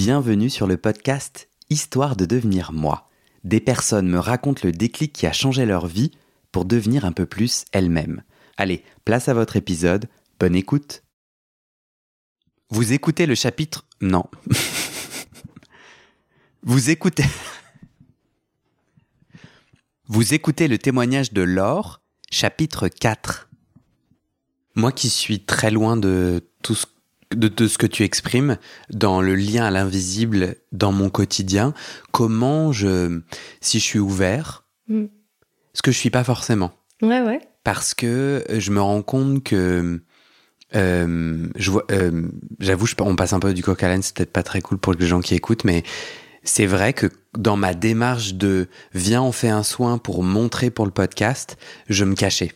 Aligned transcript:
Bienvenue 0.00 0.48
sur 0.48 0.68
le 0.68 0.76
podcast 0.76 1.48
Histoire 1.70 2.14
de 2.14 2.24
devenir 2.24 2.72
moi. 2.72 3.10
Des 3.42 3.58
personnes 3.58 4.08
me 4.08 4.20
racontent 4.20 4.60
le 4.62 4.70
déclic 4.70 5.12
qui 5.12 5.26
a 5.26 5.32
changé 5.32 5.66
leur 5.66 5.88
vie 5.88 6.12
pour 6.52 6.66
devenir 6.66 7.04
un 7.04 7.10
peu 7.10 7.26
plus 7.26 7.64
elles-mêmes. 7.72 8.22
Allez, 8.56 8.84
place 9.04 9.28
à 9.28 9.34
votre 9.34 9.56
épisode, 9.56 10.08
bonne 10.38 10.54
écoute. 10.54 11.02
Vous 12.70 12.92
écoutez 12.92 13.26
le 13.26 13.34
chapitre... 13.34 13.86
Non. 14.00 14.22
Vous 16.62 16.90
écoutez... 16.90 17.24
Vous 20.06 20.32
écoutez 20.32 20.68
le 20.68 20.78
témoignage 20.78 21.32
de 21.32 21.42
Laure, 21.42 22.02
chapitre 22.30 22.86
4. 22.86 23.48
Moi 24.76 24.92
qui 24.92 25.10
suis 25.10 25.44
très 25.44 25.72
loin 25.72 25.96
de 25.96 26.48
tout 26.62 26.76
ce 26.76 26.86
de, 27.34 27.66
ce 27.66 27.78
que 27.78 27.86
tu 27.86 28.04
exprimes 28.04 28.56
dans 28.90 29.20
le 29.20 29.34
lien 29.34 29.64
à 29.66 29.70
l'invisible 29.70 30.56
dans 30.72 30.92
mon 30.92 31.10
quotidien, 31.10 31.74
comment 32.12 32.72
je, 32.72 33.20
si 33.60 33.78
je 33.80 33.84
suis 33.84 33.98
ouvert, 33.98 34.64
Mm. 34.88 35.04
ce 35.74 35.82
que 35.82 35.90
je 35.92 35.98
suis 35.98 36.08
pas 36.10 36.24
forcément, 36.24 36.72
Ouais, 37.02 37.20
ouais. 37.20 37.40
parce 37.64 37.92
que 37.94 38.42
je 38.48 38.70
me 38.70 38.80
rends 38.80 39.02
compte 39.02 39.44
que 39.44 40.00
euh, 40.74 41.46
je 41.56 41.70
vois, 41.70 41.84
euh, 41.90 42.28
j'avoue, 42.60 42.86
je- 42.86 42.94
on 43.00 43.16
passe 43.16 43.32
un 43.32 43.40
peu 43.40 43.52
du 43.54 43.62
coq 43.62 43.82
à 43.82 43.88
l'âne, 43.88 44.02
c'est 44.02 44.14
peut-être 44.16 44.32
pas 44.32 44.42
très 44.42 44.60
cool 44.60 44.78
pour 44.78 44.92
les 44.94 45.06
gens 45.06 45.20
qui 45.20 45.34
écoutent, 45.34 45.64
mais 45.64 45.82
c'est 46.42 46.66
vrai 46.66 46.92
que 46.94 47.06
dans 47.36 47.56
ma 47.56 47.74
démarche 47.74 48.34
de 48.34 48.68
viens, 48.94 49.22
on 49.22 49.32
fait 49.32 49.48
un 49.50 49.62
soin 49.62 49.98
pour 49.98 50.22
montrer 50.22 50.70
pour 50.70 50.84
le 50.86 50.90
podcast, 50.92 51.56
je 51.88 52.04
me 52.04 52.14
cachais. 52.14 52.52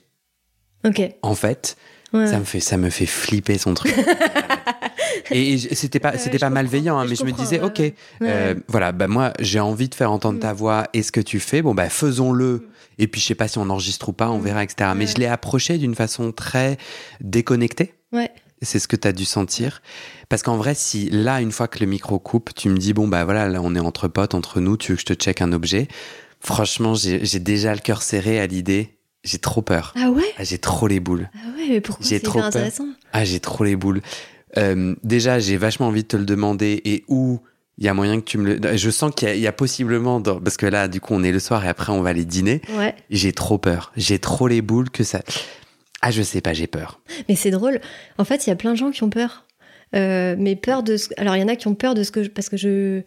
Ok. 0.85 1.01
En 1.23 1.35
fait, 1.35 1.77
Ouais. 2.12 2.27
ça 2.27 2.39
me 2.39 2.45
fait 2.45 2.61
ça 2.61 2.77
me 2.77 2.91
fait 2.91 3.07
flipper 3.07 3.57
son 3.59 3.75
truc. 3.75 3.95
et 5.30 5.57
c'était 5.59 5.98
pas 6.01 6.19
c'était 6.19 6.38
pas 6.38 6.51
malveillant, 6.51 6.98
hein, 6.98 7.07
mais 7.09 7.15
je 7.16 7.25
me 7.25 7.33
disais 7.33 7.61
ok, 7.61 7.79
ouais. 7.79 7.95
euh, 8.23 8.55
voilà, 8.69 8.93
bah 8.93 9.09
moi 9.09 9.33
j'ai 9.41 9.61
envie 9.61 9.88
de 9.88 9.95
faire 9.95 10.12
entendre 10.12 10.38
ta 10.38 10.52
Mm. 10.52 10.57
voix 10.57 10.87
et 10.93 11.02
ce 11.02 11.11
que 11.13 11.21
tu 11.21 11.40
fais, 11.40 11.63
bon 11.63 11.74
bah 11.74 11.88
faisons-le. 11.88 12.68
Et 12.99 13.07
puis 13.07 13.21
je 13.21 13.27
sais 13.27 13.35
pas 13.35 13.49
si 13.49 13.57
on 13.59 13.68
enregistre 13.71 14.10
ou 14.10 14.13
pas, 14.13 14.30
on 14.30 14.38
Mm. 14.38 14.43
verra, 14.45 14.65
etc. 14.65 14.90
Mais 14.95 15.07
je 15.07 15.16
l'ai 15.16 15.27
approché 15.27 15.79
d'une 15.79 15.95
façon 15.95 16.33
très 16.33 16.77
déconnectée. 17.21 17.95
Ouais. 18.13 18.30
C'est 18.60 18.79
ce 18.79 18.87
que 18.87 18.95
tu 18.96 19.09
as 19.09 19.13
dû 19.13 19.24
sentir. 19.24 19.83
Parce 20.29 20.43
qu'en 20.43 20.57
vrai, 20.57 20.74
si 20.74 21.09
là, 21.10 21.40
une 21.40 21.51
fois 21.51 21.66
que 21.66 21.80
le 21.80 21.87
micro 21.87 22.18
coupe, 22.21 22.51
tu 22.55 22.68
me 22.68 22.77
dis, 22.77 22.93
bon, 22.93 23.09
bah 23.09 23.24
voilà, 23.24 23.49
là, 23.49 23.60
on 23.60 23.74
est 23.74 23.80
entre 23.80 24.07
potes, 24.07 24.35
entre 24.35 24.60
nous, 24.60 24.77
tu 24.77 24.93
veux 24.93 24.96
que 24.96 25.01
je 25.01 25.07
te 25.07 25.15
check 25.15 25.40
un 25.43 25.52
objet. 25.52 25.88
Franchement, 26.38 26.95
j'ai 26.95 27.24
j'ai 27.24 27.40
déjà 27.40 27.74
le 27.74 27.80
cœur 27.80 28.02
serré 28.02 28.38
à 28.40 28.46
l'idée. 28.46 28.90
J'ai 29.24 29.38
trop 29.38 29.62
peur. 29.62 29.95
Ah 29.96 30.10
ouais? 30.10 30.24
Ah, 30.37 30.45
j'ai 30.45 30.59
trop 30.59 30.87
les 30.88 30.98
boules. 31.01 31.30
Ah 31.34 31.38
ouais, 31.56 31.66
mais 31.68 31.80
pourquoi 31.80 32.04
J'ai 32.04 32.16
c'est 32.18 32.24
trop 32.24 32.38
peur. 32.40 32.46
intéressant? 32.46 32.88
Ah, 33.12 33.24
j'ai 33.24 33.38
trop 33.40 33.62
les 33.65 33.76
boules. 33.76 34.01
Euh, 34.59 34.95
déjà, 35.04 35.38
j'ai 35.38 35.56
vachement 35.56 35.87
envie 35.88 36.02
de 36.02 36.09
te 36.09 36.16
le 36.16 36.24
demander 36.24 36.80
et 36.84 37.04
où 37.09 37.40
il 37.78 37.84
y 37.84 37.88
a 37.88 37.95
moyen 37.95 38.20
que 38.20 38.24
tu 38.24 38.38
me 38.38 38.54
le. 38.56 38.76
Je 38.76 38.90
sens 38.90 39.12
qu'il 39.15 39.28
y, 39.28 39.30
a- 39.30 39.34
il 39.34 39.40
y 39.40 39.46
a 39.46 39.52
possiblement. 39.52 40.18
dans- 40.20 40.40
Parce 40.40 40.56
que 40.56 40.66
là, 40.66 40.88
du 40.88 41.00
coup, 41.00 41.15
on 41.15 41.23
est 41.23 41.32
le 41.32 41.38
soir 41.38 41.65
et 41.65 41.68
après, 41.68 41.93
on 41.93 42.02
va 42.02 42.10
aller 42.10 42.24
dîner. 42.24 42.60
Ouais. 42.76 42.95
J'ai 43.10 43.32
trop 43.32 43.59
peur. 43.59 43.93
J'ai 43.96 44.18
trop 44.18 44.48
les 44.48 44.60
boules 44.60 44.90
que 44.90 45.04
ça. 45.04 45.20
Ah, 46.02 46.10
je 46.10 46.23
sais 46.23 46.40
pas, 46.40 46.52
j'ai 46.52 46.66
peur. 46.66 47.00
Mais 47.28 47.37
c'est 47.37 47.50
drôle. 47.52 47.80
En 48.18 48.24
fait, 48.24 48.46
il 48.46 48.50
y 48.50 48.52
a 48.52 48.56
plein 48.56 48.73
de 48.73 48.76
gens 48.76 48.90
qui 48.90 49.04
ont 49.04 49.10
peur. 49.10 49.46
Euh, 49.95 50.34
mais 50.38 50.56
peur 50.56 50.82
de 50.82 50.96
ce... 50.96 51.09
Alors, 51.16 51.37
il 51.37 51.40
y 51.40 51.45
en 51.45 51.48
a 51.48 51.54
qui 51.54 51.68
ont 51.68 51.74
peur 51.76 51.95
de 51.95 52.02
ce 52.02 52.10
que... 52.10 52.24
je- 52.24 52.30
Parce 52.30 52.48
que 52.48 52.56
je... 52.56 53.02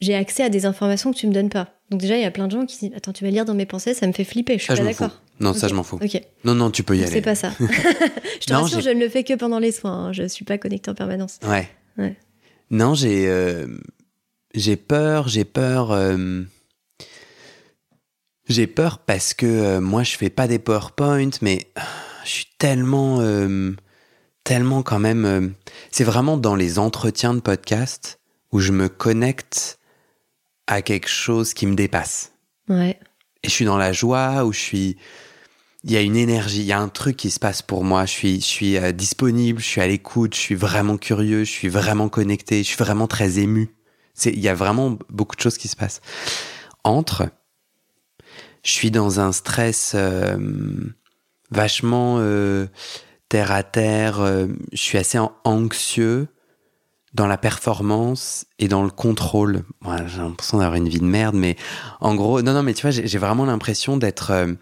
J'ai 0.00 0.14
accès 0.14 0.44
à 0.44 0.48
des 0.48 0.64
informations 0.66 1.12
que 1.12 1.16
tu 1.18 1.26
me 1.26 1.32
donnes 1.32 1.48
pas. 1.48 1.74
Donc 1.90 2.00
déjà, 2.00 2.16
il 2.16 2.22
y 2.22 2.24
a 2.24 2.30
plein 2.30 2.46
de 2.46 2.52
gens 2.52 2.66
qui 2.66 2.78
disent 2.78 2.92
Attends, 2.96 3.12
tu 3.12 3.24
vas 3.24 3.30
lire 3.30 3.44
dans 3.44 3.54
mes 3.54 3.66
pensées, 3.66 3.94
ça 3.94 4.06
me 4.06 4.12
fait 4.12 4.24
flipper, 4.24 4.54
je 4.58 4.62
suis 4.64 4.66
Ça, 4.68 4.74
je 4.76 4.82
pas 4.82 4.86
d'accord. 4.88 5.20
Non, 5.40 5.54
ça, 5.54 5.68
je 5.68 5.74
m'en 5.74 5.82
fous. 5.82 5.98
Non, 6.44 6.54
non, 6.54 6.70
tu 6.70 6.82
peux 6.82 6.94
y 6.96 6.98
Donc, 6.98 7.06
aller. 7.08 7.16
c'est 7.16 7.22
pas 7.22 7.34
ça. 7.34 7.52
je 7.60 8.46
te 8.46 8.52
Non, 8.52 8.62
rassure, 8.62 8.80
je 8.80 8.90
ne 8.90 9.00
le 9.00 9.08
fais 9.08 9.24
que 9.24 9.34
pendant 9.34 9.58
les 9.58 9.72
soins. 9.72 10.06
hein. 10.08 10.12
Je 10.12 10.26
suis 10.28 10.44
pas 10.44 10.58
connectée 10.58 10.90
en 10.90 10.94
permanence. 10.94 11.38
Ouais. 11.46 11.68
Ouais. 11.96 12.16
Non, 12.70 12.94
j'ai 12.94 13.26
euh, 13.28 13.66
j'ai 14.54 14.76
peur, 14.76 15.26
j'ai 15.28 15.44
peur. 15.44 15.90
euh, 15.92 16.42
j'ai 18.48 18.66
peur 18.66 18.98
parce 18.98 19.34
que 19.34 19.46
euh, 19.46 19.80
moi 19.80 20.02
je 20.02 20.16
fais 20.16 20.30
pas 20.30 20.46
des 20.48 20.58
PowerPoint, 20.58 21.30
mais 21.42 21.66
euh, 21.76 21.80
je 22.24 22.30
suis 22.30 22.46
tellement 22.58 23.20
tellement 24.44 24.82
quand 24.82 24.98
même. 24.98 25.54
c'est 25.90 26.04
vraiment 26.04 26.36
dans 26.36 26.54
les 26.54 26.78
entretiens 26.78 27.34
de 27.34 27.40
podcast 27.40 28.18
où 28.52 28.60
je 28.60 28.72
me 28.72 28.88
connecte 28.88 29.77
à 30.68 30.82
quelque 30.82 31.08
chose 31.08 31.54
qui 31.54 31.66
me 31.66 31.74
dépasse. 31.74 32.32
Ouais. 32.68 33.00
Et 33.42 33.48
je 33.48 33.50
suis 33.50 33.64
dans 33.64 33.78
la 33.78 33.92
joie, 33.92 34.44
où 34.44 34.52
je 34.52 34.60
suis. 34.60 34.96
Il 35.84 35.92
y 35.92 35.96
a 35.96 36.00
une 36.00 36.16
énergie, 36.16 36.60
il 36.60 36.66
y 36.66 36.72
a 36.72 36.80
un 36.80 36.88
truc 36.88 37.16
qui 37.16 37.30
se 37.30 37.38
passe 37.38 37.62
pour 37.62 37.84
moi. 37.84 38.04
Je 38.04 38.10
suis, 38.10 38.40
je 38.40 38.46
suis 38.46 38.76
euh, 38.76 38.92
disponible, 38.92 39.60
je 39.60 39.66
suis 39.66 39.80
à 39.80 39.86
l'écoute, 39.86 40.34
je 40.34 40.40
suis 40.40 40.54
vraiment 40.54 40.98
curieux, 40.98 41.44
je 41.44 41.50
suis 41.50 41.68
vraiment 41.68 42.08
connecté, 42.08 42.62
je 42.62 42.68
suis 42.68 42.76
vraiment 42.76 43.06
très 43.06 43.38
ému. 43.38 43.74
C'est, 44.12 44.30
il 44.30 44.40
y 44.40 44.48
a 44.48 44.54
vraiment 44.54 44.98
beaucoup 45.08 45.36
de 45.36 45.40
choses 45.40 45.56
qui 45.56 45.68
se 45.68 45.76
passent. 45.76 46.00
Entre, 46.82 47.28
je 48.64 48.72
suis 48.72 48.90
dans 48.90 49.20
un 49.20 49.30
stress 49.32 49.92
euh, 49.94 50.36
vachement 51.50 52.16
euh, 52.18 52.66
terre 53.28 53.52
à 53.52 53.62
terre. 53.62 54.20
euh, 54.20 54.48
je 54.72 54.82
suis 54.82 54.98
assez 54.98 55.18
an- 55.18 55.32
anxieux 55.44 56.26
dans 57.18 57.26
la 57.26 57.36
performance 57.36 58.46
et 58.58 58.68
dans 58.68 58.82
le 58.84 58.90
contrôle. 58.90 59.64
J'ai 60.06 60.18
l'impression 60.18 60.58
d'avoir 60.58 60.76
une 60.76 60.88
vie 60.88 61.00
de 61.00 61.04
merde, 61.04 61.34
mais 61.34 61.56
en 62.00 62.14
gros, 62.14 62.40
non, 62.42 62.52
non, 62.54 62.62
mais 62.62 62.74
tu 62.74 62.82
vois, 62.82 62.90
j'ai 62.92 63.18
vraiment 63.18 63.44
l'impression 63.44 63.96
d'être 63.96 64.30
euh, 64.30 64.52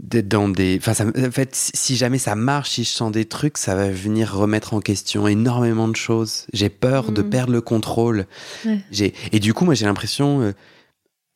dans 0.00 0.48
des. 0.48 0.78
Enfin, 0.80 0.94
ça 0.94 1.04
me- 1.04 1.28
en 1.28 1.30
fait, 1.30 1.50
si 1.54 1.94
jamais 1.96 2.18
ça 2.18 2.34
marche, 2.34 2.70
si 2.70 2.84
je 2.84 2.90
sens 2.90 3.12
des 3.12 3.24
trucs, 3.26 3.58
ça 3.58 3.74
va 3.76 3.88
venir 3.90 4.34
remettre 4.34 4.74
en 4.74 4.80
question 4.80 5.28
énormément 5.28 5.86
de 5.86 5.94
choses. 5.96 6.46
J'ai 6.52 6.68
peur 6.68 7.12
de 7.12 7.22
Mhm. 7.22 7.30
perdre 7.30 7.52
le 7.52 7.60
contrôle. 7.60 8.26
Ouais. 8.66 8.80
J'ai 8.90 9.14
et 9.30 9.38
du 9.38 9.54
coup, 9.54 9.64
moi, 9.64 9.74
j'ai 9.74 9.86
l'impression. 9.86 10.40
euh, 10.42 10.52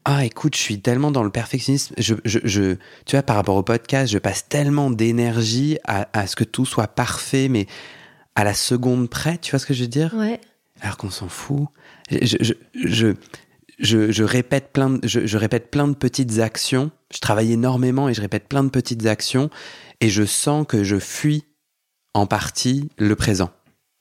ah, 0.04 0.24
écoute, 0.24 0.54
je 0.56 0.60
suis 0.60 0.80
tellement 0.80 1.10
dans 1.10 1.22
le 1.24 1.30
perfectionnisme. 1.30 1.94
Je, 1.98 2.14
je, 2.24 2.38
je, 2.44 2.74
tu 3.06 3.16
vois, 3.16 3.22
par 3.22 3.36
rapport 3.36 3.56
au 3.56 3.62
podcast, 3.64 4.12
je 4.12 4.18
passe 4.18 4.48
tellement 4.48 4.90
d'énergie 4.90 5.78
à, 5.84 6.08
à 6.12 6.26
ce 6.26 6.34
que 6.36 6.44
tout 6.44 6.64
soit 6.66 6.86
parfait, 6.88 7.48
mais 7.48 7.66
à 8.36 8.44
la 8.44 8.54
seconde 8.54 9.10
près. 9.10 9.38
Tu 9.38 9.50
vois 9.50 9.58
ce 9.58 9.66
que 9.66 9.74
je 9.74 9.82
veux 9.82 9.88
dire 9.88 10.14
Ouais. 10.14 10.40
alors 10.80 10.96
qu'on 10.96 11.10
s'en 11.10 11.28
fout. 11.28 11.66
Je, 12.10 12.36
je, 12.40 12.52
je, 12.74 13.14
je, 13.80 14.12
je 14.12 14.22
répète 14.22 14.72
plein 14.72 14.90
de, 14.90 15.08
je, 15.08 15.26
je 15.26 15.36
répète 15.36 15.70
plein 15.70 15.88
de 15.88 15.94
petites 15.94 16.38
actions. 16.38 16.92
Je 17.12 17.18
travaille 17.18 17.52
énormément 17.52 18.08
et 18.08 18.14
je 18.14 18.20
répète 18.20 18.46
plein 18.48 18.62
de 18.62 18.68
petites 18.70 19.06
actions 19.06 19.50
et 20.00 20.08
je 20.08 20.24
sens 20.24 20.64
que 20.68 20.84
je 20.84 20.98
fuis 20.98 21.44
en 22.14 22.26
partie 22.26 22.88
le 22.98 23.16
présent. 23.16 23.50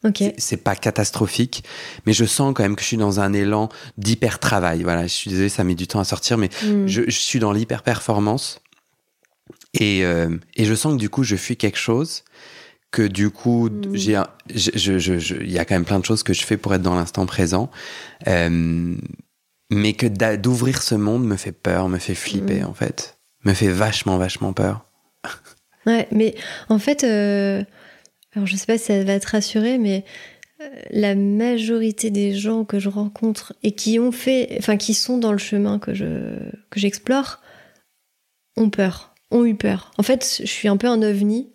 Ok. 0.03 0.23
C'est- 0.37 0.57
pas 0.57 0.75
catastrophique, 0.75 1.63
mais 2.05 2.13
je 2.13 2.25
sens 2.25 2.53
quand 2.55 2.61
même 2.63 2.75
que 2.75 2.81
je 2.83 2.87
suis 2.87 2.97
dans 2.97 3.19
un 3.19 3.33
élan 3.33 3.69
d'hyper 3.97 4.39
travail. 4.39 4.83
Voilà, 4.83 5.03
je 5.07 5.13
suis 5.13 5.29
désolé, 5.31 5.49
ça 5.49 5.63
met 5.63 5.73
du 5.75 5.87
temps 5.87 5.99
à 5.99 6.03
sortir, 6.03 6.37
mais 6.37 6.49
Hmm. 6.63 6.85
je, 6.87 7.01
je 7.07 7.19
suis 7.19 7.39
dans 7.39 7.51
l'hyper 7.51 7.81
performance 7.81 8.59
et, 9.73 10.05
euh, 10.05 10.37
et 10.55 10.65
je 10.65 10.73
sens 10.75 10.93
que 10.93 10.99
du 10.99 11.09
coup 11.09 11.23
je 11.23 11.35
fuis 11.35 11.57
quelque 11.57 11.77
chose 11.79 12.23
que 12.95 13.03
du 13.19 13.29
coup 13.29 13.69
Mm. 13.69 13.95
j'ai 13.95 14.17
il 15.41 15.51
y 15.51 15.59
a 15.59 15.65
quand 15.65 15.75
même 15.75 15.85
plein 15.85 15.99
de 15.99 16.05
choses 16.05 16.23
que 16.23 16.33
je 16.33 16.43
fais 16.45 16.57
pour 16.57 16.73
être 16.73 16.81
dans 16.81 16.95
l'instant 16.95 17.25
présent 17.25 17.69
Euh, 18.27 18.95
mais 19.69 19.93
que 19.93 20.07
d'ouvrir 20.35 20.81
ce 20.81 20.95
monde 20.95 21.25
me 21.25 21.35
fait 21.37 21.51
peur 21.51 21.89
me 21.89 21.99
fait 21.99 22.15
flipper 22.15 22.61
Mm. 22.61 22.69
en 22.71 22.73
fait 22.73 23.17
me 23.43 23.53
fait 23.53 23.71
vachement 23.85 24.17
vachement 24.17 24.53
peur 24.53 24.85
Ouais, 25.85 26.07
mais 26.11 26.33
en 26.69 26.79
fait, 26.79 27.03
euh, 27.03 27.63
alors 28.33 28.47
je 28.47 28.55
sais 28.55 28.65
pas 28.65 28.77
si 28.79 28.85
ça 28.85 29.03
va 29.03 29.19
te 29.19 29.27
rassurer, 29.29 29.77
mais 29.77 30.03
euh, 30.61 30.65
la 30.89 31.13
majorité 31.13 32.09
des 32.09 32.33
gens 32.33 32.65
que 32.65 32.79
je 32.79 32.89
rencontre 32.89 33.53
et 33.61 33.71
qui 33.73 33.99
ont 33.99 34.11
fait, 34.11 34.55
enfin 34.57 34.77
qui 34.77 34.95
sont 34.95 35.19
dans 35.19 35.31
le 35.31 35.37
chemin 35.37 35.77
que 35.77 35.93
je 35.93 36.07
que 36.71 36.79
j'explore, 36.79 37.39
ont 38.57 38.71
peur, 38.71 39.13
ont 39.29 39.45
eu 39.45 39.53
peur. 39.53 39.91
En 39.99 40.03
fait, 40.03 40.39
je 40.41 40.47
suis 40.57 40.67
un 40.67 40.77
peu 40.77 40.87
un 40.87 41.03
ovni 41.03 41.49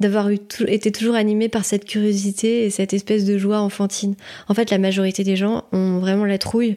d'avoir 0.00 0.30
été 0.30 0.90
toujours 0.90 1.14
animée 1.14 1.48
par 1.48 1.64
cette 1.64 1.84
curiosité 1.84 2.64
et 2.64 2.70
cette 2.70 2.94
espèce 2.94 3.24
de 3.24 3.38
joie 3.38 3.60
enfantine. 3.60 4.14
En 4.48 4.54
fait, 4.54 4.70
la 4.70 4.78
majorité 4.78 5.24
des 5.24 5.36
gens 5.36 5.64
ont 5.72 5.98
vraiment 5.98 6.24
la 6.24 6.38
trouille 6.38 6.76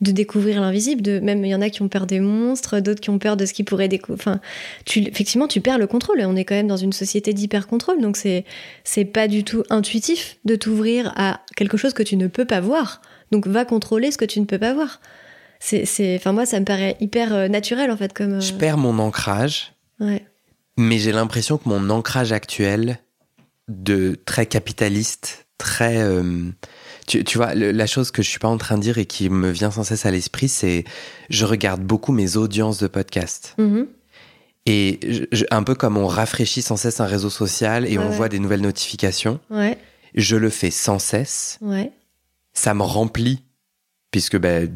de 0.00 0.10
découvrir 0.10 0.60
l'invisible. 0.60 1.02
De 1.02 1.20
même, 1.20 1.44
il 1.44 1.48
y 1.48 1.54
en 1.54 1.62
a 1.62 1.70
qui 1.70 1.82
ont 1.82 1.88
peur 1.88 2.06
des 2.06 2.20
monstres, 2.20 2.80
d'autres 2.80 3.00
qui 3.00 3.10
ont 3.10 3.18
peur 3.18 3.36
de 3.36 3.46
ce 3.46 3.54
qu'ils 3.54 3.64
pourraient 3.64 3.88
découvrir. 3.88 4.20
Enfin, 4.20 4.40
tu, 4.84 5.00
effectivement, 5.00 5.48
tu 5.48 5.60
perds 5.60 5.78
le 5.78 5.86
contrôle. 5.86 6.20
Et 6.20 6.26
on 6.26 6.36
est 6.36 6.44
quand 6.44 6.54
même 6.54 6.68
dans 6.68 6.76
une 6.76 6.92
société 6.92 7.32
d'hyper-contrôle. 7.32 8.00
Donc, 8.00 8.16
c'est, 8.16 8.44
c'est 8.84 9.04
pas 9.06 9.26
du 9.26 9.44
tout 9.44 9.62
intuitif 9.70 10.36
de 10.44 10.56
t'ouvrir 10.56 11.12
à 11.16 11.40
quelque 11.56 11.76
chose 11.76 11.94
que 11.94 12.02
tu 12.02 12.16
ne 12.16 12.26
peux 12.26 12.44
pas 12.44 12.60
voir. 12.60 13.00
Donc, 13.30 13.46
va 13.46 13.64
contrôler 13.64 14.10
ce 14.10 14.18
que 14.18 14.26
tu 14.26 14.40
ne 14.40 14.44
peux 14.44 14.58
pas 14.58 14.74
voir. 14.74 15.00
C'est, 15.60 15.86
c'est, 15.86 16.16
enfin, 16.16 16.32
moi, 16.32 16.44
ça 16.44 16.60
me 16.60 16.66
paraît 16.66 16.96
hyper 17.00 17.32
euh, 17.32 17.48
naturel, 17.48 17.90
en 17.90 17.96
fait, 17.96 18.12
comme. 18.12 18.34
euh, 18.34 18.40
je 18.40 18.52
perds 18.52 18.76
mon 18.76 18.98
ancrage 18.98 19.72
ouais. 20.00 20.26
Mais 20.76 20.98
j'ai 20.98 21.12
l'impression 21.12 21.58
que 21.58 21.68
mon 21.68 21.90
ancrage 21.90 22.32
actuel 22.32 22.98
de 23.68 24.18
très 24.26 24.46
capitaliste 24.46 25.46
très 25.56 25.98
euh, 25.98 26.50
tu, 27.06 27.22
tu 27.24 27.38
vois 27.38 27.54
le- 27.54 27.70
la 27.70 27.86
chose 27.86 28.10
que 28.10 28.22
je 28.22 28.28
suis 28.28 28.38
pas 28.40 28.48
en 28.48 28.58
train 28.58 28.76
de 28.76 28.82
dire 28.82 28.98
et 28.98 29.06
qui 29.06 29.30
me 29.30 29.50
vient 29.50 29.70
sans 29.70 29.84
cesse 29.84 30.04
à 30.04 30.10
l'esprit 30.10 30.48
c'est 30.48 30.84
je 31.30 31.44
regarde 31.46 31.80
beaucoup 31.80 32.12
mes 32.12 32.36
audiences 32.36 32.78
de 32.78 32.88
podcast 32.88 33.54
Mhm. 33.58 33.86
et 34.66 34.98
je- 35.08 35.24
je- 35.30 35.44
un 35.52 35.62
peu 35.62 35.74
comme 35.76 35.96
on 35.96 36.08
rafraîchit 36.08 36.60
sans 36.62 36.76
cesse 36.76 37.00
un 37.00 37.06
réseau 37.06 37.30
social 37.30 37.86
et 37.86 37.96
Ouais, 37.96 38.04
on 38.04 38.10
voit 38.10 38.28
des 38.28 38.40
nouvelles 38.40 38.60
notifications 38.62 39.38
Ouais. 39.48 39.78
je 40.16 40.36
le 40.36 40.50
fais 40.50 40.70
sans 40.72 40.98
cesse 40.98 41.56
Ouais. 41.62 41.92
ça 42.52 42.74
me 42.74 42.82
remplit 42.82 43.43
puisque 44.14 44.38
ben, 44.38 44.70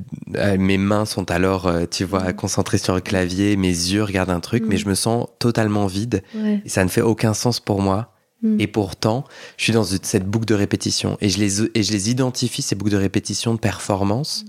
mes 0.58 0.78
mains 0.78 1.04
sont 1.04 1.30
alors, 1.30 1.68
euh, 1.68 1.84
tu 1.88 2.02
vois, 2.02 2.32
concentrées 2.32 2.76
sur 2.78 2.92
le 2.96 3.00
clavier, 3.00 3.54
mes 3.56 3.68
yeux 3.68 4.02
regardent 4.02 4.30
un 4.30 4.40
truc, 4.40 4.64
Mm. 4.64 4.66
mais 4.68 4.76
je 4.78 4.88
me 4.88 4.96
sens 4.96 5.28
totalement 5.38 5.86
vide 5.86 6.24
Ouais. 6.34 6.60
et 6.64 6.68
ça 6.68 6.82
ne 6.82 6.88
fait 6.88 7.02
aucun 7.02 7.34
sens 7.34 7.60
pour 7.60 7.80
moi. 7.80 8.12
Mm. 8.42 8.60
Et 8.60 8.66
pourtant, 8.66 9.22
je 9.56 9.62
suis 9.62 9.72
dans 9.72 9.84
cette 9.84 10.24
boucle 10.26 10.44
de 10.46 10.54
répétition 10.54 11.16
et 11.20 11.28
je 11.28 11.38
les, 11.38 11.62
et 11.62 11.84
je 11.84 11.92
les 11.92 12.10
identifie, 12.10 12.62
ces 12.62 12.74
boucles 12.74 12.90
de 12.90 12.96
répétition 12.96 13.54
de 13.54 13.60
performance, 13.60 14.44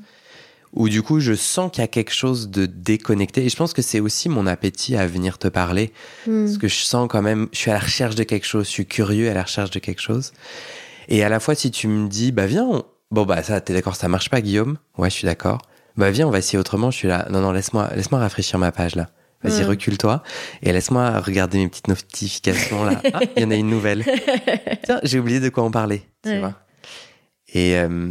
où 0.74 0.90
du 0.90 1.04
coup, 1.04 1.20
je 1.20 1.36
sens 1.36 1.70
qu'il 1.72 1.82
y 1.82 1.84
a 1.84 1.88
quelque 1.88 2.12
chose 2.14 2.50
de 2.50 2.66
déconnecté. 2.66 3.46
Et 3.46 3.50
je 3.50 3.56
pense 3.56 3.74
que 3.74 3.84
c'est 3.84 4.00
aussi 4.00 4.28
mon 4.28 4.48
appétit 4.48 4.96
à 4.96 5.06
venir 5.06 5.38
te 5.38 5.48
parler, 5.50 5.94
Mm. 6.26 6.46
parce 6.46 6.58
que 6.58 6.68
je 6.68 6.78
sens 6.84 7.08
quand 7.12 7.22
même, 7.22 7.48
je 7.54 7.60
suis 7.60 7.70
à 7.70 7.76
la 7.76 7.80
recherche 7.80 8.16
de 8.16 8.24
quelque 8.24 8.48
chose, 8.48 8.66
je 8.66 8.72
suis 8.72 8.88
curieux 8.88 9.30
à 9.30 9.36
la 9.36 9.44
recherche 9.44 9.70
de 9.70 9.78
quelque 9.78 10.02
chose. 10.02 10.32
Et 11.10 11.24
à 11.24 11.30
la 11.30 11.40
fois, 11.40 11.54
si 11.54 11.70
tu 11.70 11.88
me 11.88 12.08
dis, 12.10 12.32
bah 12.32 12.48
viens, 12.48 12.66
on- 12.66 12.84
bon 13.12 13.26
bah 13.26 13.42
ça, 13.44 13.62
t'es 13.62 13.74
d'accord, 13.74 13.96
ça 13.96 14.08
marche 14.08 14.30
pas, 14.30 14.42
Guillaume? 14.42 14.78
Ouais, 14.98 15.10
je 15.10 15.16
suis 15.16 15.26
d'accord. 15.26 15.60
Bah 15.98 16.12
viens, 16.12 16.28
on 16.28 16.32
va 16.32 16.38
essayer 16.40 16.58
autrement. 16.60 16.92
Je 16.92 16.98
suis 16.98 17.08
là. 17.08 17.28
Non, 17.30 17.42
non, 17.42 17.52
laisse-moi, 17.52 17.90
laisse-moi 17.96 18.20
rafraîchir 18.20 18.58
ma 18.60 18.72
page 18.72 18.96
là. 18.96 19.10
Vas-y, 19.44 19.60
Ouais. 19.62 19.66
recule-toi 19.68 20.22
et 20.64 20.74
laisse-moi 20.74 21.20
regarder 21.22 21.60
mes 21.60 21.70
petites 21.70 21.88
notifications 21.88 22.84
là. 22.84 23.02
Ah, 23.14 23.20
il 23.38 23.42
y 23.42 23.46
en 23.46 23.52
a 23.52 23.56
une 23.56 23.70
nouvelle. 23.70 24.04
Tiens, 24.84 25.00
j'ai 25.04 25.18
oublié 25.20 25.40
de 25.40 25.48
quoi 25.50 25.64
en 25.64 25.72
parler. 25.72 26.02
Tu 26.24 26.30
Ouais. 26.32 26.40
vois. 26.40 26.56
Et 27.54 27.78
euh, 27.78 28.10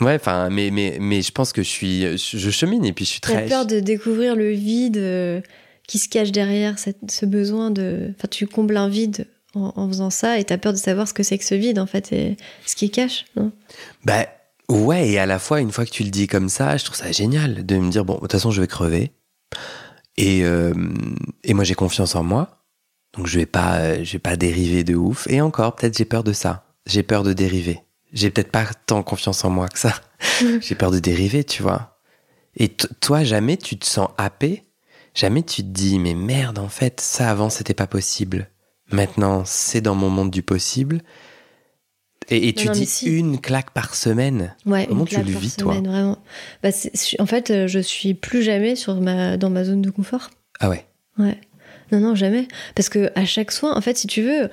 ouais, 0.00 0.14
enfin, 0.14 0.48
mais 0.50 0.70
mais 0.70 0.98
mais 1.00 1.22
je 1.22 1.32
pense 1.32 1.52
que 1.52 1.62
je 1.62 1.68
suis, 1.68 2.16
je 2.18 2.50
chemine 2.50 2.84
et 2.84 2.92
puis 2.92 3.04
je 3.04 3.10
suis 3.10 3.20
T'as 3.20 3.32
très. 3.34 3.46
peur 3.46 3.66
de 3.66 3.80
découvrir 3.80 4.36
le 4.36 4.50
vide 4.50 4.96
euh, 4.96 5.40
qui 5.86 5.98
se 5.98 6.08
cache 6.08 6.32
derrière 6.32 6.78
cette- 6.78 7.10
ce 7.10 7.26
besoin 7.26 7.70
de. 7.70 8.12
Enfin, 8.16 8.28
tu 8.30 8.46
combles 8.46 8.76
un 8.76 8.88
vide 8.88 9.26
en, 9.54 9.72
en 9.76 9.88
faisant 9.88 10.10
ça 10.10 10.38
et 10.38 10.44
t'as 10.44 10.58
peur 10.58 10.72
de 10.72 10.78
savoir 10.78 11.08
ce 11.08 11.14
que 11.14 11.22
c'est 11.22 11.38
que 11.38 11.44
ce 11.44 11.54
vide 11.54 11.78
en 11.78 11.86
fait 11.86 12.12
et 12.12 12.36
ce 12.66 12.76
qui 12.76 12.90
cache, 12.90 13.24
non? 13.36 13.52
Bah 14.04 14.26
ouais, 14.68 15.08
et 15.10 15.18
à 15.18 15.26
la 15.26 15.38
fois, 15.38 15.60
une 15.60 15.72
fois 15.72 15.84
que 15.84 15.90
tu 15.90 16.04
le 16.04 16.10
dis 16.10 16.26
comme 16.26 16.48
ça, 16.48 16.76
je 16.76 16.84
trouve 16.84 16.96
ça 16.96 17.12
génial 17.12 17.66
de 17.66 17.76
me 17.76 17.90
dire 17.90 18.04
bon, 18.04 18.14
de 18.14 18.20
toute 18.20 18.32
façon, 18.32 18.50
je 18.50 18.60
vais 18.60 18.68
crever. 18.68 19.12
Et, 20.16 20.44
euh, 20.44 20.74
et 21.44 21.54
moi, 21.54 21.64
j'ai 21.64 21.74
confiance 21.74 22.14
en 22.14 22.22
moi. 22.22 22.62
Donc, 23.16 23.26
je 23.26 23.38
vais 23.38 23.46
pas, 23.46 23.78
euh, 23.78 24.04
je 24.04 24.12
vais 24.12 24.18
pas 24.18 24.36
dériver 24.36 24.84
de 24.84 24.94
ouf. 24.94 25.26
Et 25.28 25.40
encore, 25.40 25.74
peut-être 25.74 25.96
j'ai 25.96 26.04
peur 26.04 26.22
de 26.22 26.32
ça. 26.32 26.66
J'ai 26.86 27.02
peur 27.02 27.22
de 27.22 27.32
dériver. 27.32 27.80
J'ai 28.12 28.30
peut-être 28.30 28.50
pas 28.50 28.66
tant 28.86 29.02
confiance 29.02 29.44
en 29.44 29.50
moi 29.50 29.68
que 29.68 29.78
ça. 29.78 29.94
j'ai 30.60 30.74
peur 30.74 30.90
de 30.90 30.98
dériver, 30.98 31.44
tu 31.44 31.62
vois. 31.62 31.98
Et 32.56 32.68
toi, 32.68 33.24
jamais 33.24 33.56
tu 33.56 33.78
te 33.78 33.86
sens 33.86 34.10
happé. 34.18 34.64
Jamais 35.14 35.42
tu 35.42 35.62
te 35.62 35.68
dis, 35.68 35.98
mais 35.98 36.14
merde, 36.14 36.58
en 36.58 36.68
fait, 36.68 37.00
ça 37.00 37.30
avant, 37.30 37.50
c'était 37.50 37.74
pas 37.74 37.86
possible. 37.86 38.48
Maintenant, 38.92 39.44
c'est 39.44 39.80
dans 39.80 39.94
mon 39.94 40.08
monde 40.08 40.30
du 40.30 40.42
possible. 40.42 41.02
Et, 42.28 42.48
et 42.48 42.52
tu 42.52 42.66
non, 42.66 42.72
dis 42.72 42.86
si. 42.86 43.06
une 43.06 43.40
claque 43.40 43.72
par 43.72 43.94
semaine. 43.94 44.54
Ouais, 44.64 44.86
Comment 44.86 45.04
une 45.04 45.08
tu 45.08 45.16
le 45.16 45.38
vis, 45.38 45.56
toi 45.56 45.74
semaine, 45.74 45.88
vraiment. 45.88 46.18
Bah, 46.62 46.70
en 47.18 47.26
fait, 47.26 47.50
euh, 47.50 47.66
je 47.66 47.80
suis 47.80 48.14
plus 48.14 48.42
jamais 48.42 48.76
sur 48.76 49.00
ma, 49.00 49.36
dans 49.36 49.50
ma 49.50 49.64
zone 49.64 49.82
de 49.82 49.90
confort. 49.90 50.30
Ah 50.60 50.68
ouais. 50.70 50.84
Ouais. 51.18 51.38
Non, 51.92 51.98
non, 51.98 52.14
jamais. 52.14 52.46
Parce 52.76 52.88
que 52.88 53.10
à 53.16 53.24
chaque 53.24 53.50
soin, 53.50 53.74
en 53.76 53.80
fait, 53.80 53.96
si 53.96 54.06
tu 54.06 54.22
veux, 54.22 54.48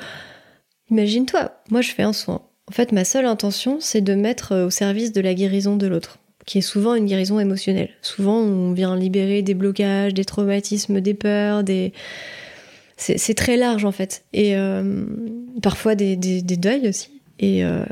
imagine-toi, 0.90 1.52
moi 1.70 1.82
je 1.82 1.92
fais 1.92 2.04
un 2.04 2.14
soin. 2.14 2.42
En 2.68 2.74
fait, 2.74 2.92
ma 2.92 3.06
seule 3.06 3.26
intention, 3.26 3.78
c'est 3.80 4.02
de 4.02 4.16
mettre 4.16 4.54
euh, 4.54 4.68
au 4.68 4.70
service 4.70 5.12
de 5.12 5.22
la 5.22 5.34
guérison 5.34 5.76
de 5.76 5.88
l'autre, 5.88 6.18
qui 6.46 6.58
est 6.58 6.62
souvent 6.62 6.96
une 6.96 7.06
guérison 7.06 7.40
émotionnelle. 7.40 7.92
Souvent, 8.02 8.38
on 8.38 8.74
vient 8.74 8.96
libérer 8.96 9.42
des 9.42 9.54
blocages, 9.54 10.14
des 10.14 10.26
traumatismes, 10.26 11.00
des 11.00 11.14
peurs, 11.14 11.64
des. 11.64 11.94
C'est 12.98 13.36
très 13.36 13.58
large 13.58 13.86
en 13.86 13.92
fait. 13.92 14.26
Et 14.34 14.56
euh, 14.58 15.06
parfois 15.62 15.96
des, 15.96 16.16
des, 16.16 16.42
des 16.42 16.58
deuils 16.58 16.88
aussi. 16.90 17.22
Et, 17.40 17.64
euh, 17.64 17.84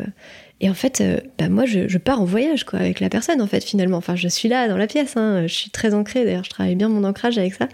et 0.62 0.70
en 0.70 0.74
fait, 0.74 1.02
euh, 1.02 1.20
bah, 1.38 1.48
moi, 1.50 1.66
je, 1.66 1.88
je 1.88 1.98
pars 2.00 2.20
en 2.22 2.26
voyage 2.26 2.64
quoi, 2.64 2.80
avec 2.80 3.00
la 3.00 3.10
personne 3.10 3.40
en 3.42 3.46
fait, 3.46 3.64
finalement. 3.64 3.98
Enfin, 3.98 4.16
je 4.16 4.28
suis 4.28 4.48
là 4.50 4.68
dans 4.68 4.78
la 4.78 4.88
pièce. 4.88 5.16
hein. 5.18 5.44
Je 5.46 5.54
suis 5.54 5.70
très 5.70 5.94
ancrée. 5.94 6.26
D'ailleurs, 6.26 6.44
je 6.44 6.50
travaille 6.50 6.76
bien 6.76 6.90
mon 6.90 7.04
ancrage 7.04 7.38
avec 7.38 7.54
ça. 7.54 7.68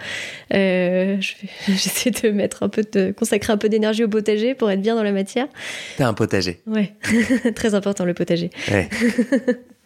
Je 0.51 1.15
J'essaie 1.67 2.11
de 2.11 2.29
mettre 2.31 2.63
un 2.63 2.69
peu 2.69 2.83
de 2.91 3.11
consacrer 3.11 3.53
un 3.53 3.57
peu 3.57 3.69
d'énergie 3.69 4.03
au 4.03 4.09
potager 4.09 4.53
pour 4.53 4.69
être 4.69 4.81
bien 4.81 4.95
dans 4.95 5.03
la 5.03 5.13
matière. 5.13 5.47
T'as 5.97 6.07
un 6.07 6.13
potager. 6.13 6.59
Ouais, 6.67 6.93
très 7.55 7.75
important 7.75 8.03
le 8.03 8.13
potager. 8.13 8.49
Ouais. 8.69 8.89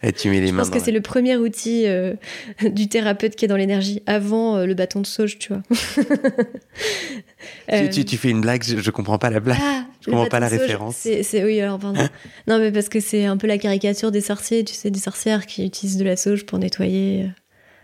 Et 0.02 0.12
tu 0.12 0.28
mets 0.28 0.40
les 0.40 0.48
Je 0.48 0.52
mains 0.52 0.62
pense 0.62 0.70
que 0.70 0.78
c'est 0.78 0.92
le 0.92 1.00
premier 1.00 1.36
outil 1.36 1.86
euh, 1.86 2.14
du 2.70 2.88
thérapeute 2.88 3.34
qui 3.34 3.44
est 3.46 3.48
dans 3.48 3.56
l'énergie 3.56 4.02
avant 4.06 4.56
euh, 4.56 4.66
le 4.66 4.74
bâton 4.74 5.00
de 5.00 5.06
sauge, 5.06 5.38
tu 5.38 5.52
vois. 5.52 5.62
Euh, 7.72 7.84
tu, 7.88 7.90
tu, 7.90 8.04
tu 8.04 8.16
fais 8.16 8.30
une 8.30 8.40
blague, 8.40 8.62
je, 8.62 8.78
je 8.78 8.90
comprends 8.90 9.18
pas 9.18 9.30
la 9.30 9.40
blague. 9.40 9.58
ah, 9.60 9.84
je 10.00 10.10
comprends 10.10 10.26
pas 10.26 10.40
la 10.40 10.48
sauge, 10.50 10.60
référence. 10.60 10.96
C'est, 10.96 11.44
oui, 11.44 11.60
alors 11.60 11.78
pardon. 11.78 12.06
non, 12.46 12.58
mais 12.58 12.70
parce 12.72 12.88
que 12.88 13.00
c'est 13.00 13.24
un 13.24 13.36
peu 13.36 13.46
la 13.46 13.58
caricature 13.58 14.12
des 14.12 14.20
sorciers, 14.20 14.64
tu 14.64 14.74
sais, 14.74 14.90
des 14.90 15.00
sorcières 15.00 15.46
qui 15.46 15.64
utilisent 15.66 15.96
de 15.96 16.04
la 16.04 16.16
sauge 16.16 16.44
pour 16.46 16.58
nettoyer. 16.58 17.28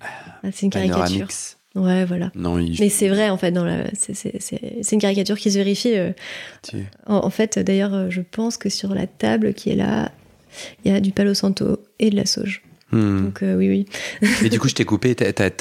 Ah, 0.01 0.49
c'est 0.53 0.63
une 0.67 0.71
caricature. 0.71 1.03
Panoramix. 1.05 1.59
Ouais, 1.75 2.05
voilà. 2.05 2.31
Non, 2.35 2.59
il- 2.59 2.77
Mais 2.81 2.91
c'est 2.91 3.09
vrai, 3.09 3.31
en 3.31 3.39
fait, 3.39 3.51
la... 3.53 3.85
c'est, 3.95 4.93
une 4.93 5.01
caricature 5.01 5.39
qui 5.39 5.51
se 5.51 5.57
vérifie. 5.57 5.97
euh, 5.97 6.13
tu- 6.63 6.85
En, 7.07 7.25
en 7.25 7.31
fait, 7.31 7.59
d'ailleurs, 7.59 7.95
euh, 7.95 8.11
je 8.11 8.21
pense 8.21 8.59
que 8.59 8.69
sur 8.69 8.95
la 8.95 9.07
table 9.07 9.55
qui 9.55 9.71
est 9.71 9.77
là, 9.77 10.13
il 10.85 10.93
y 10.93 10.95
a 10.95 11.01
du 11.01 11.13
palo 11.13 11.35
santo 11.35 11.79
et 11.99 12.11
de 12.11 12.17
la 12.17 12.27
sauge. 12.27 12.63
Hmm. 12.91 13.25
Donc 13.25 13.43
euh, 13.43 13.57
oui, 13.57 13.69
oui. 13.71 14.29
Mais 14.43 14.49
du 14.51 14.59
coup, 14.61 14.69
je 14.69 14.75
t'ai 14.75 14.85
coupé. 14.85 15.15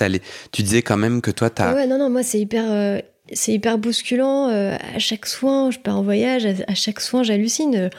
les- 0.09 0.21
Tu 0.51 0.63
disais 0.63 0.81
quand 0.81 0.97
même 0.97 1.21
que 1.21 1.31
toi, 1.31 1.49
t'as. 1.49 1.73
Ouais, 1.73 1.87
non, 1.87 1.97
non, 1.97 2.09
moi 2.09 2.23
c'est 2.23 2.39
hyper, 2.39 2.65
euh, 2.69 2.99
c'est 3.31 3.53
hyper 3.53 3.77
bousculant. 3.77 4.49
euh, 4.49 4.75
à 4.95 4.99
chaque 4.99 5.25
soin, 5.25 5.71
je 5.71 5.79
pars 5.79 5.97
en 5.97 6.03
voyage. 6.03 6.45
À, 6.45 6.51
à 6.67 6.75
chaque 6.75 6.99
soin, 6.99 7.23
j'hallucine. 7.23 7.89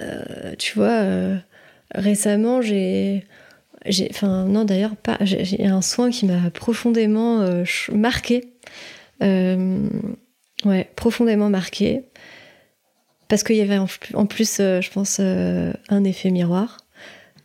Euh, 0.00 0.54
tu 0.58 0.74
vois, 0.76 1.38
récemment, 1.94 2.62
j'ai, 2.62 3.24
j'ai, 3.86 4.06
enfin 4.10 4.44
non, 4.44 4.64
d'ailleurs 4.64 4.94
pas. 4.96 5.18
J'ai 5.22 5.66
un 5.66 5.82
soin 5.82 6.10
qui 6.10 6.26
m'a 6.26 6.50
profondément 6.50 7.44
marqué. 7.92 8.52
Ouais, 10.64 10.90
profondément 10.96 11.50
marqué. 11.50 12.02
Parce 13.28 13.42
qu'il 13.42 13.56
y 13.56 13.60
avait 13.60 13.78
en, 13.78 14.26
plus, 14.26 14.58
euh, 14.60 14.80
je 14.80 14.90
pense, 14.90 15.18
euh, 15.20 15.72
un 15.88 16.04
effet 16.04 16.30
miroir. 16.30 16.78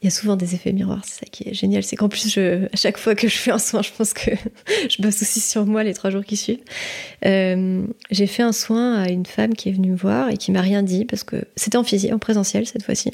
Il 0.02 0.08
y 0.08 0.08
a 0.08 0.12
souvent 0.12 0.36
des 0.36 0.54
effets 0.54 0.74
miroirs, 0.74 1.02
c'est 1.06 1.22
ça 1.22 1.26
qui 1.32 1.48
est 1.48 1.54
génial. 1.54 1.82
C'est 1.82 1.96
qu'en 1.96 2.10
plus, 2.10 2.30
je, 2.30 2.66
à 2.66 2.76
chaque 2.76 2.98
fois 2.98 3.16
que 3.16 3.30
je 3.30 3.38
fais 3.38 3.52
un 3.52 3.58
soin, 3.58 3.82
je 3.82 3.92
pense 3.98 4.12
que 4.12 4.32
je 4.90 5.02
bosse 5.02 5.22
aussi 5.22 5.40
sur 5.40 5.66
moi 5.66 5.84
les 5.84 5.94
trois 5.94 6.10
jours 6.10 6.26
qui 6.26 6.36
suivent. 6.36 6.60
Euh, 7.26 7.86
j'ai 8.12 8.28
fait 8.28 8.44
un 8.44 8.52
soin 8.52 9.02
à 9.02 9.10
une 9.10 9.26
femme 9.26 9.54
qui 9.54 9.70
est 9.70 9.72
venue 9.72 9.92
me 9.92 9.96
voir 9.96 10.30
et 10.30 10.36
qui 10.36 10.52
m'a 10.52 10.60
rien 10.60 10.84
dit 10.84 11.06
parce 11.06 11.24
que 11.24 11.46
c'était 11.56 11.78
en 11.78 11.86
physique, 11.86 12.12
en 12.12 12.20
présentiel 12.20 12.66
cette 12.66 12.84
fois-ci. 12.84 13.12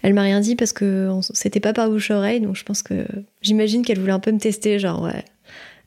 Elle 0.00 0.14
m'a 0.14 0.22
rien 0.22 0.40
dit 0.40 0.56
parce 0.56 0.72
que 0.72 1.10
c'était 1.34 1.60
pas 1.60 1.74
par 1.74 1.90
bouche 1.90 2.10
oreille, 2.10 2.40
donc 2.40 2.56
je 2.56 2.64
pense 2.64 2.82
que 2.82 3.06
j'imagine 3.42 3.84
qu'elle 3.84 3.98
voulait 3.98 4.12
un 4.12 4.20
peu 4.20 4.32
me 4.32 4.40
tester, 4.40 4.78
genre 4.78 5.02
ouais, 5.02 5.24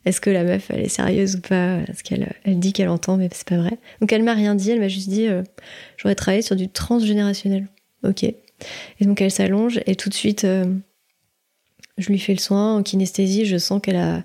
est-ce 0.06 0.22
que 0.22 0.30
la 0.30 0.44
meuf 0.44 0.70
elle 0.70 0.82
est 0.82 0.90
sérieuse 0.90 1.36
ou 1.36 1.42
pas 1.42 1.80
Est-ce 1.82 2.04
qu'elle 2.04 2.34
elle 2.44 2.60
dit 2.60 2.74
qu'elle 2.74 2.90
entend, 2.90 3.18
mais 3.18 3.30
c'est 3.32 3.48
pas 3.48 3.58
vrai. 3.58 3.78
Donc 4.02 4.12
elle 4.14 4.24
m'a 4.24 4.34
rien 4.34 4.56
dit, 4.56 4.72
elle 4.72 4.80
m'a 4.80 4.88
juste 4.88 5.10
dit 5.10 5.28
euh, 5.28 5.44
j'aurais 5.98 6.16
travaillé 6.16 6.42
sur 6.42 6.56
du 6.56 6.70
transgénérationnel. 6.70 7.68
Ok. 8.04 8.24
Et 8.24 8.36
donc 9.02 9.22
elle 9.22 9.32
s'allonge 9.32 9.82
et 9.86 9.96
tout 9.96 10.10
de 10.10 10.14
suite 10.14 10.46
euh, 10.46 10.66
je 11.98 12.08
lui 12.10 12.20
fais 12.20 12.34
le 12.34 12.40
soin 12.40 12.78
en 12.78 12.84
kinesthésie, 12.84 13.46
je 13.46 13.58
sens 13.58 13.82
qu'elle 13.82 13.98
a 13.98 14.24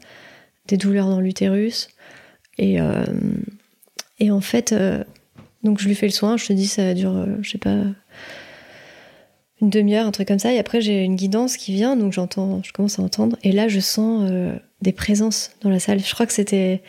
des 0.69 0.77
douleurs 0.77 1.09
dans 1.09 1.21
l'utérus. 1.21 1.89
Et, 2.59 2.81
euh, 2.81 3.05
et 4.19 4.31
en 4.31 4.41
fait, 4.41 4.75
donc 5.63 5.81
je 5.81 5.89
lui 5.89 5.95
fais 5.95 6.07
le 6.07 6.13
soin, 6.13 6.37
je 6.37 6.47
te 6.47 6.53
dis 6.53 6.69
ça 6.69 6.93
dure, 6.93 7.27
je 7.41 7.51
sais 7.51 7.59
pas, 7.59 7.87
une 9.63 9.71
demi-heure, 9.71 10.07
un 10.07 10.11
truc 10.11 10.29
comme 10.29 10.39
ça. 10.39 10.53
Et 10.53 10.59
après, 10.59 10.81
j'ai 10.81 11.03
une 11.03 11.17
guidance 11.17 11.57
qui 11.57 11.73
vient, 11.73 11.97
donc 11.97 12.13
j'entends, 12.13 12.61
je 12.63 12.73
commence 12.73 12.99
à 12.99 13.03
entendre. 13.03 13.37
Et 13.43 13.53
là, 13.53 13.69
je 13.69 13.81
sens 13.81 14.29
euh, 14.31 14.55
des 14.83 14.93
présences 14.93 15.53
dans 15.63 15.71
la 15.71 15.79
salle. 15.79 16.01
Je 16.01 16.13
crois 16.13 16.27
que 16.27 16.33
c'était. 16.33 16.83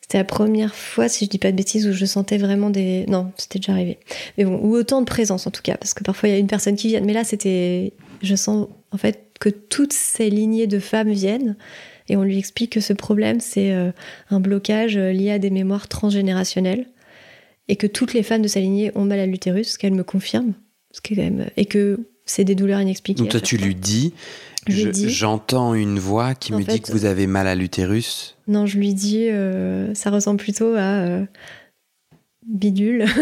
C'était 0.00 0.18
la 0.18 0.24
première 0.24 0.74
fois, 0.74 1.08
si 1.08 1.26
je 1.26 1.30
dis 1.30 1.38
pas 1.38 1.52
de 1.52 1.56
bêtises, 1.56 1.86
où 1.86 1.92
je 1.92 2.04
sentais 2.04 2.38
vraiment 2.38 2.70
des. 2.70 3.06
Non, 3.06 3.30
c'était 3.36 3.60
déjà 3.60 3.72
arrivé. 3.72 3.98
Mais 4.36 4.44
bon, 4.44 4.58
ou 4.60 4.74
autant 4.74 5.00
de 5.00 5.06
présence 5.06 5.46
en 5.46 5.52
tout 5.52 5.62
cas, 5.62 5.76
parce 5.76 5.94
que 5.94 6.02
parfois 6.02 6.28
il 6.28 6.32
y 6.32 6.34
a 6.34 6.38
une 6.38 6.48
personne 6.48 6.74
qui 6.74 6.88
vient. 6.88 7.00
Mais 7.00 7.12
là, 7.12 7.22
c'était. 7.22 7.92
Je 8.20 8.34
sens 8.34 8.66
en 8.90 8.96
fait 8.96 9.30
que 9.38 9.48
toutes 9.48 9.92
ces 9.92 10.28
lignées 10.28 10.66
de 10.66 10.80
femmes 10.80 11.10
viennent 11.10 11.56
et 12.10 12.16
on 12.16 12.24
lui 12.24 12.38
explique 12.38 12.72
que 12.72 12.80
ce 12.80 12.92
problème, 12.92 13.38
c'est 13.38 13.72
euh, 13.72 13.92
un 14.30 14.40
blocage 14.40 14.96
euh, 14.96 15.12
lié 15.12 15.30
à 15.30 15.38
des 15.38 15.50
mémoires 15.50 15.86
transgénérationnelles 15.86 16.86
et 17.68 17.76
que 17.76 17.86
toutes 17.86 18.14
les 18.14 18.24
femmes 18.24 18.42
de 18.42 18.48
sa 18.48 18.58
lignée 18.58 18.90
ont 18.96 19.04
mal 19.04 19.20
à 19.20 19.26
l'utérus, 19.26 19.72
ce 19.72 19.78
qu'elle 19.78 19.94
me 19.94 20.02
confirme, 20.02 20.54
ce 20.92 21.00
qui 21.00 21.12
est 21.12 21.16
quand 21.16 21.22
même, 21.22 21.48
et 21.56 21.66
que 21.66 22.00
c'est 22.26 22.44
des 22.44 22.54
douleurs 22.54 22.80
inexpliquées. 22.80 23.18
Donc 23.22 23.30
toi, 23.30 23.40
tu 23.40 23.56
lui 23.56 23.74
dis, 23.74 24.12
je- 24.68 24.90
j'entends 24.92 25.74
une 25.74 25.98
voix 25.98 26.34
qui 26.34 26.52
En 26.54 26.58
me 26.58 26.64
dit 26.64 26.80
que 26.80 26.92
vous 26.92 27.04
avez 27.04 27.26
mal 27.26 27.46
à 27.46 27.54
l'utérus. 27.54 28.36
Non, 28.46 28.66
je 28.66 28.78
lui 28.78 28.94
dis, 28.94 29.28
euh, 29.28 29.92
ça 29.94 30.10
ressemble 30.10 30.38
plutôt 30.40 30.74
à 30.74 30.98
euh, 31.04 31.24
bidule. 32.46 33.04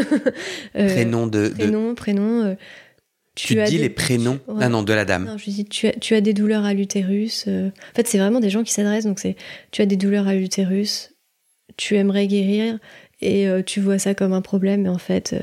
Euh, 0.76 0.86
prénom 0.88 1.26
de. 1.26 1.48
de- 1.48 1.54
prénom, 1.54 1.94
prénom. 1.94 2.56
tu 3.34 3.58
as 3.60 3.64
dis 3.66 3.76
des- 3.76 3.82
les 3.82 3.90
prénoms. 3.90 4.38
Ouais. 4.48 4.58
Ah 4.64 4.68
non, 4.68 4.82
de 4.82 4.92
la 4.92 5.04
dame. 5.04 5.24
Non, 5.24 5.38
je 5.38 5.44
lui 5.46 5.52
dis, 5.52 5.64
tu 5.64 5.86
as, 5.88 5.92
tu 5.92 6.14
as 6.14 6.20
des 6.20 6.34
douleurs 6.34 6.64
à 6.64 6.74
l'utérus. 6.74 7.46
En 7.48 7.70
fait, 7.96 8.06
c'est 8.06 8.18
vraiment 8.18 8.40
des 8.40 8.50
gens 8.50 8.62
qui 8.62 8.72
s'adressent. 8.72 9.04
Donc, 9.06 9.18
c'est, 9.18 9.36
tu 9.70 9.82
as 9.82 9.86
des 9.86 9.96
douleurs 9.96 10.28
à 10.28 10.34
l'utérus, 10.34 11.14
tu 11.76 11.96
aimerais 11.96 12.26
guérir 12.26 12.78
et 13.20 13.48
tu 13.66 13.80
vois 13.80 13.98
ça 13.98 14.14
comme 14.14 14.32
un 14.32 14.42
problème. 14.42 14.82
Mais 14.82 14.88
en 14.88 14.98
fait, 14.98 15.34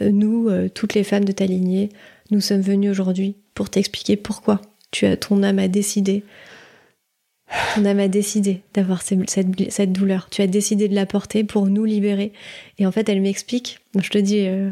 nous, 0.00 0.48
euh, 0.48 0.68
toutes 0.68 0.94
les 0.94 1.04
femmes 1.04 1.24
de 1.24 1.32
ta 1.32 1.46
lignée, 1.46 1.90
nous 2.30 2.40
sommes 2.40 2.60
venues 2.60 2.90
aujourd'hui 2.90 3.36
pour 3.54 3.70
t'expliquer 3.70 4.16
pourquoi 4.16 4.60
tu 4.90 5.06
as 5.06 5.16
ton 5.16 5.42
âme 5.42 5.58
a 5.58 5.68
décidé 5.68 6.24
ton 7.74 7.84
âme 7.84 8.00
a 8.00 8.08
décidé 8.08 8.62
d'avoir 8.72 9.02
cette, 9.02 9.92
douleur. 9.92 10.28
Tu 10.30 10.42
as 10.42 10.46
décidé 10.46 10.88
de 10.88 10.94
la 10.94 11.06
porter 11.06 11.44
pour 11.44 11.66
nous 11.66 11.84
libérer. 11.84 12.32
Et 12.78 12.86
en 12.86 12.92
fait, 12.92 13.08
elle 13.08 13.20
m'explique, 13.20 13.80
je 14.00 14.08
te 14.08 14.18
dis, 14.18 14.46
euh, 14.46 14.70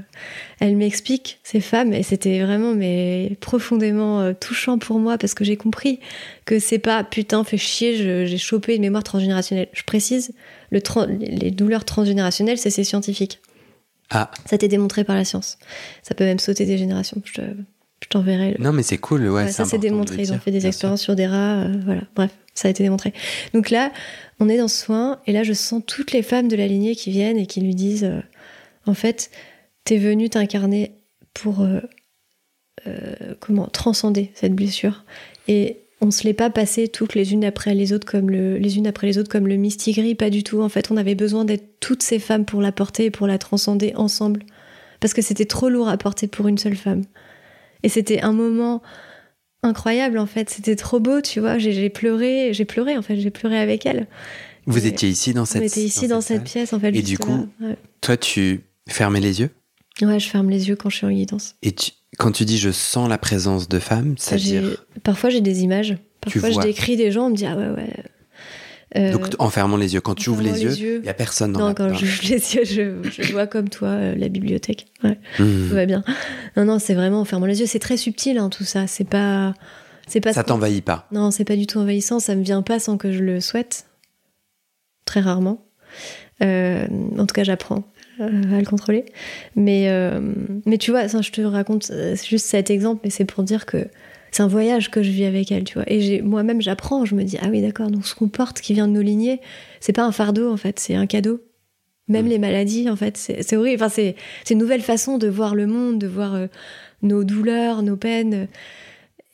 elle 0.58 0.76
m'explique 0.76 1.38
ces 1.42 1.60
femmes, 1.60 1.92
et 1.92 2.02
c'était 2.02 2.42
vraiment 2.42 2.74
mais 2.74 3.36
profondément 3.40 4.20
euh, 4.20 4.32
touchant 4.32 4.78
pour 4.78 4.98
moi 4.98 5.18
parce 5.18 5.34
que 5.34 5.44
j'ai 5.44 5.56
compris 5.56 6.00
que 6.44 6.58
c'est 6.58 6.78
pas 6.78 7.04
putain, 7.04 7.44
fait 7.44 7.58
chier, 7.58 8.26
j'ai 8.26 8.38
chopé 8.38 8.76
une 8.76 8.82
mémoire 8.82 9.04
transgénérationnelle. 9.04 9.68
Je 9.72 9.82
précise, 9.84 10.32
le 10.70 10.80
les 11.20 11.50
douleurs 11.50 11.84
transgénérationnelles, 11.84 12.58
c'est 12.58 12.70
scientifique. 12.84 13.40
Ah. 14.12 14.30
Ça 14.46 14.56
été 14.56 14.68
démontré 14.68 15.04
par 15.04 15.16
la 15.16 15.24
science. 15.24 15.58
Ça 16.02 16.14
peut 16.14 16.24
même 16.24 16.38
sauter 16.38 16.66
des 16.66 16.78
générations. 16.78 17.20
Je 17.24 18.08
t'enverrai. 18.08 18.56
Non, 18.58 18.72
mais 18.72 18.82
c'est 18.82 18.98
cool, 18.98 19.28
ouais. 19.28 19.50
ça 19.50 19.64
s'est 19.64 19.78
démontré. 19.78 20.22
Ils 20.22 20.32
ont 20.32 20.38
fait 20.38 20.50
des 20.50 20.66
expériences 20.66 21.00
sur 21.00 21.16
des 21.16 21.26
rats, 21.26 21.62
euh, 21.62 21.80
voilà. 21.84 22.02
Bref, 22.14 22.30
ça 22.52 22.68
a 22.68 22.70
été 22.70 22.82
démontré. 22.82 23.14
Donc 23.54 23.70
là, 23.70 23.90
on 24.38 24.48
est 24.48 24.58
dans 24.58 24.68
ce 24.68 24.84
soin, 24.84 25.20
et 25.26 25.32
là, 25.32 25.42
je 25.42 25.52
sens 25.52 25.82
toutes 25.86 26.12
les 26.12 26.22
femmes 26.22 26.48
de 26.48 26.56
la 26.56 26.66
lignée 26.66 26.94
qui 26.94 27.10
viennent 27.10 27.38
et 27.38 27.46
qui 27.46 27.60
lui 27.60 27.74
disent, 27.74 28.04
euh, 28.04 28.20
en 28.86 28.94
fait, 28.94 29.30
t'es 29.84 29.96
venue 29.96 30.28
t'incarner 30.28 30.92
pour 31.32 31.62
euh, 31.62 31.80
comment 33.40 33.68
transcender 33.68 34.30
cette 34.34 34.54
blessure. 34.54 35.04
Et 35.48 35.78
on 36.02 36.10
se 36.10 36.24
l'est 36.24 36.34
pas 36.34 36.50
passé 36.50 36.88
toutes 36.88 37.14
les 37.14 37.32
unes 37.32 37.44
après 37.44 37.74
les 37.74 37.92
autres 37.92 38.06
comme 38.06 38.28
le, 38.28 38.58
les 38.58 38.76
unes 38.76 38.88
après 38.88 39.06
les 39.06 39.18
autres 39.18 39.30
comme 39.30 39.46
le 39.46 39.54
mistigris, 39.54 40.16
pas 40.16 40.30
du 40.30 40.42
tout. 40.42 40.60
En 40.60 40.68
fait, 40.68 40.90
on 40.90 40.96
avait 40.96 41.14
besoin 41.14 41.44
d'être 41.44 41.78
toutes 41.78 42.02
ces 42.02 42.18
femmes 42.18 42.44
pour 42.44 42.60
la 42.60 42.72
porter 42.72 43.06
et 43.06 43.10
pour 43.12 43.28
la 43.28 43.38
transcender 43.38 43.92
ensemble. 43.94 44.42
Parce 44.98 45.14
que 45.14 45.22
c'était 45.22 45.44
trop 45.44 45.68
lourd 45.68 45.88
à 45.88 45.96
porter 45.96 46.26
pour 46.26 46.48
une 46.48 46.58
seule 46.58 46.74
femme. 46.74 47.02
Et 47.84 47.88
c'était 47.88 48.20
un 48.20 48.32
moment 48.32 48.82
incroyable, 49.62 50.18
en 50.18 50.26
fait. 50.26 50.50
C'était 50.50 50.74
trop 50.74 50.98
beau, 50.98 51.20
tu 51.20 51.38
vois. 51.38 51.58
J'ai 51.58 51.88
pleuré, 51.88 52.52
j'ai 52.52 52.64
pleuré, 52.64 52.96
en 52.96 53.02
fait. 53.02 53.16
J'ai 53.16 53.30
pleuré 53.30 53.58
avec 53.58 53.86
elle. 53.86 54.08
Vous 54.66 54.86
étiez 54.86 55.08
ici 55.08 55.32
dans 55.34 55.44
cette 55.44 55.62
On 55.62 55.66
était 55.66 55.84
ici 55.84 56.08
dans, 56.08 56.20
cette, 56.20 56.44
pièce, 56.44 56.72
en 56.72 56.80
fait. 56.80 56.94
Et 56.96 57.02
du 57.02 57.16
coup, 57.16 57.48
toi, 58.00 58.16
tu 58.16 58.60
fermais 58.88 59.20
les 59.20 59.40
yeux? 59.40 59.50
Ouais, 60.00 60.18
je 60.18 60.28
ferme 60.28 60.50
les 60.50 60.68
yeux 60.68 60.74
quand 60.74 60.90
je 60.90 60.96
suis 60.96 61.06
en 61.06 61.12
guidance. 61.12 61.54
Et 61.62 61.72
tu, 61.72 61.92
quand 62.18 62.32
tu 62.32 62.44
dis 62.44 62.58
je 62.58 62.70
sens 62.70 63.08
la 63.08 63.18
présence 63.18 63.68
de 63.68 63.78
femmes, 63.78 64.14
c'est-à-dire. 64.18 64.84
Parfois 65.02 65.30
j'ai 65.30 65.40
des 65.40 65.62
images. 65.62 65.96
Parfois 66.20 66.50
je 66.50 66.60
décris 66.60 66.96
des 66.96 67.10
gens, 67.10 67.26
on 67.26 67.30
me 67.30 67.36
dit 67.36 67.46
ah 67.46 67.56
ouais 67.56 67.70
ouais. 67.70 67.92
Euh, 68.96 69.12
Donc 69.12 69.28
en 69.38 69.48
fermant 69.48 69.78
les 69.78 69.94
yeux, 69.94 70.02
quand 70.02 70.14
tu 70.14 70.28
ouvres 70.28 70.42
les, 70.42 70.64
yeux, 70.64 71.00
il 71.02 71.06
y 71.06 71.08
a 71.08 71.14
personne 71.14 71.52
dans 71.52 71.60
Non, 71.60 71.68
la 71.68 71.74
quand 71.74 71.94
j'ouvre 71.94 72.22
les 72.24 72.54
yeux, 72.54 72.64
je, 72.64 73.32
vois 73.32 73.46
comme 73.46 73.70
toi 73.70 73.88
euh, 73.88 74.14
la 74.14 74.28
bibliothèque. 74.28 74.86
Ouais, 75.02 75.18
mmh. 75.38 75.68
tout 75.68 75.74
va 75.74 75.86
bien. 75.86 76.04
Non 76.56 76.66
non, 76.66 76.78
c'est 76.78 76.92
vraiment 76.92 77.20
en 77.20 77.24
fermant 77.24 77.46
les 77.46 77.60
yeux, 77.60 77.66
c'est 77.66 77.78
très 77.78 77.96
subtil 77.96 78.36
hein, 78.36 78.50
tout 78.50 78.64
ça. 78.64 78.86
C'est 78.86 79.08
pas, 79.08 79.54
c'est 80.06 80.20
pas. 80.20 80.34
Ça 80.34 80.44
t'envahit 80.44 80.84
pas. 80.84 81.08
Non, 81.10 81.30
c'est 81.30 81.44
pas 81.44 81.56
du 81.56 81.66
tout 81.66 81.78
envahissant. 81.78 82.20
Ça 82.20 82.34
me 82.34 82.42
vient 82.42 82.60
pas 82.60 82.78
sans 82.78 82.98
que 82.98 83.12
je 83.12 83.20
le 83.20 83.40
souhaite. 83.40 83.86
Très 85.06 85.20
rarement. 85.20 85.64
Euh, 86.42 86.86
en 87.18 87.26
tout 87.26 87.34
cas, 87.34 87.44
j'apprends. 87.44 87.84
Euh, 88.20 88.56
à 88.56 88.58
le 88.58 88.66
contrôler. 88.66 89.06
Mais, 89.56 89.88
euh, 89.88 90.20
mais 90.66 90.76
tu 90.76 90.90
vois, 90.90 91.06
je 91.06 91.30
te 91.30 91.40
raconte 91.40 91.90
euh, 91.90 92.14
juste 92.16 92.46
cet 92.46 92.70
exemple, 92.70 93.00
mais 93.04 93.10
c'est 93.10 93.24
pour 93.24 93.42
dire 93.42 93.64
que 93.64 93.86
c'est 94.30 94.42
un 94.42 94.48
voyage 94.48 94.90
que 94.90 95.02
je 95.02 95.10
vis 95.10 95.24
avec 95.24 95.50
elle, 95.50 95.64
tu 95.64 95.74
vois. 95.74 95.84
Et 95.86 96.20
moi-même, 96.20 96.60
j'apprends, 96.60 97.06
je 97.06 97.14
me 97.14 97.24
dis, 97.24 97.38
ah 97.40 97.46
oui, 97.50 97.62
d'accord, 97.62 97.90
donc 97.90 98.06
ce 98.06 98.14
qu'on 98.14 98.28
porte 98.28 98.60
qui 98.60 98.74
vient 98.74 98.86
de 98.86 98.92
nos 98.92 99.00
lignées, 99.00 99.40
c'est 99.80 99.94
pas 99.94 100.04
un 100.04 100.12
fardeau, 100.12 100.52
en 100.52 100.56
fait, 100.58 100.78
c'est 100.78 100.94
un 100.94 101.06
cadeau. 101.06 101.40
Même 102.08 102.26
mm. 102.26 102.28
les 102.28 102.38
maladies, 102.38 102.90
en 102.90 102.96
fait, 102.96 103.16
c'est 103.16 103.56
horrible. 103.56 103.82
Enfin, 103.82 103.88
c'est 103.88 104.16
une 104.50 104.58
nouvelle 104.58 104.82
façon 104.82 105.16
de 105.16 105.28
voir 105.28 105.54
le 105.54 105.66
monde, 105.66 105.98
de 105.98 106.06
voir 106.06 106.36
nos 107.00 107.24
douleurs, 107.24 107.82
nos 107.82 107.96
peines. 107.96 108.48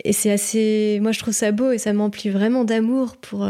Et 0.04 0.12
c'est 0.12 0.30
assez. 0.30 0.98
Moi, 1.02 1.10
je 1.10 1.18
trouve 1.18 1.34
ça 1.34 1.50
beau 1.50 1.72
et 1.72 1.78
ça 1.78 1.92
m'emplit 1.92 2.30
vraiment 2.30 2.64
d'amour 2.64 3.16
pour 3.16 3.48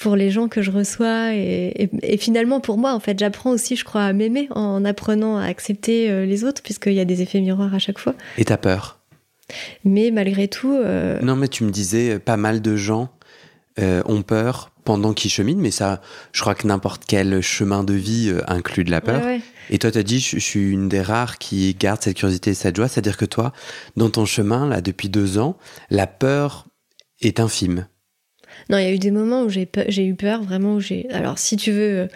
pour 0.00 0.16
les 0.16 0.30
gens 0.30 0.48
que 0.48 0.62
je 0.62 0.70
reçois 0.70 1.34
et, 1.34 1.90
finalement 2.18 2.60
pour 2.60 2.78
moi 2.78 2.94
en 2.94 3.00
fait 3.00 3.18
j'apprends 3.18 3.50
aussi 3.50 3.76
je 3.76 3.84
crois 3.84 4.04
à 4.04 4.12
m'aimer 4.12 4.48
en 4.50 4.84
apprenant 4.84 5.36
à 5.36 5.44
accepter 5.44 6.10
euh, 6.10 6.26
les 6.26 6.44
autres 6.44 6.62
puisqu'il 6.62 6.94
y 6.94 7.00
a 7.00 7.04
des 7.04 7.22
effets 7.22 7.40
miroirs 7.40 7.74
à 7.74 7.78
chaque 7.78 7.98
fois. 7.98 8.14
Et 8.38 8.44
t'as 8.44 8.56
peur? 8.56 9.00
Mais 9.84 10.10
malgré 10.10 10.48
tout. 10.48 10.72
Euh, 10.72 11.20
non 11.20 11.36
mais 11.36 11.48
tu 11.48 11.64
me 11.64 11.70
disais 11.70 12.14
euh, 12.14 12.18
pas 12.18 12.36
mal 12.36 12.62
de 12.62 12.76
gens 12.76 13.10
ont 13.76 14.22
peur 14.22 14.70
pendant 14.84 15.12
qu'ils 15.14 15.32
cheminent 15.32 15.60
mais 15.60 15.72
ça 15.72 16.00
je 16.30 16.40
crois 16.42 16.54
que 16.54 16.64
n'importe 16.64 17.02
quel 17.08 17.40
chemin 17.40 17.82
de 17.82 17.94
vie 17.94 18.32
inclut 18.46 18.84
de 18.84 18.92
la 18.92 19.00
peur. 19.00 19.20
Et 19.68 19.78
toi 19.78 19.90
t'as 19.90 20.04
dit 20.04 20.20
je, 20.20 20.36
je, 20.36 20.44
suis 20.44 20.70
une 20.70 20.88
des 20.88 21.02
rares 21.02 21.38
qui 21.38 21.74
garde 21.74 22.00
cette 22.00 22.16
curiosité 22.16 22.52
et 22.52 22.54
cette 22.54 22.76
joie 22.76 22.86
c'est 22.86 22.98
à 22.98 23.02
dire 23.02 23.16
que 23.16 23.24
toi 23.24 23.52
dans 23.96 24.10
ton 24.10 24.26
chemin 24.26 24.68
là 24.68 24.80
depuis 24.80 25.08
deux 25.08 25.38
ans 25.38 25.56
la 25.90 26.06
peur 26.06 26.66
est 27.20 27.40
infime. 27.40 27.88
Non, 28.70 28.78
il 28.78 28.84
y 28.84 28.86
a 28.86 28.92
eu 28.92 28.98
des 28.98 29.10
moments 29.10 29.42
où 29.42 29.48
j'ai 29.48 30.06
eu 30.06 30.14
peur, 30.14 30.42
vraiment, 30.42 30.74
où 30.74 30.80
j'ai. 30.80 31.08
Alors, 31.10 31.38
si 31.38 31.56
tu 31.56 31.70
veux. 31.72 31.98
Euh, 32.00 32.06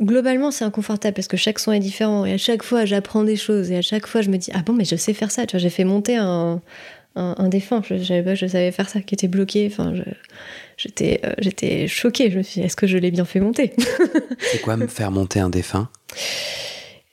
globalement, 0.00 0.50
c'est 0.50 0.64
inconfortable 0.64 1.14
parce 1.14 1.28
que 1.28 1.36
chaque 1.36 1.58
son 1.58 1.72
est 1.72 1.80
différent 1.80 2.24
et 2.24 2.32
à 2.32 2.38
chaque 2.38 2.62
fois, 2.62 2.84
j'apprends 2.84 3.24
des 3.24 3.36
choses 3.36 3.70
et 3.70 3.76
à 3.76 3.82
chaque 3.82 4.06
fois, 4.06 4.22
je 4.22 4.30
me 4.30 4.36
dis 4.36 4.50
Ah 4.54 4.62
bon, 4.64 4.72
mais 4.72 4.84
je 4.84 4.96
sais 4.96 5.14
faire 5.14 5.30
ça. 5.30 5.46
Tu 5.46 5.56
vois, 5.56 5.60
j'ai 5.60 5.70
fait 5.70 5.84
monter 5.84 6.16
un, 6.16 6.60
un, 7.16 7.48
défunt, 7.48 7.82
je, 7.82 7.96
je, 7.96 8.46
savais 8.46 8.72
faire 8.72 8.88
ça, 8.88 9.00
qui 9.00 9.14
était 9.14 9.28
bloqué. 9.28 9.68
Enfin, 9.70 9.94
j'étais 10.76 11.20
euh, 11.24 11.32
j'étais 11.38 11.88
choquée. 11.88 12.30
Je 12.30 12.38
me 12.38 12.42
suis 12.42 12.60
dit 12.60 12.66
Est-ce 12.66 12.76
que 12.76 12.86
je 12.86 12.98
l'ai 12.98 13.10
bien 13.10 13.24
fait 13.24 13.40
monter? 13.40 13.72
C'est 14.40 14.60
quoi 14.60 14.76
me 14.76 14.86
faire 14.86 15.10
monter 15.10 15.40
un 15.40 15.50
défunt? 15.50 15.88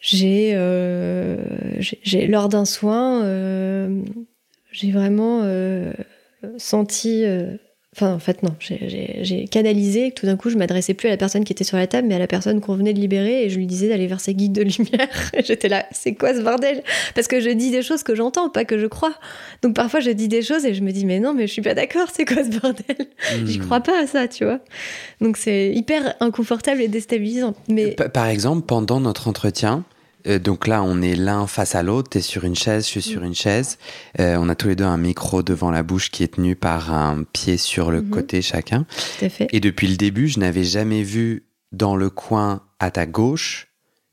J'ai, 0.02 0.52
euh, 0.54 1.38
j'ai, 1.80 2.28
lors 2.28 2.48
d'un 2.48 2.66
soin, 2.66 3.24
j'ai 4.72 4.92
vraiment 4.92 5.42
senti 6.60 7.26
Enfin, 7.96 8.14
en 8.14 8.20
fait, 8.20 8.44
non. 8.44 8.54
J'ai 8.60 9.48
canalisé 9.48 10.12
que 10.12 10.20
tout 10.20 10.26
d'un 10.26 10.36
coup, 10.36 10.50
je 10.50 10.58
m'adressais 10.58 10.94
plus 10.94 11.08
à 11.08 11.12
la 11.12 11.18
personne 11.18 11.46
qui 11.46 11.54
était 11.54 11.64
sur 11.64 11.78
la 11.78 11.88
table, 11.88 12.10
mais 12.10 12.16
à 12.16 12.20
la 12.20 12.28
personne 12.28 12.60
qu'on 12.60 12.76
venait 12.76 12.94
de 12.94 13.00
libérer 13.00 13.46
et 13.46 13.50
je 13.50 13.56
lui 13.56 13.68
disais 13.68 13.88
d'aller 13.88 14.08
vers 14.08 14.20
ses 14.20 14.34
guides 14.34 14.52
de 14.52 14.64
lumière. 14.64 15.08
J'étais 15.46 15.70
là, 15.70 15.86
c'est 15.92 16.14
quoi 16.14 16.34
ce 16.34 16.42
bordel? 16.42 16.84
Parce 17.14 17.30
que 17.30 17.40
je 17.40 17.50
dis 17.50 17.72
des 17.72 17.82
choses 17.82 18.04
que 18.04 18.14
j'entends, 18.14 18.50
pas 18.50 18.66
que 18.66 18.78
je 18.78 18.88
crois. 18.88 19.14
Donc 19.62 19.76
parfois, 19.76 20.02
je 20.02 20.10
dis 20.10 20.28
des 20.28 20.42
choses 20.42 20.66
et 20.66 20.74
je 20.74 20.82
me 20.82 20.92
dis, 20.92 21.06
mais 21.06 21.22
non, 21.22 21.34
mais 21.34 21.48
je 21.48 21.54
suis 21.54 21.62
pas 21.62 21.74
d'accord, 21.74 22.10
c'est 22.14 22.26
quoi 22.26 22.44
ce 22.44 22.60
bordel? 22.60 23.08
Je 23.32 23.46
J'y 23.46 23.60
crois 23.60 23.80
pas 23.80 24.04
à 24.04 24.08
ça, 24.08 24.28
tu 24.28 24.44
vois. 24.44 24.60
Donc 25.22 25.38
c'est 25.38 25.72
hyper 25.74 26.16
inconfortable 26.20 26.82
et 26.82 26.90
déstabilisant. 26.90 27.54
Mais... 27.70 27.92
Par 27.92 28.28
exemple, 28.28 28.66
pendant 28.66 29.00
notre 29.00 29.30
entretien, 29.30 29.86
euh, 30.28 30.40
donc 30.40 30.68
là, 30.68 30.84
on 30.84 31.02
est 31.02 31.16
l'un 31.16 31.48
face 31.48 31.76
à 31.76 31.84
l'autre. 31.84 32.10
T'es 32.10 32.22
sur 32.22 32.44
une 32.44 32.56
chaise, 32.56 32.86
je 32.86 32.90
suis 32.90 33.02
sur 33.02 33.22
mm. 33.22 33.26
une 33.26 33.36
chaise. 33.36 33.78
Euh, 34.20 34.38
on 34.40 34.50
a 34.50 34.56
tous 34.56 34.68
les 34.68 34.76
deux 34.76 34.86
un 34.86 34.98
micro 34.98 35.44
devant 35.44 35.72
la 35.72 35.84
bouche 35.84 36.12
qui 36.12 36.24
est 36.24 36.36
tenu 36.36 36.56
par 36.56 36.94
un 36.94 37.24
pied 37.24 37.58
sur 37.58 37.92
le 37.92 38.02
mm-hmm. 38.02 38.10
côté 38.10 38.42
chacun. 38.42 38.86
Tout 39.20 39.26
à 39.26 39.30
fait. 39.30 39.48
Et 39.52 39.60
depuis 39.60 39.88
le 39.88 39.98
début, 39.98 40.28
je 40.28 40.40
n'avais 40.40 40.64
jamais 40.64 41.04
vu 41.04 41.46
dans 41.72 41.96
le 41.96 42.10
coin 42.10 42.62
à 42.80 42.92
ta 42.92 43.06
gauche, 43.06 43.68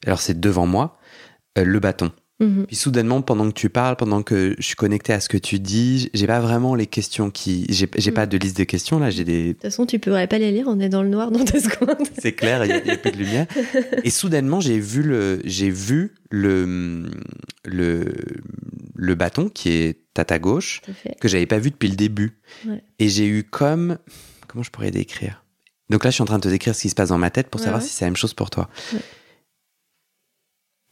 alors 0.07 0.21
c'est 0.21 0.38
devant 0.38 0.66
moi, 0.66 0.99
euh, 1.59 1.64
le 1.64 1.81
bâton. 1.81 2.12
Mhm. 2.42 2.66
Puis 2.66 2.76
soudainement, 2.76 3.22
pendant 3.22 3.49
que 3.49 3.54
tu 3.54 3.70
parles, 3.70 3.96
pendant 3.96 4.22
que 4.22 4.54
je 4.58 4.66
suis 4.66 4.75
connecté 4.75 5.12
à 5.12 5.20
ce 5.20 5.28
que 5.28 5.37
tu 5.37 5.61
dis, 5.61 6.11
j'ai 6.12 6.26
pas 6.26 6.40
vraiment 6.40 6.75
les 6.75 6.87
questions 6.87 7.30
qui. 7.30 7.66
J'ai 7.70 7.87
mhm. 7.87 8.14
pas 8.14 8.26
de 8.26 8.37
liste 8.37 8.58
de 8.58 8.64
questions 8.64 8.99
là, 8.99 9.11
j'ai 9.11 9.25
des. 9.25 9.49
De 9.49 9.52
toute 9.52 9.62
façon, 9.62 9.87
tu 9.87 9.99
pourrais 9.99 10.26
pas 10.26 10.38
les 10.38 10.50
lire, 10.50 10.66
on 10.68 10.80
est 10.80 10.88
dans 10.88 11.02
le 11.02 11.08
noir 11.08 11.30
dans 11.30 11.44
deux 11.44 11.61
secondes. 11.61 11.96
C'est 12.20 12.32
clair, 12.32 12.64
il 12.64 12.70
y, 12.70 12.90
a 12.90 12.96
peu 12.96 13.11
de 13.11 13.16
lumière. 13.16 13.46
Et 14.04 14.11
soudainement, 14.11 14.61
j'ai 14.61 14.78
vu 14.78 15.02
le, 15.02 15.40
j'ai 15.44 15.70
vu 15.70 16.14
le, 16.30 17.08
le, 17.64 18.12
le 18.96 19.14
bâton 19.14 19.49
qui 19.49 19.70
est 19.70 19.99
à 20.18 20.25
ta 20.25 20.38
gauche, 20.38 20.82
que 21.20 21.28
j'avais 21.28 21.46
pas 21.46 21.58
vu 21.58 21.70
depuis 21.70 21.88
le 21.88 21.96
début. 21.96 22.38
Et 22.99 23.08
j'ai 23.08 23.26
eu 23.26 23.44
comme. 23.44 23.99
Comment 24.49 24.64
je 24.64 24.70
pourrais 24.70 24.90
décrire? 24.90 25.44
Donc 25.88 26.04
là, 26.04 26.11
je 26.11 26.14
suis 26.14 26.22
en 26.22 26.26
train 26.26 26.38
de 26.38 26.42
te 26.42 26.49
décrire 26.49 26.75
ce 26.75 26.82
qui 26.82 26.90
se 26.90 26.94
passe 26.94 27.11
dans 27.11 27.18
ma 27.18 27.30
tête 27.30 27.49
pour 27.49 27.61
savoir 27.61 27.80
si 27.82 27.90
c'est 27.90 28.04
la 28.04 28.11
même 28.11 28.16
chose 28.16 28.34
pour 28.34 28.50
toi 28.50 28.68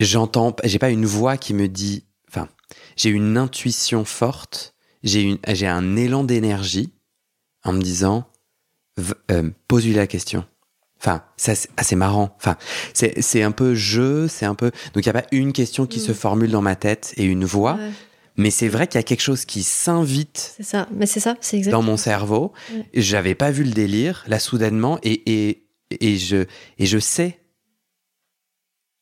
j'entends, 0.00 0.56
j'ai 0.64 0.78
pas 0.78 0.90
une 0.90 1.06
voix 1.06 1.36
qui 1.36 1.54
me 1.54 1.68
dit, 1.68 2.04
enfin, 2.28 2.48
j'ai 2.96 3.10
une 3.10 3.36
intuition 3.36 4.04
forte, 4.04 4.74
j'ai 5.02 5.38
un 5.66 5.96
élan 5.96 6.24
d'énergie 6.24 6.92
en 7.62 7.72
me 7.72 7.82
disant, 7.82 8.26
euh, 9.30 9.50
pose-lui 9.68 9.94
la 9.94 10.06
question. 10.06 10.44
Enfin, 10.98 11.24
c'est 11.38 11.70
assez 11.78 11.96
marrant. 11.96 12.34
Enfin, 12.36 12.58
c'est, 12.92 13.42
un 13.42 13.52
peu 13.52 13.74
jeu, 13.74 14.28
c'est 14.28 14.44
un 14.44 14.54
peu. 14.54 14.70
Donc, 14.92 15.06
il 15.06 15.10
n'y 15.10 15.16
a 15.16 15.22
pas 15.22 15.28
une 15.32 15.54
question 15.54 15.86
qui 15.86 15.98
se 15.98 16.12
mm. 16.12 16.14
formule 16.14 16.50
dans 16.50 16.60
ma 16.60 16.76
tête 16.76 17.14
et 17.16 17.24
une 17.24 17.46
voix. 17.46 17.78
Mais 18.36 18.50
c'est 18.50 18.68
vrai 18.68 18.86
qu'il 18.86 18.98
y 18.98 19.00
a 19.00 19.02
quelque 19.02 19.22
chose 19.22 19.44
qui 19.46 19.62
s'invite. 19.62 20.54
C'est 20.56 20.62
ça, 20.62 20.88
mais 20.92 21.06
c'est 21.06 21.20
ça, 21.20 21.36
c'est 21.40 21.56
exactement. 21.56 21.82
Dans 21.82 21.90
mon 21.90 21.96
cerveau. 21.96 22.52
J'avais 22.94 23.34
pas 23.34 23.50
vu 23.50 23.64
le 23.64 23.70
délire, 23.70 24.24
là, 24.28 24.38
soudainement, 24.38 24.98
et, 25.02 25.22
et, 25.26 25.66
et, 26.00 26.18
je, 26.18 26.44
et 26.78 26.86
je 26.86 26.98
sais. 26.98 27.40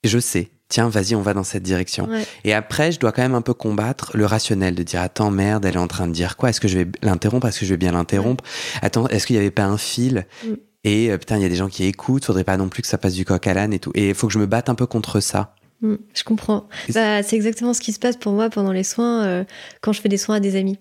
Je 0.04 0.20
sais 0.20 0.50
tiens, 0.68 0.88
vas-y, 0.88 1.14
on 1.14 1.22
va 1.22 1.34
dans 1.34 1.44
cette 1.44 1.62
direction. 1.62 2.08
Et 2.44 2.52
après, 2.54 2.92
je 2.92 3.00
dois 3.00 3.12
quand 3.12 3.22
même 3.22 3.34
un 3.34 3.42
peu 3.42 3.54
combattre 3.54 4.10
le 4.14 4.26
rationnel 4.26 4.74
de 4.74 4.82
dire, 4.82 5.00
attends, 5.00 5.30
merde, 5.30 5.64
elle 5.64 5.74
est 5.74 5.78
en 5.78 5.88
train 5.88 6.06
de 6.06 6.12
dire 6.12 6.36
quoi? 6.36 6.50
Est-ce 6.50 6.60
que 6.60 6.68
je 6.68 6.78
vais 6.78 6.86
l'interrompre? 7.02 7.46
Est-ce 7.46 7.60
que 7.60 7.66
je 7.66 7.70
vais 7.70 7.78
bien 7.78 7.92
l'interrompre? 7.92 8.44
Attends, 8.82 9.08
est-ce 9.08 9.26
qu'il 9.26 9.36
n'y 9.36 9.40
avait 9.40 9.50
pas 9.50 9.64
un 9.64 9.78
fil? 9.78 10.26
Mm. 10.44 10.54
Et 10.84 11.10
euh, 11.10 11.18
putain, 11.18 11.36
il 11.36 11.42
y 11.42 11.46
a 11.46 11.48
des 11.48 11.56
gens 11.56 11.68
qui 11.68 11.84
écoutent, 11.84 12.24
faudrait 12.24 12.44
pas 12.44 12.56
non 12.56 12.68
plus 12.68 12.82
que 12.82 12.88
ça 12.88 12.98
passe 12.98 13.14
du 13.14 13.24
coq 13.24 13.46
à 13.46 13.54
l'âne 13.54 13.72
et 13.72 13.78
tout. 13.78 13.90
Et 13.94 14.10
il 14.10 14.14
faut 14.14 14.26
que 14.26 14.32
je 14.32 14.38
me 14.38 14.46
batte 14.46 14.68
un 14.68 14.74
peu 14.74 14.86
contre 14.86 15.20
ça. 15.20 15.54
Mm, 15.80 15.94
je 16.14 16.24
comprends. 16.24 16.68
Bah, 16.94 17.22
c'est 17.22 17.36
exactement 17.36 17.74
ce 17.74 17.80
qui 17.80 17.92
se 17.92 17.98
passe 17.98 18.16
pour 18.16 18.32
moi 18.32 18.50
pendant 18.50 18.72
les 18.72 18.84
soins, 18.84 19.24
euh, 19.24 19.44
quand 19.80 19.92
je 19.92 20.00
fais 20.00 20.08
des 20.08 20.16
soins 20.16 20.36
à 20.36 20.40
des 20.40 20.56
amis. 20.56 20.78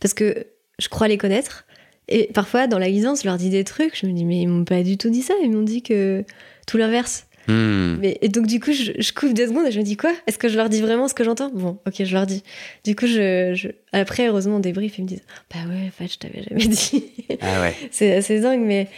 Parce 0.00 0.14
que 0.14 0.46
je 0.78 0.88
crois 0.88 1.08
les 1.08 1.18
connaître. 1.18 1.64
Et 2.08 2.30
parfois, 2.32 2.66
dans 2.66 2.78
la 2.78 2.90
guidance, 2.90 3.22
je 3.22 3.28
leur 3.28 3.36
dis 3.36 3.50
des 3.50 3.64
trucs. 3.64 3.98
Je 3.98 4.06
me 4.06 4.12
dis, 4.12 4.24
mais 4.24 4.40
ils 4.40 4.48
m'ont 4.48 4.64
pas 4.64 4.82
du 4.82 4.96
tout 4.96 5.10
dit 5.10 5.22
ça. 5.22 5.34
Ils 5.42 5.50
m'ont 5.50 5.62
dit 5.62 5.82
que 5.82 6.24
tout 6.66 6.78
l'inverse. 6.78 7.26
Hmm. 7.48 7.96
Mais, 8.00 8.18
et 8.20 8.28
donc, 8.28 8.46
du 8.46 8.60
coup, 8.60 8.72
je, 8.72 8.92
je 8.98 9.12
coupe 9.14 9.32
deux 9.32 9.46
secondes 9.46 9.66
et 9.66 9.72
je 9.72 9.78
me 9.78 9.84
dis, 9.84 9.96
quoi? 9.96 10.12
Est-ce 10.26 10.36
que 10.36 10.48
je 10.48 10.56
leur 10.56 10.68
dis 10.68 10.82
vraiment 10.82 11.08
ce 11.08 11.14
que 11.14 11.24
j'entends? 11.24 11.50
Bon, 11.50 11.78
ok, 11.86 12.04
je 12.04 12.12
leur 12.12 12.26
dis. 12.26 12.42
Du 12.84 12.94
coup, 12.94 13.06
je, 13.06 13.52
je... 13.54 13.68
après, 13.92 14.28
heureusement, 14.28 14.56
on 14.56 14.60
débrief. 14.60 14.98
Ils 14.98 15.02
me 15.04 15.08
disent, 15.08 15.22
bah 15.52 15.60
ouais, 15.68 15.86
en 15.86 15.90
fait, 15.90 16.12
je 16.12 16.18
t'avais 16.18 16.42
jamais 16.42 16.66
dit. 16.66 17.04
Ah 17.40 17.60
ouais. 17.62 17.74
c'est 17.90 18.14
assez 18.14 18.40
dingue, 18.40 18.60
mais. 18.60 18.88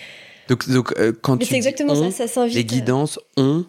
Donc, 0.49 0.69
donc 0.69 0.93
euh, 0.99 1.13
quand 1.23 1.37
Mais 1.37 1.45
tu 1.45 1.51
c'est 1.51 1.57
exactement 1.57 1.93
on, 1.93 2.11
ça, 2.11 2.27
ça 2.27 2.27
s'invite. 2.27 2.57
les 2.57 2.65
guidances 2.65 3.21
ont. 3.37 3.65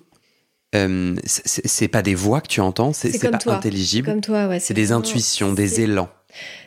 euh, 0.74 1.16
c'est 1.26 1.88
pas 1.88 2.02
des 2.02 2.16
voix 2.16 2.42
que 2.42 2.48
tu 2.48 2.60
entends, 2.60 2.92
c'est 2.92 3.20
pas 3.30 3.38
toi. 3.38 3.54
intelligible. 3.58 4.08
Comme 4.08 4.22
toi, 4.22 4.48
ouais. 4.48 4.60
C'est 4.60 4.74
des 4.74 4.92
intuitions, 4.92 5.54
des 5.54 5.82
élans. 5.82 6.10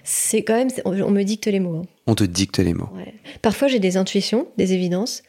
C'est 0.04 0.44
quand 0.44 0.54
même. 0.54 0.68
On, 0.84 1.10
me 1.10 1.22
dicte 1.24 1.46
les 1.46 1.58
mots. 1.58 1.78
hein. 1.78 1.86
On 2.06 2.14
te 2.14 2.22
dicte 2.22 2.60
les 2.60 2.74
mots. 2.74 2.90
Ouais. 2.94 3.12
Parfois, 3.42 3.66
j'ai 3.66 3.80
des 3.80 3.96
intuitions, 3.96 4.46
des 4.56 4.72
évidences, 4.72 5.24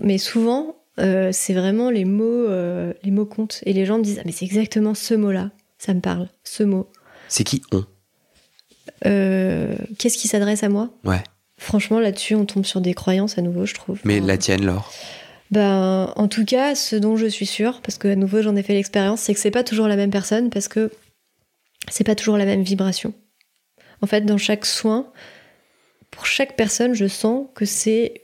mais 0.00 0.18
souvent, 0.18 0.76
euh, 0.98 1.30
c'est 1.32 1.54
vraiment 1.54 1.90
les 1.90 2.04
mots, 2.04 2.24
euh, 2.48 2.92
les 3.02 3.10
mots 3.10 3.26
comptent. 3.26 3.60
Et 3.64 3.72
les 3.72 3.86
gens 3.86 3.98
me 3.98 4.04
disent, 4.04 4.18
ah, 4.20 4.22
mais 4.24 4.32
c'est 4.32 4.44
exactement 4.44 4.94
ce 4.94 5.14
mot-là, 5.14 5.50
ça 5.78 5.94
me 5.94 6.00
parle, 6.00 6.28
ce 6.44 6.62
mot. 6.62 6.90
C'est 7.28 7.44
qui 7.44 7.62
on? 7.72 7.84
Euh, 9.06 9.74
Qu'est-ce 9.98 10.18
qui 10.18 10.28
s'adresse 10.28 10.62
à 10.62 10.68
moi? 10.68 10.90
Ouais. 11.04 11.22
Franchement, 11.58 12.00
là-dessus, 12.00 12.34
on 12.34 12.44
tombe 12.44 12.64
sur 12.64 12.80
des 12.80 12.94
croyances 12.94 13.38
à 13.38 13.42
nouveau, 13.42 13.66
je 13.66 13.74
trouve. 13.74 14.00
Mais 14.04 14.18
Enfin, 14.18 14.26
la 14.26 14.38
tienne, 14.38 14.64
Laure? 14.64 14.92
Ben, 15.50 16.12
en 16.16 16.28
tout 16.28 16.44
cas, 16.44 16.74
ce 16.74 16.96
dont 16.96 17.16
je 17.16 17.26
suis 17.26 17.46
sûre, 17.46 17.80
parce 17.82 17.98
que 17.98 18.08
à 18.08 18.16
nouveau 18.16 18.40
j'en 18.42 18.56
ai 18.56 18.62
fait 18.62 18.72
l'expérience, 18.72 19.20
c'est 19.20 19.34
que 19.34 19.40
c'est 19.40 19.50
pas 19.50 19.62
toujours 19.62 19.86
la 19.86 19.96
même 19.96 20.10
personne, 20.10 20.50
parce 20.50 20.66
que 20.66 20.90
c'est 21.90 22.04
pas 22.04 22.14
toujours 22.14 22.38
la 22.38 22.46
même 22.46 22.62
vibration. 22.62 23.12
En 24.00 24.06
fait, 24.06 24.22
dans 24.22 24.38
chaque 24.38 24.64
soin, 24.66 25.12
pour 26.10 26.26
chaque 26.26 26.56
personne, 26.56 26.94
je 26.94 27.06
sens 27.06 27.46
que 27.54 27.64
c'est 27.64 28.22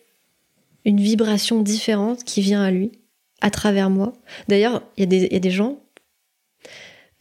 une 0.88 1.00
vibration 1.00 1.62
différente 1.62 2.24
qui 2.24 2.40
vient 2.40 2.62
à 2.62 2.70
lui, 2.70 2.90
à 3.40 3.50
travers 3.50 3.90
moi. 3.90 4.12
D'ailleurs, 4.48 4.82
il 4.96 5.00
y, 5.00 5.04
a 5.04 5.06
des- 5.06 5.26
il 5.26 5.32
y 5.32 5.36
a 5.36 5.40
des 5.40 5.50
gens 5.50 5.78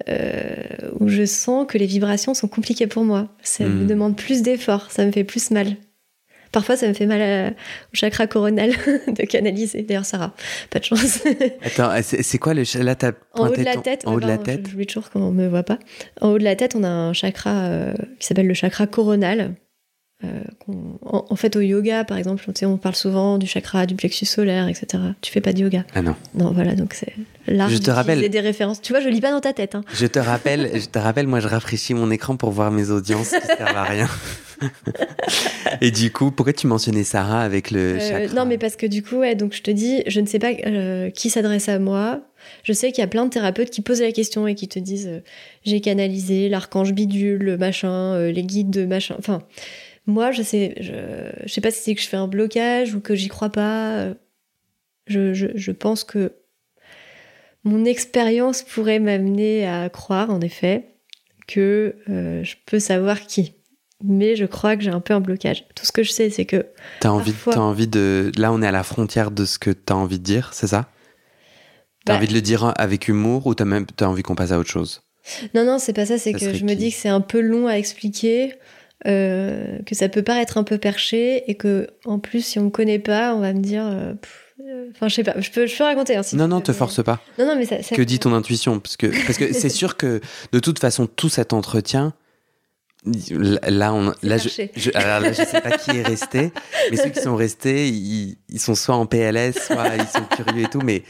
euh, 0.10 0.56
où 1.00 1.08
je 1.10 1.26
sens 1.26 1.66
que 1.68 1.78
les 1.78 1.86
vibrations 1.88 2.34
sont 2.34 2.48
compliquées 2.48 2.88
pour 2.88 3.04
moi. 3.04 3.28
Ça 3.42 3.66
me 3.66 3.84
Hmm. 3.84 3.88
demande 3.88 4.16
plus 4.16 4.42
d'efforts, 4.42 4.92
ça 4.92 5.06
me 5.06 5.12
fait 5.12 5.24
plus 5.24 5.52
mal. 5.52 5.76
Parfois, 6.52 6.78
ça 6.78 6.88
me 6.88 6.94
fait 6.94 7.06
mal 7.08 7.22
à- 7.22 7.50
au 7.50 7.54
chakra 7.94 8.26
coronal 8.26 8.70
de 9.08 9.24
canaliser. 9.26 9.82
D'ailleurs, 9.82 10.06
Sarah, 10.06 10.34
pas 10.70 10.80
de 10.80 10.86
chance. 10.86 11.20
Attends, 11.62 11.92
c'est 12.02 12.38
quoi 12.38 12.54
le. 12.54 12.64
Là, 12.82 12.96
en 13.34 13.48
haut 13.50 13.56
de 13.56 13.64
la 13.64 13.74
ton- 13.74 13.82
tête, 13.82 14.08
En 14.08 14.14
haut 14.14 14.20
de 14.20 14.28
la 14.28 14.38
tête? 14.38 14.62
Je, 14.66 14.72
j'oublie 14.72 14.86
toujours 14.86 15.10
quand 15.10 15.20
on 15.20 15.32
me 15.32 15.48
voit 15.48 15.64
pas. 15.64 15.78
En 16.22 16.30
haut 16.30 16.38
de 16.40 16.44
la 16.46 16.56
tête, 16.56 16.76
on 16.76 16.84
a 16.84 16.90
un 16.90 17.12
chakra 17.14 17.66
euh, 17.66 17.94
qui 18.20 18.28
s'appelle 18.28 18.48
le 18.48 18.54
chakra 18.54 18.88
coronal. 18.88 19.56
Euh, 20.24 20.42
en, 21.06 21.26
en 21.30 21.36
fait, 21.36 21.56
au 21.56 21.62
yoga, 21.62 22.04
par 22.04 22.18
exemple, 22.18 22.44
sais, 22.56 22.66
on 22.66 22.78
parle 22.78 22.96
souvent 22.96 23.38
du 23.38 23.46
chakra, 23.46 23.86
du 23.86 23.94
plexus 23.94 24.26
solaire, 24.26 24.68
etc. 24.68 25.04
Tu 25.22 25.32
fais 25.32 25.42
pas 25.42 25.54
de 25.54 25.60
yoga? 25.60 25.86
Ah 25.94 26.02
non. 26.02 26.16
Non, 26.34 26.52
voilà, 26.54 26.74
donc 26.74 26.96
c'est 26.96 27.14
l'art 27.46 27.70
Je 27.70 27.78
te 27.78 27.92
rappelle- 27.92 28.28
des 28.28 28.40
références. 28.40 28.82
Tu 28.82 28.94
vois, 28.94 29.00
je 29.00 29.10
lis 29.10 29.22
pas 29.22 29.30
dans 29.32 29.42
ta 29.42 29.54
tête. 29.54 29.76
Hein. 29.76 29.84
Je 29.94 30.08
te 30.08 30.18
rappelle, 30.18 30.72
je 30.74 30.88
te 30.88 30.98
rappelle, 30.98 31.28
moi 31.28 31.40
je 31.40 31.48
rafraîchis 31.48 31.94
mon 31.94 32.10
écran 32.10 32.36
pour 32.36 32.50
voir 32.50 32.72
mes 32.72 32.90
audiences 32.90 33.30
qui 33.30 33.46
servent 33.46 33.78
à 33.78 33.84
rien. 33.84 34.08
Et 35.82 35.92
du 35.92 36.12
coup, 36.12 36.32
pourquoi 36.32 36.54
tu 36.54 36.68
mentionnais 36.68 37.04
Sarah 37.04 37.42
avec 37.42 37.70
le 37.72 37.80
Euh, 37.80 38.00
chakra? 38.00 38.34
non, 38.36 38.46
mais 38.46 38.58
parce 38.58 38.76
que 38.76 38.86
du 38.86 39.04
coup, 39.04 39.18
ouais, 39.18 39.36
donc 39.36 39.54
je 39.54 39.62
te 39.62 39.70
dis, 39.72 40.02
je 40.08 40.20
ne 40.20 40.26
sais 40.26 40.40
pas 40.40 40.52
euh, 40.66 41.10
qui 41.12 41.30
s'adresse 41.30 41.70
à 41.70 41.80
moi. 41.80 42.22
Je 42.64 42.74
sais 42.74 42.92
qu'il 42.92 43.02
y 43.02 43.06
a 43.06 43.08
plein 43.08 43.26
de 43.26 43.30
thérapeutes 43.30 43.70
qui 43.70 43.82
posent 43.82 44.02
la 44.02 44.12
question 44.12 44.48
et 44.48 44.56
qui 44.56 44.68
te 44.68 44.80
disent 44.80 45.08
euh, 45.08 45.20
j'ai 45.66 45.82
canalisé 45.82 46.50
l'archange 46.50 46.94
bidule, 46.94 47.40
le 47.44 47.58
machin, 47.58 48.14
euh, 48.14 48.32
les 48.32 48.44
guides 48.44 48.70
de 48.70 48.86
machin. 48.86 49.16
Enfin, 49.20 49.42
moi, 50.08 50.32
je 50.32 50.42
sais, 50.42 50.74
je, 50.80 50.94
je 51.46 51.54
sais 51.54 51.62
pas 51.62 51.70
si 51.72 51.84
c'est 51.84 51.96
que 51.96 52.02
je 52.02 52.08
fais 52.08 52.18
un 52.18 52.28
blocage 52.28 52.96
ou 52.96 53.02
que 53.02 53.14
j'y 53.16 53.28
crois 53.28 53.50
pas. 53.50 54.14
Je, 55.06 55.34
je, 55.34 55.48
je 55.56 55.72
pense 55.72 56.04
que 56.04 56.34
mon 57.64 57.86
expérience 57.86 58.62
pourrait 58.64 59.00
m'amener 59.00 59.68
à 59.68 59.90
croire, 59.90 60.30
en 60.30 60.42
effet, 60.42 60.96
que 61.48 61.96
euh, 62.10 62.44
je 62.44 62.56
peux 62.66 62.80
savoir 62.80 63.22
qui. 63.22 63.54
Mais 64.04 64.36
je 64.36 64.46
crois 64.46 64.78
que 64.78 64.84
j'ai 64.84 64.92
un 64.92 65.00
peu 65.00 65.14
un 65.14 65.20
blocage. 65.20 65.66
Tout 65.76 65.86
ce 65.86 65.92
que 65.92 66.04
je 66.04 66.12
sais, 66.12 66.30
c'est 66.30 66.46
que 66.46 66.66
T'as 67.00 67.10
envie, 67.10 67.32
parfois- 67.32 67.58
envie 67.64 67.88
de. 67.88 68.32
Là, 68.38 68.52
on 68.54 68.62
est 68.62 68.68
à 68.68 68.72
la 68.72 68.84
frontière 68.84 69.32
de 69.32 69.44
ce 69.46 69.60
que 69.60 69.72
t'as 69.72 69.96
envie 69.96 70.20
de 70.20 70.24
dire, 70.24 70.52
c'est 70.54 70.68
ça? 70.68 70.90
T'as 72.06 72.14
Bah- 72.14 72.18
envie 72.20 72.28
de 72.28 72.34
le 72.34 72.42
dire 72.42 72.74
avec 72.78 73.08
humour 73.08 73.48
ou 73.48 73.56
t'as 73.56 73.66
même 73.66 73.86
t'as 73.86 74.06
envie 74.08 74.24
qu'on 74.24 74.36
passe 74.36 74.52
à 74.52 74.60
autre 74.60 74.70
chose? 74.70 75.02
Non, 75.54 75.66
non, 75.66 75.78
c'est 75.78 75.94
pas 75.94 76.06
ça, 76.06 76.18
c'est 76.18 76.32
que 76.34 76.54
je 76.54 76.64
me 76.64 76.70
qui? 76.70 76.76
dis 76.78 76.92
que 76.92 76.98
c'est 76.98 77.10
un 77.10 77.20
peu 77.22 77.42
long 77.42 77.68
à 77.68 77.74
expliquer, 77.74 78.54
euh, 79.06 79.78
que 79.86 79.94
ça 79.96 80.10
peut 80.10 80.24
paraître 80.24 80.58
un 80.58 80.64
peu 80.64 80.78
perché, 80.78 81.50
et 81.50 81.56
que 81.56 81.88
en 82.06 82.20
plus, 82.20 82.44
si 82.44 82.58
on 82.60 82.64
me 82.64 82.70
connaît 82.70 83.00
pas, 83.00 83.36
on 83.36 83.40
va 83.42 83.54
me 83.54 83.62
dire. 83.62 83.86
euh, 83.86 84.14
euh, 84.66 84.88
Enfin, 84.92 85.08
je 85.08 85.16
sais 85.16 85.24
pas, 85.24 85.40
je 85.40 85.52
peux, 85.52 85.68
je 85.68 85.78
peux 85.78 85.84
raconter. 85.84 86.16
hein, 86.16 86.24
si 86.24 86.36
Non, 86.36 86.48
non, 86.48 86.62
te 86.62 86.74
force 86.74 87.04
pas. 87.04 87.22
Non, 87.38 87.46
non, 87.46 87.56
mais 87.56 87.66
ça. 87.66 87.84
ça- 87.84 87.96
Que 87.96 88.02
dit 88.02 88.18
ton 88.20 88.34
intuition 88.34 88.80
Parce 88.80 88.98
que 88.98 89.08
parce 89.28 89.38
que 89.38 89.54
c'est 89.54 89.70
sûr 89.70 89.98
que 89.98 90.20
de 90.52 90.60
toute 90.60 90.80
façon, 90.80 91.06
tout 91.08 91.30
cet 91.30 91.54
entretien. 91.54 92.14
Là, 93.06 93.94
on, 93.94 94.12
là, 94.22 94.38
je, 94.38 94.50
je, 94.76 94.90
alors 94.96 95.22
là, 95.22 95.32
je 95.32 95.42
sais 95.44 95.62
pas 95.62 95.72
qui 95.78 95.92
est 95.92 96.02
resté, 96.06 96.52
mais 96.92 96.98
ceux 96.98 97.10
qui 97.10 97.22
sont 97.22 97.36
restés, 97.38 97.88
ils, 97.88 98.38
ils 98.50 98.60
sont 98.60 98.76
soit 98.76 98.96
en 98.96 99.06
PLS, 99.06 99.54
soit 99.68 99.96
ils 99.96 100.08
sont 100.08 100.26
curieux 100.36 100.64
et 100.64 100.68
tout, 100.70 100.82
mais 100.82 101.04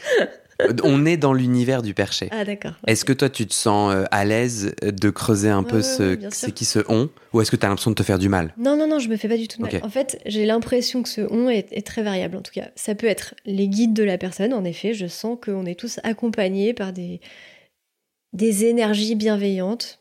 on 0.84 1.06
est 1.06 1.18
dans 1.18 1.34
l'univers 1.34 1.82
du 1.82 1.94
perché. 1.94 2.30
Ah, 2.32 2.46
d'accord. 2.46 2.74
Est-ce 2.88 3.06
que 3.06 3.14
toi, 3.14 3.30
tu 3.30 3.46
te 3.46 3.54
sens 3.54 3.94
euh, 3.94 4.04
à 4.12 4.26
l'aise 4.26 4.74
de 4.82 5.10
creuser 5.10 5.50
un 5.50 5.64
Ouais, 5.64 5.70
peu 5.70 5.82
ce, 5.82 6.18
c'est 6.32 6.52
qui 6.52 6.66
ce 6.66 6.80
on, 6.90 7.10
ou 7.34 7.42
est-ce 7.42 7.52
que 7.52 7.56
tu 7.56 7.66
as 7.66 7.70
l'impression 7.70 7.92
de 7.92 7.96
te 7.96 8.04
faire 8.04 8.20
du 8.20 8.30
mal? 8.30 8.54
Non, 8.58 8.76
non, 8.78 8.88
non, 8.88 9.00
je 9.00 9.10
me 9.10 9.18
fais 9.18 9.28
pas 9.28 9.38
du 9.38 9.48
tout 9.48 9.58
de 9.58 9.64
mal. 9.64 9.80
En 9.84 9.90
fait, 9.90 10.20
j'ai 10.26 10.46
l'impression 10.46 11.04
que 11.04 11.10
ce 11.10 11.22
on 11.30 11.50
est, 11.50 11.68
est 11.72 11.86
très 11.86 12.04
variable. 12.04 12.38
En 12.38 12.42
tout 12.42 12.54
cas, 12.54 12.70
ça 12.76 12.96
peut 12.96 13.08
être 13.08 13.36
les 13.46 13.68
guides 13.68 13.94
de 13.94 14.04
la 14.04 14.18
personne. 14.18 14.54
En 14.54 14.64
effet, 14.64 14.94
je 14.94 15.08
sens 15.08 15.38
qu'on 15.44 15.66
est 15.66 15.80
tous 15.80 16.00
accompagnés 16.04 16.74
par 16.74 16.94
des, 16.94 17.22
des 18.34 18.66
énergies 18.66 19.16
bienveillantes. 19.16 20.00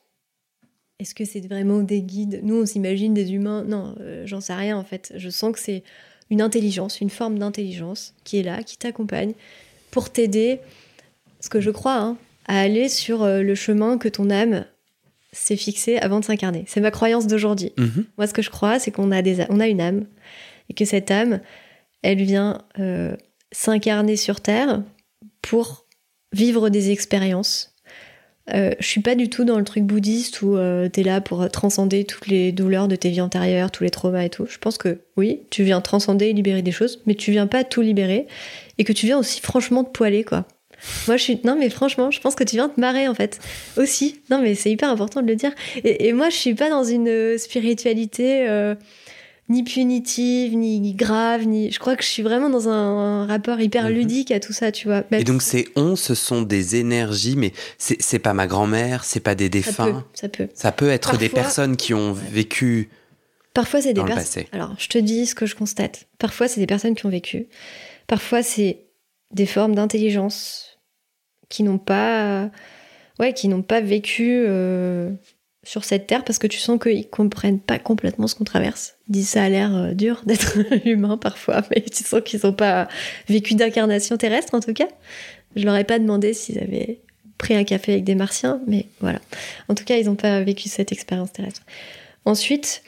Est-ce 0.98 1.14
que 1.14 1.24
c'est 1.26 1.46
vraiment 1.46 1.80
des 1.80 2.00
guides? 2.00 2.40
Nous, 2.42 2.62
on 2.62 2.66
s'imagine 2.66 3.12
des 3.12 3.32
humains. 3.34 3.64
Non, 3.64 3.94
euh, 4.00 4.22
j'en 4.26 4.40
sais 4.40 4.54
rien 4.54 4.78
en 4.78 4.84
fait. 4.84 5.12
Je 5.16 5.28
sens 5.28 5.52
que 5.52 5.58
c'est 5.58 5.82
une 6.30 6.40
intelligence, 6.40 7.00
une 7.00 7.10
forme 7.10 7.38
d'intelligence 7.38 8.14
qui 8.24 8.38
est 8.38 8.42
là, 8.42 8.62
qui 8.62 8.78
t'accompagne 8.78 9.34
pour 9.96 10.10
t'aider, 10.10 10.60
ce 11.40 11.48
que 11.48 11.58
je 11.58 11.70
crois, 11.70 11.96
hein, 11.96 12.18
à 12.44 12.60
aller 12.60 12.90
sur 12.90 13.22
euh, 13.22 13.40
le 13.40 13.54
chemin 13.54 13.96
que 13.96 14.10
ton 14.10 14.28
âme 14.28 14.66
s'est 15.32 15.56
fixé 15.56 15.96
avant 15.96 16.20
de 16.20 16.24
s'incarner. 16.26 16.64
C'est 16.66 16.82
ma 16.82 16.90
croyance 16.90 17.26
d'aujourd'hui. 17.26 17.72
Mhm. 17.78 18.04
Moi, 18.18 18.26
ce 18.26 18.34
que 18.34 18.42
je 18.42 18.50
crois, 18.50 18.78
c'est 18.78 18.90
qu'on 18.90 19.10
a, 19.10 19.22
des, 19.22 19.46
on 19.48 19.58
a 19.58 19.66
une 19.68 19.80
âme 19.80 20.04
et 20.68 20.74
que 20.74 20.84
cette 20.84 21.10
âme, 21.10 21.40
elle 22.02 22.22
vient 22.22 22.60
euh, 22.78 23.16
s'incarner 23.52 24.16
sur 24.16 24.42
Terre 24.42 24.82
pour 25.40 25.86
vivre 26.30 26.68
des 26.68 26.90
expériences. 26.90 27.74
Euh, 28.54 28.72
je 28.78 28.86
suis 28.86 29.00
pas 29.00 29.14
du 29.14 29.28
tout 29.28 29.44
dans 29.44 29.58
le 29.58 29.64
truc 29.64 29.82
bouddhiste 29.84 30.42
où 30.42 30.56
euh, 30.56 30.88
t'es 30.88 31.02
là 31.02 31.20
pour 31.20 31.50
transcender 31.50 32.04
toutes 32.04 32.28
les 32.28 32.52
douleurs 32.52 32.86
de 32.86 32.94
tes 32.94 33.10
vies 33.10 33.20
antérieures, 33.20 33.70
tous 33.70 33.82
les 33.82 33.90
traumas 33.90 34.22
et 34.22 34.30
tout. 34.30 34.46
Je 34.48 34.58
pense 34.58 34.78
que 34.78 35.00
oui, 35.16 35.40
tu 35.50 35.64
viens 35.64 35.80
transcender 35.80 36.26
et 36.26 36.32
libérer 36.32 36.62
des 36.62 36.72
choses, 36.72 37.02
mais 37.06 37.14
tu 37.14 37.32
viens 37.32 37.46
pas 37.46 37.64
tout 37.64 37.82
libérer 37.82 38.26
et 38.78 38.84
que 38.84 38.92
tu 38.92 39.06
viens 39.06 39.18
aussi 39.18 39.40
franchement 39.40 39.84
te 39.84 39.90
poiler, 39.90 40.22
quoi. 40.22 40.46
Moi, 41.06 41.16
je 41.16 41.22
suis. 41.22 41.40
Non, 41.44 41.56
mais 41.58 41.70
franchement, 41.70 42.10
je 42.10 42.20
pense 42.20 42.34
que 42.34 42.44
tu 42.44 42.56
viens 42.56 42.68
te 42.68 42.80
marrer, 42.80 43.08
en 43.08 43.14
fait. 43.14 43.40
Aussi. 43.76 44.20
Non, 44.30 44.40
mais 44.40 44.54
c'est 44.54 44.70
hyper 44.70 44.90
important 44.90 45.22
de 45.22 45.26
le 45.26 45.36
dire. 45.36 45.52
Et, 45.84 46.12
moi, 46.12 46.28
je 46.30 46.36
suis 46.36 46.54
pas 46.54 46.70
dans 46.70 46.84
une 46.84 47.08
euh, 47.08 47.38
spiritualité 47.38 48.48
euh, 48.48 48.74
ni 49.48 49.62
punitive, 49.62 50.56
ni 50.56 50.92
grave, 50.94 51.44
ni. 51.46 51.70
Je 51.70 51.78
crois 51.78 51.94
que 51.96 52.02
je 52.02 52.08
suis 52.08 52.22
vraiment 52.22 52.50
dans 52.50 52.68
un, 52.68 52.72
un 52.72 53.26
rapport 53.26 53.60
hyper 53.60 53.84
Mhm. 53.84 53.90
ludique 53.94 54.30
à 54.32 54.40
tout 54.40 54.52
ça, 54.52 54.72
tu 54.72 54.88
vois. 54.88 55.04
Même 55.10 55.20
Et 55.20 55.24
donc 55.24 55.40
ces 55.42 55.68
on, 55.76 55.94
ce 55.96 56.14
sont 56.14 56.42
des 56.42 56.76
énergies, 56.76 57.36
mais 57.36 57.52
c'est 57.78 58.00
c'est 58.02 58.18
pas 58.18 58.34
ma 58.34 58.46
grand-mère, 58.46 59.04
c'est 59.04 59.20
pas 59.20 59.34
des 59.34 59.44
ça 59.44 59.50
peut, 59.50 59.58
défunts. 59.92 60.04
ça 60.14 60.28
peut. 60.28 60.48
Ça 60.54 60.72
peut 60.72 60.88
être 60.88 61.16
des 61.16 61.28
personnes 61.28 61.76
qui 61.76 61.94
ont 61.94 62.12
vécu. 62.12 62.88
Parfois, 63.54 63.80
c'est 63.80 63.94
des 63.94 64.04
personnes. 64.04 64.44
Alors, 64.52 64.74
je 64.78 64.88
te 64.88 64.98
dis 64.98 65.24
ce 65.26 65.34
que 65.34 65.46
je 65.46 65.54
constate. 65.54 66.06
Parfois, 66.18 66.46
c'est 66.48 66.60
des 66.60 66.66
personnes 66.66 66.94
qui 66.94 67.06
ont 67.06 67.10
vécu. 67.10 67.46
Parfois, 68.06 68.42
c'est 68.42 68.80
des 69.32 69.46
formes 69.46 69.74
d'intelligence 69.74 70.78
qui 71.48 71.62
n'ont 71.62 71.78
pas, 71.78 72.50
ouais, 73.18 73.32
qui 73.32 73.48
n'ont 73.48 73.62
pas 73.62 73.80
vécu 73.80 74.44
euh, 74.46 75.10
sur 75.66 75.84
cette 75.84 76.06
terre 76.06 76.24
parce 76.24 76.38
que 76.38 76.46
tu 76.46 76.58
sens 76.58 76.78
qu'ils 76.80 77.08
comprennent 77.08 77.58
pas 77.58 77.78
complètement 77.78 78.28
ce 78.28 78.36
qu'on 78.36 78.44
traverse. 78.44 78.94
Ils 79.08 79.12
disent 79.12 79.30
ça 79.30 79.42
a 79.42 79.48
l'air 79.48 79.74
euh, 79.74 79.92
dur 79.92 80.22
d'être 80.26 80.58
humain 80.86 81.16
parfois, 81.16 81.62
mais 81.70 81.82
tu 81.82 82.04
sens 82.04 82.20
qu'ils 82.24 82.40
n'ont 82.44 82.52
pas 82.52 82.88
vécu 83.28 83.54
d'incarnation 83.54 84.16
terrestre 84.16 84.54
en 84.54 84.60
tout 84.60 84.72
cas. 84.72 84.88
Je 85.56 85.64
leur 85.64 85.76
ai 85.76 85.84
pas 85.84 85.98
demandé 85.98 86.34
s'ils 86.34 86.58
avaient 86.58 87.00
pris 87.36 87.54
un 87.54 87.64
café 87.64 87.92
avec 87.92 88.04
des 88.04 88.14
martiens, 88.14 88.60
mais 88.66 88.86
voilà. 89.00 89.20
En 89.68 89.74
tout 89.74 89.84
cas, 89.84 89.96
ils 89.96 90.06
n'ont 90.06 90.14
pas 90.14 90.40
vécu 90.42 90.68
cette 90.68 90.92
expérience 90.92 91.32
terrestre. 91.32 91.62
Ensuite, 92.24 92.82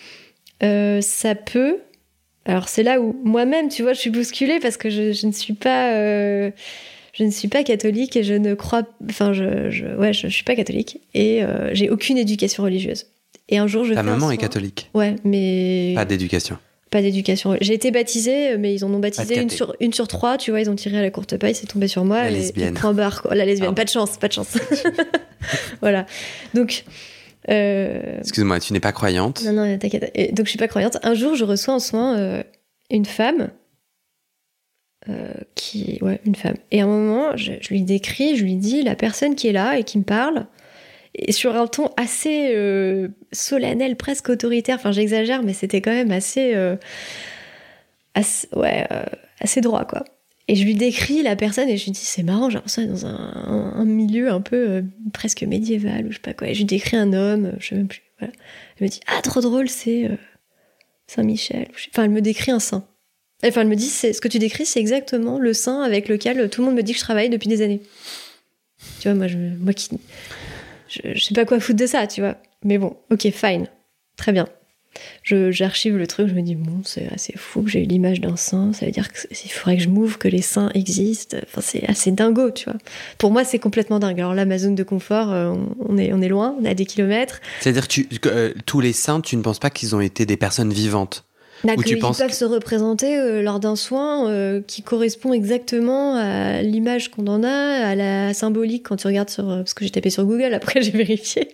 euh, 0.63 1.01
ça 1.01 1.35
peut. 1.35 1.79
Alors 2.45 2.69
c'est 2.69 2.83
là 2.83 3.01
où 3.01 3.21
moi-même, 3.25 3.69
tu 3.69 3.83
vois, 3.83 3.93
je 3.93 4.01
suis 4.01 4.11
bousculée 4.11 4.61
parce 4.61 4.77
que 4.77 4.89
je, 4.89 5.27
ne 5.27 5.33
suis 5.33 5.53
pas, 5.53 5.95
euh, 5.95 6.51
je 7.19 7.25
ne 7.25 7.31
suis 7.31 7.49
pas 7.49 7.65
catholique 7.65 8.17
et 8.17 8.23
je 8.23 8.35
ne 8.35 8.55
crois, 8.55 8.83
enfin, 9.09 9.33
je, 9.33 9.71
je 9.71 9.87
ouais, 9.97 10.13
je, 10.13 10.29
suis 10.29 10.45
pas 10.45 10.55
catholique 10.55 11.01
et 11.15 11.43
euh, 11.43 11.71
j'ai 11.75 11.91
aucune 11.91 12.17
éducation 12.17 12.63
religieuse. 12.63 13.07
Et 13.49 13.59
un 13.59 13.67
jour, 13.67 13.85
je 13.85 13.95
Ta 13.95 14.03
maman 14.03 14.31
est 14.31 14.37
catholique, 14.37 14.91
Ouais, 14.95 15.17
mais 15.25 15.93
pas 15.97 16.05
d'éducation. 16.05 16.59
pas 16.91 17.01
d'éducation. 17.03 17.57
J'ai 17.61 17.75
été 17.75 17.91
baptisée, 17.91 18.57
mais 18.59 18.75
ils 18.75 18.85
en 18.85 18.93
ont 18.93 18.99
baptisé 18.99 19.41
une 19.41 19.51
sur, 19.51 19.75
une 19.81 19.93
sur 19.93 20.07
trois, 20.07 20.37
tu 20.37 20.51
vois, 20.51 20.61
ils 20.61 20.69
ont 20.71 20.75
tiré 20.77 20.99
à 20.99 21.03
la 21.03 21.11
courte 21.11 21.37
paille, 21.39 21.55
c'est 21.55 21.67
tombé 21.67 21.89
sur 21.89 22.05
moi. 22.05 22.23
La 22.23 22.31
et- 22.31 22.35
lesbienne. 22.35 22.75
et. 22.77 23.35
La 23.35 23.45
lesbienne, 23.47 23.69
Pardon. 23.69 23.75
pas 23.75 23.85
de 23.85 23.91
chance, 23.91 24.17
pas 24.19 24.29
de 24.29 24.33
chance. 24.35 24.57
voilà. 25.81 26.07
Donc, 26.55 26.85
euh, 27.49 28.19
Excuse-moi, 28.19 28.61
tu 28.61 28.73
n'es 28.75 28.81
pas 28.81 28.93
croyante. 28.93 29.43
non, 29.45 29.53
non, 29.53 29.79
t'inquiète. 29.79 30.13
Donc, 30.35 30.47
je 30.47 30.51
suis 30.51 30.59
pas 30.59 30.69
croyante. 30.69 30.99
Un 31.03 31.15
jour, 31.15 31.35
je 31.35 31.45
reçois 31.45 31.75
en 31.75 31.79
soin 31.81 32.17
euh, 32.19 32.43
une 32.91 33.07
femme. 33.07 33.49
Euh, 35.09 35.33
qui. 35.55 35.99
Ouais, 36.03 36.21
une 36.25 36.35
femme. 36.35 36.57
Et 36.71 36.81
à 36.81 36.85
un 36.85 36.87
moment, 36.89 37.37
je, 37.37 37.53
lui 37.71 37.83
décris, 37.83 38.37
je 38.37 38.45
lui 38.45 38.55
dis 38.57 38.83
la 38.83 38.95
personne 38.97 39.35
qui 39.35 39.49
est 39.49 39.53
là 39.53 39.79
et 39.79 39.85
qui 39.85 39.99
me 39.99 40.05
parle. 40.05 40.47
Et 41.15 41.33
sur 41.33 41.57
un 41.57 41.67
ton 41.67 41.91
assez 41.97 42.53
euh, 42.55 43.09
solennel, 43.33 43.97
presque 43.97 44.29
autoritaire. 44.29 44.77
Enfin, 44.77 44.93
j'exagère, 44.93 45.43
mais 45.43 45.53
c'était 45.55 45.81
quand 45.81 45.91
même 45.93 46.13
assez. 46.13 46.55
euh, 46.55 46.77
ouais, 48.55 48.87
assez 49.41 49.61
droit, 49.61 49.85
quoi. 49.85 50.05
Et 50.51 50.55
je 50.57 50.65
lui 50.65 50.75
décris 50.75 51.23
la 51.23 51.37
personne 51.37 51.69
et 51.69 51.77
je 51.77 51.85
lui 51.85 51.91
dis 51.93 52.01
c'est 52.01 52.23
marrant, 52.23 52.49
j'ai 52.49 52.55
l'impression 52.55 52.87
dans 52.87 53.05
un, 53.05 53.11
un- 53.47 53.73
un 53.81 53.85
milieu 53.85 54.31
un 54.31 54.41
peu 54.41 54.83
presque 55.13 55.43
médiéval 55.43 56.07
ou 56.07 56.11
je 56.11 56.15
sais 56.17 56.23
pas 56.23 56.33
quoi. 56.33 56.49
Et 56.49 56.55
je 56.55 56.61
lui 56.61 56.65
décris 56.65 56.97
un 56.97 57.13
homme, 57.13 57.53
je 57.59 57.69
sais 57.69 57.75
même 57.75 57.87
plus. 57.89 58.01
Voilà. 58.19 58.33
Elle 58.79 58.85
me 58.87 58.89
dit 58.91 59.01
ah 59.09 59.21
trop 59.21 59.43
drôle 59.43 59.69
c'est 59.69 60.11
Saint 61.07 61.23
Michel. 61.23 61.69
Enfin 61.93 62.05
elle 62.05 62.11
me 62.13 62.23
décrit 62.23 62.51
un 62.51 62.61
saint. 62.61 62.87
Enfin 63.45 63.61
elle 63.61 63.69
me 63.69 63.77
dit 63.77 63.89
ce 63.89 64.21
que 64.21 64.29
tu 64.29 64.39
décris 64.39 64.67
c'est 64.67 64.81
exactement 64.81 65.39
le 65.39 65.53
saint 65.53 65.83
avec 65.83 66.09
lequel 66.09 66.49
tout 66.51 66.61
le 66.61 66.67
monde 66.67 66.77
me 66.77 66.83
dit 66.83 66.93
que 66.93 66.99
je 66.99 67.05
travaille 67.05 67.31
depuis 67.31 67.49
des 67.49 67.63
années. 67.63 67.81
Tu 69.01 69.09
vois 69.09 69.15
moi 69.15 69.29
je 69.29 69.37
moi 69.37 69.73
qui 69.73 69.91
je, 70.89 71.15
je 71.15 71.25
sais 71.25 71.35
pas 71.35 71.45
quoi 71.45 71.61
foutre 71.61 71.79
de 71.79 71.87
ça 71.87 72.07
tu 72.07 72.21
vois. 72.21 72.37
Mais 72.65 72.79
bon 72.79 72.97
ok 73.11 73.31
fine 73.31 73.69
très 74.17 74.33
bien. 74.33 74.49
J'archive 75.23 75.97
le 75.97 76.07
truc, 76.07 76.29
je 76.29 76.35
me 76.35 76.43
dis, 76.43 76.55
bon, 76.55 76.81
c'est 76.85 77.09
assez 77.13 77.35
fou 77.37 77.63
que 77.63 77.71
j'ai 77.71 77.83
eu 77.83 77.87
l'image 77.87 78.21
d'un 78.21 78.37
saint, 78.37 78.73
ça 78.73 78.87
veut 78.87 78.93
dire 78.93 79.11
qu'il 79.13 79.51
faudrait 79.51 79.77
que 79.77 79.83
je 79.83 79.89
m'ouvre, 79.89 80.19
que 80.19 80.29
les 80.29 80.43
saints 80.43 80.71
existent. 80.75 81.37
Enfin, 81.47 81.61
c'est 81.61 81.89
assez 81.89 82.11
dingo, 82.11 82.51
tu 82.51 82.65
vois. 82.65 82.79
Pour 83.19 83.31
moi, 83.31 83.45
c'est 83.45 83.59
complètement 83.59 83.99
dingue. 83.99 84.19
Alors 84.19 84.35
là, 84.35 84.45
ma 84.45 84.59
zone 84.59 84.75
de 84.75 84.83
confort, 84.83 85.33
euh, 85.33 85.55
on, 85.87 85.99
est, 85.99 86.13
on 86.13 86.23
est 86.23 86.29
loin, 86.29 86.57
on 86.59 86.65
est 86.65 86.71
à 86.71 86.75
des 86.75 86.87
kilomètres. 86.87 87.41
C'est-à-dire 87.61 87.89
que, 87.89 88.01
euh, 88.27 88.53
tous 88.67 88.81
les 88.81 88.93
saints, 88.93 89.21
tu 89.21 89.37
ne 89.37 89.43
penses 89.43 89.59
pas 89.59 89.71
qu'ils 89.71 89.95
ont 89.95 90.01
été 90.01 90.25
des 90.27 90.37
personnes 90.37 90.73
vivantes? 90.73 91.25
Tu 91.77 91.85
qu'ils 91.85 91.99
penses 91.99 92.19
peuvent 92.19 92.33
se 92.33 92.45
représenter 92.45 93.19
euh, 93.19 93.43
lors 93.43 93.59
d'un 93.61 93.75
soin 93.77 94.29
euh, 94.29 94.61
qui 94.65 94.83
correspond 94.83 95.33
exactement 95.33 96.15
à 96.17 96.63
l'image 96.63 97.11
qu'on 97.11 97.27
en 97.27 97.43
a, 97.43 97.49
à 97.89 97.95
la 97.95 98.33
symbolique 98.35 98.85
quand 98.89 98.97
tu 98.97 99.07
regardes 99.09 99.31
sur... 99.31 99.49
euh, 99.51 99.59
parce 99.59 99.75
que 99.75 99.85
j'ai 99.85 99.91
tapé 99.91 100.11
sur 100.11 100.25
Google, 100.25 100.55
après 100.55 100.83
j'ai 100.83 100.93
vérifié. 100.93 101.49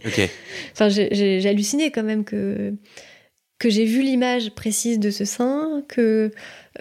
Enfin, 0.73 0.89
j'ai- 0.89 1.47
halluciné 1.49 1.91
quand 1.91 2.03
même 2.03 2.25
que, 2.25 2.75
que 3.59 3.71
j'ai 3.71 3.85
vu 3.87 4.03
l'image 4.03 4.51
précise 4.51 4.99
de 4.99 5.11
ce 5.11 5.25
saint, 5.25 5.83
que 5.89 6.31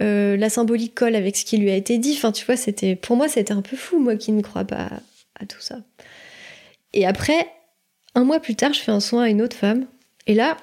euh, 0.01 0.35
la 0.35 0.49
symbolique 0.49 0.95
colle 0.95 1.15
avec 1.15 1.37
ce 1.37 1.45
qui 1.45 1.57
lui 1.57 1.71
a 1.71 1.75
été 1.75 1.97
dit. 1.99 2.13
Enfin, 2.17 2.31
tu 2.33 2.45
vois, 2.45 2.57
c'était 2.57 2.95
pour 2.95 3.15
moi, 3.15 3.27
c'était 3.29 3.53
un 3.53 3.61
peu 3.61 3.77
fou, 3.77 3.99
moi 3.99 4.15
qui 4.17 4.31
ne 4.33 4.41
crois 4.41 4.65
pas 4.65 4.75
à, 4.81 5.43
à 5.43 5.45
tout 5.45 5.61
ça. 5.61 5.77
Et 6.93 7.05
après, 7.05 7.47
un 8.15 8.23
mois 8.23 8.39
plus 8.39 8.55
tard, 8.55 8.73
je 8.73 8.79
fais 8.79 8.91
un 8.91 8.99
soin 8.99 9.23
à 9.23 9.29
une 9.29 9.41
autre 9.41 9.55
femme. 9.55 9.85
Et 10.27 10.33
là, 10.33 10.57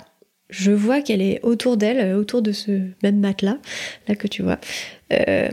je 0.51 0.73
vois 0.73 1.01
qu'elle 1.01 1.23
est 1.23 1.41
autour 1.43 1.77
d'elle, 1.77 1.99
euh, 2.01 2.19
autour 2.19 2.43
de 2.43 2.53
ce 2.53 2.81
même 3.03 3.19
matelas, 3.21 3.59
là 4.09 4.15
que 4.15 4.27
tu 4.29 4.43
vois. 4.43 4.59
Euh, 5.13 5.49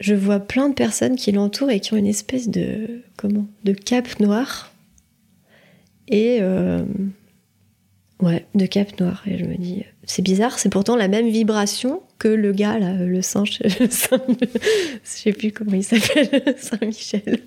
je 0.00 0.14
vois 0.14 0.40
plein 0.40 0.68
de 0.68 0.74
personnes 0.74 1.16
qui 1.16 1.30
l'entourent 1.32 1.70
et 1.70 1.80
qui 1.80 1.92
ont 1.92 1.96
une 1.98 2.06
espèce 2.06 2.48
de 2.48 3.02
comment 3.16 3.46
de 3.64 3.72
cape 3.72 4.18
noire 4.20 4.72
et 6.08 6.38
euh, 6.40 6.82
ouais 8.20 8.46
de 8.54 8.66
cape 8.66 8.98
noire 8.98 9.22
et 9.26 9.38
je 9.38 9.44
me 9.44 9.56
dis 9.56 9.84
c'est 10.04 10.22
bizarre 10.22 10.58
c'est 10.58 10.70
pourtant 10.70 10.96
la 10.96 11.08
même 11.08 11.28
vibration 11.28 12.02
que 12.18 12.28
le 12.28 12.52
gars 12.52 12.78
là 12.78 12.94
le 12.94 13.22
singe 13.22 13.60
le 13.80 13.88
Saint- 13.90 14.22
je 14.40 14.46
sais 15.04 15.32
plus 15.32 15.52
comment 15.52 15.74
il 15.74 15.84
s'appelle 15.84 16.54
Saint 16.58 16.78
Michel 16.84 17.40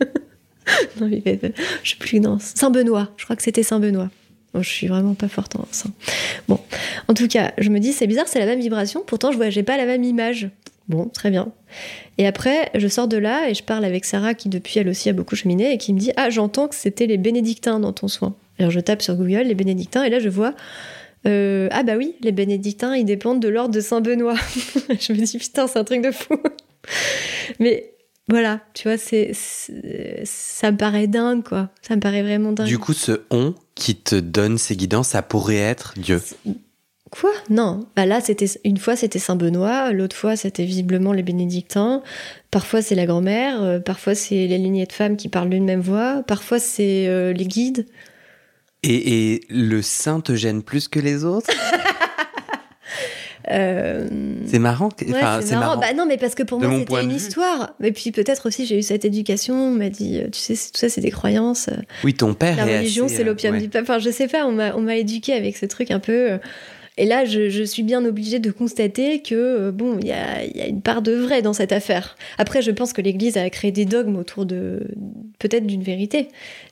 non 1.01 1.09
il 1.11 1.21
fait- 1.21 1.53
je 1.83 1.89
sais 1.89 1.97
plus 1.97 2.19
non 2.19 2.37
Saint 2.39 2.69
Benoît 2.69 3.11
je 3.17 3.23
crois 3.25 3.35
que 3.35 3.43
c'était 3.43 3.63
Saint 3.63 3.79
Benoît 3.79 4.09
je 4.61 4.69
suis 4.69 4.87
vraiment 4.87 5.13
pas 5.13 5.27
forte 5.27 5.55
en 5.55 5.65
saint 5.71 5.91
bon 6.47 6.59
en 7.07 7.13
tout 7.13 7.27
cas 7.27 7.53
je 7.57 7.69
me 7.69 7.79
dis 7.79 7.93
c'est 7.93 8.07
bizarre 8.07 8.27
c'est 8.27 8.39
la 8.39 8.45
même 8.45 8.59
vibration 8.59 9.03
pourtant 9.05 9.31
je 9.31 9.37
vois 9.37 9.49
j'ai 9.49 9.63
pas 9.63 9.77
la 9.77 9.85
même 9.85 10.03
image 10.03 10.49
bon 10.87 11.05
très 11.05 11.31
bien 11.31 11.51
et 12.17 12.27
après, 12.27 12.69
je 12.75 12.87
sors 12.87 13.07
de 13.07 13.17
là 13.17 13.49
et 13.49 13.53
je 13.53 13.63
parle 13.63 13.85
avec 13.85 14.05
Sarah 14.05 14.33
qui 14.33 14.49
depuis 14.49 14.79
elle 14.79 14.87
aussi 14.87 15.09
a 15.09 15.13
beaucoup 15.13 15.35
cheminé 15.35 15.73
et 15.73 15.77
qui 15.77 15.93
me 15.93 15.99
dit 15.99 16.11
Ah, 16.15 16.29
j'entends 16.29 16.67
que 16.67 16.75
c'était 16.75 17.07
les 17.07 17.17
bénédictins 17.17 17.79
dans 17.79 17.93
ton 17.93 18.07
soin. 18.07 18.35
Alors 18.59 18.71
je 18.71 18.79
tape 18.79 19.01
sur 19.01 19.15
Google 19.15 19.43
les 19.43 19.55
bénédictins 19.55 20.03
et 20.03 20.09
là 20.09 20.19
je 20.19 20.29
vois 20.29 20.53
euh, 21.25 21.69
Ah 21.71 21.83
bah 21.83 21.93
oui, 21.97 22.15
les 22.21 22.31
bénédictins 22.31 22.95
ils 22.95 23.05
dépendent 23.05 23.41
de 23.41 23.47
l'ordre 23.47 23.73
de 23.73 23.81
Saint-Benoît. 23.81 24.35
je 24.99 25.13
me 25.13 25.25
dis 25.25 25.37
Putain, 25.37 25.67
c'est 25.67 25.79
un 25.79 25.83
truc 25.83 26.01
de 26.01 26.11
fou. 26.11 26.35
Mais 27.59 27.92
voilà, 28.29 28.61
tu 28.73 28.87
vois, 28.87 28.97
c'est, 28.97 29.31
ça 29.33 30.71
me 30.71 30.77
paraît 30.77 31.07
dingue 31.07 31.43
quoi. 31.43 31.69
Ça 31.81 31.95
me 31.95 31.99
paraît 31.99 32.23
vraiment 32.23 32.53
dingue. 32.53 32.67
Du 32.67 32.79
coup, 32.79 32.93
ce 32.93 33.23
on 33.31 33.53
qui 33.75 33.95
te 33.95 34.15
donne 34.15 34.57
ces 34.57 34.77
guidances, 34.77 35.09
ça 35.09 35.21
pourrait 35.21 35.57
être 35.57 35.93
Dieu. 35.97 36.21
Quoi? 37.11 37.31
Non. 37.49 37.85
Bah 37.95 38.05
là, 38.05 38.21
c'était 38.21 38.47
une 38.63 38.77
fois 38.77 38.95
c'était 38.95 39.19
Saint 39.19 39.35
Benoît, 39.35 39.91
l'autre 39.91 40.15
fois 40.15 40.35
c'était 40.37 40.63
visiblement 40.63 41.11
les 41.11 41.21
bénédictins. 41.21 42.01
Parfois 42.49 42.81
c'est 42.81 42.95
la 42.95 43.05
grand-mère, 43.05 43.61
euh, 43.61 43.79
parfois 43.79 44.15
c'est 44.15 44.47
les 44.47 44.57
lignées 44.57 44.85
de 44.85 44.93
femmes 44.93 45.17
qui 45.17 45.27
parlent 45.27 45.49
d'une 45.49 45.65
même 45.65 45.81
voix, 45.81 46.23
parfois 46.25 46.59
c'est 46.59 47.07
euh, 47.07 47.33
les 47.33 47.45
guides. 47.45 47.85
Et, 48.83 49.33
et 49.33 49.41
le 49.49 49.81
saint 49.81 50.21
te 50.21 50.33
gêne 50.35 50.63
plus 50.63 50.87
que 50.87 50.99
les 50.99 51.25
autres? 51.25 51.49
C'est 53.49 54.59
marrant. 54.59 54.89
que- 54.89 55.05
ouais, 55.05 55.11
enfin, 55.15 55.39
c'est 55.41 55.55
marrant. 55.55 55.77
Bah 55.79 55.93
non, 55.95 56.05
mais 56.05 56.17
parce 56.17 56.35
que 56.35 56.43
pour 56.43 56.59
De 56.59 56.67
moi 56.67 56.79
c'était 56.79 57.03
une 57.03 57.11
histoire. 57.11 57.73
Et 57.83 57.91
puis 57.91 58.11
peut-être 58.11 58.47
aussi 58.47 58.65
j'ai 58.65 58.77
eu 58.79 58.83
cette 58.83 59.05
éducation, 59.05 59.55
on 59.55 59.71
m'a 59.71 59.89
dit, 59.89 60.19
euh, 60.19 60.27
tu 60.31 60.39
sais, 60.39 60.53
tout 60.53 60.77
ça 60.77 60.89
c'est 60.89 61.01
des 61.01 61.11
croyances. 61.11 61.67
euh, 61.69 61.75
Oui, 62.03 62.13
ton 62.13 62.33
père 62.33 62.55
La 62.57 62.67
est 62.67 62.77
religion 62.79 63.07
c'est 63.07 63.21
euh, 63.21 63.25
l'opium 63.25 63.55
ouais. 63.55 63.61
du 63.61 63.69
peuple. 63.69 63.83
Enfin, 63.89 63.99
je 63.99 64.09
sais 64.09 64.27
pas, 64.27 64.45
on 64.45 64.51
m'a 64.81 64.95
éduqué 64.95 65.33
avec 65.33 65.57
ce 65.57 65.65
truc 65.65 65.91
un 65.91 65.99
peu. 65.99 66.31
euh, 66.33 66.37
Et 66.97 67.05
là, 67.07 67.25
je, 67.25 67.49
je 67.49 67.63
suis 67.63 67.81
bien 67.81 68.05
obligée 68.05 68.37
de 68.37 68.51
constater 68.51 69.21
que, 69.23 69.33
euh, 69.33 69.71
bon, 69.71 69.97
il 69.99 70.07
y 70.07 70.11
a, 70.11 70.43
il 70.45 70.55
y 70.55 70.61
a 70.61 70.67
une 70.67 70.81
part 70.81 71.01
de 71.01 71.13
vrai 71.13 71.41
dans 71.41 71.53
cette 71.53 71.71
affaire. 71.71 72.15
Après, 72.37 72.61
je 72.61 72.69
pense 72.69 72.93
que 72.93 73.01
l'Église 73.01 73.35
a 73.35 73.49
créé 73.49 73.71
des 73.71 73.85
dogmes 73.85 74.15
autour 74.15 74.45
de, 74.45 74.81
peut-être 75.39 75.65
d'une 75.65 75.81
vérité. 75.81 76.27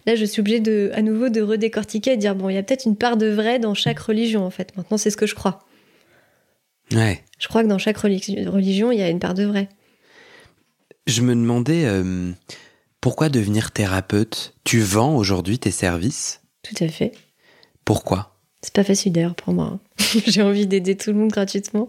Là, 0.06 0.14
je 0.16 0.24
suis 0.26 0.40
obligée 0.42 0.60
de, 0.60 0.92
à 0.94 1.02
nouveau 1.02 1.30
de 1.30 1.42
redécortiquer 1.42 2.12
et 2.12 2.16
de 2.18 2.22
dire, 2.22 2.36
bon, 2.36 2.50
il 2.50 2.54
y 2.56 2.58
a 2.60 2.62
peut-être 2.64 2.86
une 2.86 2.96
part 2.98 3.18
de 3.18 3.28
vrai 3.28 3.58
dans 3.58 3.74
chaque 3.74 3.98
religion, 3.98 4.46
en 4.46 4.52
fait. 4.52 4.78
Maintenant, 4.78 4.98
c'est 4.98 5.10
ce 5.10 5.18
que 5.18 5.26
je 5.26 5.34
crois. 5.34 5.60
Ouais. 6.94 7.24
Je 7.40 7.48
crois 7.48 7.64
que 7.64 7.68
dans 7.68 7.78
chaque 7.78 7.98
reli- 7.98 8.48
religion, 8.48 8.92
il 8.92 9.00
y 9.00 9.02
a 9.02 9.10
une 9.10 9.20
part 9.20 9.34
de 9.34 9.44
vrai. 9.46 9.70
Je 11.08 11.22
me 11.22 11.34
demandais 11.36 11.86
euh, 11.86 12.32
pourquoi 13.00 13.30
devenir 13.30 13.72
thérapeute? 13.72 14.54
Tu 14.64 14.80
vends 14.82 15.16
aujourd'hui 15.16 15.58
tes 15.58 15.72
services? 15.72 16.42
Tout 16.64 16.84
à 16.84 16.88
fait. 16.88 17.14
Pourquoi? 17.86 18.31
C'est 18.64 18.74
pas 18.74 18.84
facile 18.84 19.12
d'ailleurs 19.12 19.34
pour 19.34 19.54
moi. 19.56 19.66
hein. 19.74 19.80
j'ai 20.28 20.42
envie 20.44 20.68
d'aider 20.68 20.96
tout 20.96 21.10
le 21.12 21.18
monde 21.18 21.32
gratuitement. 21.32 21.88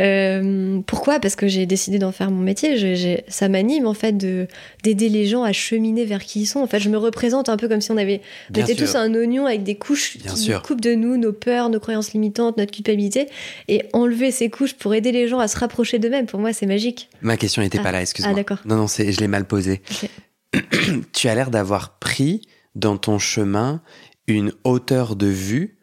Euh, 0.00 0.80
pourquoi? 0.86 1.20
Parce 1.20 1.36
que 1.36 1.48
j'ai 1.48 1.66
décidé 1.66 1.98
d'en 1.98 2.12
faire 2.12 2.30
mon 2.30 2.40
métier. 2.42 2.76
Je- 2.78 3.20
ça 3.28 3.48
m'anime 3.48 3.86
en 3.86 3.94
fait 3.94 4.12
de 4.16 4.46
d'aider 4.82 5.08
les 5.08 5.26
gens 5.26 5.42
à 5.42 5.52
cheminer 5.52 6.04
vers 6.04 6.22
qui 6.24 6.40
ils 6.42 6.46
sont. 6.46 6.60
En 6.60 6.66
fait, 6.66 6.80
je 6.80 6.88
me 6.88 6.96
représente 6.96 7.48
un 7.48 7.56
peu 7.56 7.68
comme 7.68 7.80
si 7.80 7.90
on 7.90 7.96
avait 7.96 8.22
on 8.54 8.58
était 8.60 8.74
sûr. 8.74 8.86
tous 8.86 8.96
un 8.96 9.12
oignon 9.14 9.46
avec 9.46 9.64
des 9.64 9.74
couches 9.76 10.16
Bien 10.18 10.32
qui 10.32 10.40
sûr. 10.40 10.62
coupent 10.62 10.80
de 10.80 10.94
nous 10.94 11.16
nos 11.16 11.32
peurs, 11.32 11.68
nos 11.68 11.80
croyances 11.80 12.12
limitantes, 12.12 12.56
notre 12.56 12.72
culpabilité, 12.72 13.28
et 13.68 13.82
enlever 13.92 14.30
ces 14.30 14.48
couches 14.50 14.74
pour 14.74 14.94
aider 14.94 15.12
les 15.12 15.28
gens 15.28 15.38
à 15.40 15.48
se 15.48 15.58
rapprocher 15.58 15.98
d'eux-mêmes. 15.98 16.26
Pour 16.26 16.40
moi, 16.40 16.52
c'est 16.52 16.66
magique. 16.66 17.08
Ma 17.20 17.36
question 17.36 17.60
n'était 17.62 17.78
Ah. 17.80 17.84
pas 17.84 17.92
là, 17.92 18.00
excuse-moi. 18.00 18.32
Ah, 18.32 18.36
d'accord. 18.36 18.58
Non, 18.64 18.76
non, 18.76 18.86
je 18.86 19.20
l'ai 19.20 19.28
mal 19.28 19.46
posée. 19.46 19.82
Tu 21.12 21.28
as 21.28 21.34
l'air 21.34 21.50
d'avoir 21.50 21.98
pris 21.98 22.42
dans 22.74 22.96
ton 22.96 23.18
chemin 23.18 23.82
une 24.26 24.52
hauteur 24.64 25.16
de 25.16 25.26
vue 25.26 25.76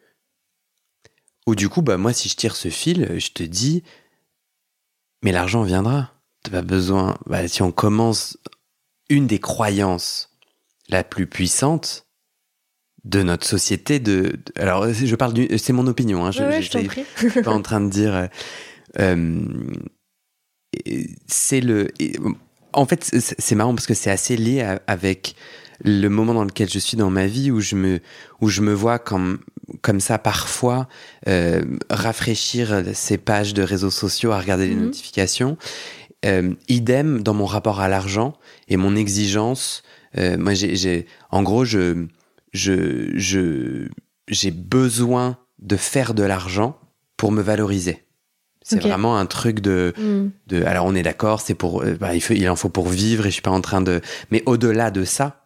où 1.46 1.54
du 1.54 1.68
coup, 1.68 1.82
bah 1.82 1.96
moi, 1.96 2.12
si 2.12 2.28
je 2.28 2.36
tire 2.36 2.56
ce 2.56 2.68
fil, 2.68 3.18
je 3.18 3.30
te 3.30 3.42
dis, 3.42 3.82
mais 5.22 5.32
l'argent 5.32 5.62
viendra. 5.62 6.12
T'as 6.42 6.50
pas 6.50 6.62
besoin. 6.62 7.16
Bah, 7.26 7.46
si 7.48 7.62
on 7.62 7.72
commence 7.72 8.36
une 9.08 9.26
des 9.26 9.38
croyances 9.38 10.30
la 10.88 11.02
plus 11.04 11.26
puissante 11.26 12.06
de 13.04 13.22
notre 13.22 13.46
société, 13.46 13.98
de, 14.00 14.36
de- 14.44 14.60
alors 14.60 14.92
je 14.92 15.14
parle 15.16 15.32
du, 15.32 15.48
c'est 15.58 15.72
mon 15.72 15.86
opinion. 15.86 16.24
Hein, 16.26 16.32
je, 16.32 16.42
ouais, 16.48 16.62
je 16.62 16.68
suis 16.78 16.86
pas 17.42 17.52
en 17.52 17.62
train 17.62 17.80
de 17.80 17.88
dire. 17.90 18.14
euh, 18.14 18.26
euh, 18.98 19.40
c'est 21.26 21.60
le. 21.60 21.88
en 22.72 22.86
fait, 22.86 23.04
c'est 23.04 23.20
c'est 23.40 23.54
marrant 23.54 23.74
parce 23.74 23.86
que 23.86 23.94
c'est 23.94 24.10
assez 24.10 24.36
lié 24.36 24.60
à- 24.62 24.82
avec 24.86 25.34
le 25.84 26.08
moment 26.08 26.34
dans 26.34 26.44
lequel 26.44 26.68
je 26.70 26.78
suis 26.78 26.96
dans 26.96 27.10
ma 27.10 27.26
vie 27.26 27.50
où 27.50 27.60
je 27.60 27.76
me 27.76 28.00
où 28.40 28.48
je 28.48 28.60
me 28.62 28.72
vois 28.72 28.98
comme 28.98 29.38
comme 29.82 30.00
ça 30.00 30.18
parfois 30.18 30.88
euh, 31.28 31.62
rafraîchir 31.90 32.82
ces 32.94 33.18
pages 33.18 33.52
de 33.54 33.62
réseaux 33.62 33.90
sociaux 33.90 34.32
à 34.32 34.38
regarder 34.38 34.68
les 34.68 34.74
Mhm. 34.74 34.84
notifications 34.84 35.56
euh, 36.24 36.54
idem 36.68 37.22
dans 37.22 37.34
mon 37.34 37.46
rapport 37.46 37.80
à 37.80 37.88
l'argent 37.88 38.34
et 38.68 38.76
mon 38.76 38.96
exigence. 38.96 39.82
Euh, 40.18 40.36
moi, 40.38 40.54
j'ai, 40.54 41.06
en 41.30 41.42
gros, 41.42 41.64
je, 41.64 42.06
je, 42.52 43.10
je, 43.16 43.88
j'ai 44.28 44.50
besoin 44.50 45.36
de 45.58 45.76
faire 45.76 46.14
de 46.14 46.22
l'argent 46.22 46.78
pour 47.16 47.32
me 47.32 47.42
valoriser. 47.42 48.02
C'est 48.62 48.80
vraiment 48.80 49.16
un 49.18 49.26
truc 49.26 49.60
de, 49.60 49.92
Hmm. 49.96 50.30
de. 50.48 50.64
Alors, 50.64 50.86
on 50.86 50.94
est 50.96 51.02
d'accord, 51.04 51.40
c'est 51.40 51.54
pour. 51.54 51.82
euh, 51.82 51.94
bah, 52.00 52.14
il, 52.16 52.20
faut, 52.20 52.34
il 52.34 52.48
en 52.48 52.56
faut 52.56 52.68
pour 52.70 52.88
vivre 52.88 53.26
et 53.26 53.28
je 53.30 53.34
suis 53.34 53.42
pas 53.42 53.50
en 53.52 53.60
train 53.60 53.80
de. 53.80 54.00
Mais 54.32 54.42
au-delà 54.46 54.90
de 54.90 55.04
ça, 55.04 55.45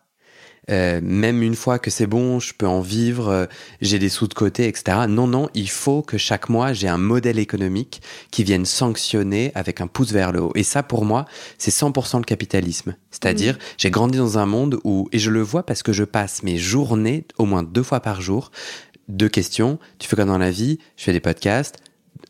euh, 0.68 1.00
même 1.02 1.42
une 1.42 1.54
fois 1.54 1.78
que 1.78 1.90
c'est 1.90 2.06
bon, 2.06 2.38
je 2.38 2.52
peux 2.54 2.66
en 2.66 2.80
vivre, 2.80 3.28
euh, 3.28 3.46
j'ai 3.80 3.98
des 3.98 4.08
sous 4.08 4.28
de 4.28 4.34
côté, 4.34 4.68
etc. 4.68 4.98
Non, 5.08 5.26
non, 5.26 5.48
il 5.54 5.70
faut 5.70 6.02
que 6.02 6.18
chaque 6.18 6.48
mois, 6.48 6.72
j'ai 6.72 6.88
un 6.88 6.98
modèle 6.98 7.38
économique 7.38 8.02
qui 8.30 8.44
vienne 8.44 8.66
sanctionner 8.66 9.52
avec 9.54 9.80
un 9.80 9.86
pouce 9.86 10.12
vers 10.12 10.32
le 10.32 10.42
haut. 10.42 10.52
Et 10.54 10.62
ça, 10.62 10.82
pour 10.82 11.04
moi, 11.04 11.24
c'est 11.58 11.72
100% 11.72 12.18
le 12.18 12.24
capitalisme. 12.24 12.94
C'est-à-dire, 13.10 13.58
j'ai 13.78 13.90
grandi 13.90 14.18
dans 14.18 14.38
un 14.38 14.46
monde 14.46 14.78
où, 14.84 15.08
et 15.12 15.18
je 15.18 15.30
le 15.30 15.40
vois 15.40 15.64
parce 15.64 15.82
que 15.82 15.92
je 15.92 16.04
passe 16.04 16.42
mes 16.42 16.58
journées, 16.58 17.24
au 17.38 17.46
moins 17.46 17.62
deux 17.62 17.82
fois 17.82 18.00
par 18.00 18.20
jour, 18.20 18.50
deux 19.08 19.28
questions. 19.28 19.78
Tu 19.98 20.08
fais 20.08 20.16
quoi 20.16 20.24
dans 20.24 20.38
la 20.38 20.50
vie? 20.50 20.78
Je 20.96 21.04
fais 21.04 21.12
des 21.12 21.20
podcasts. 21.20 21.78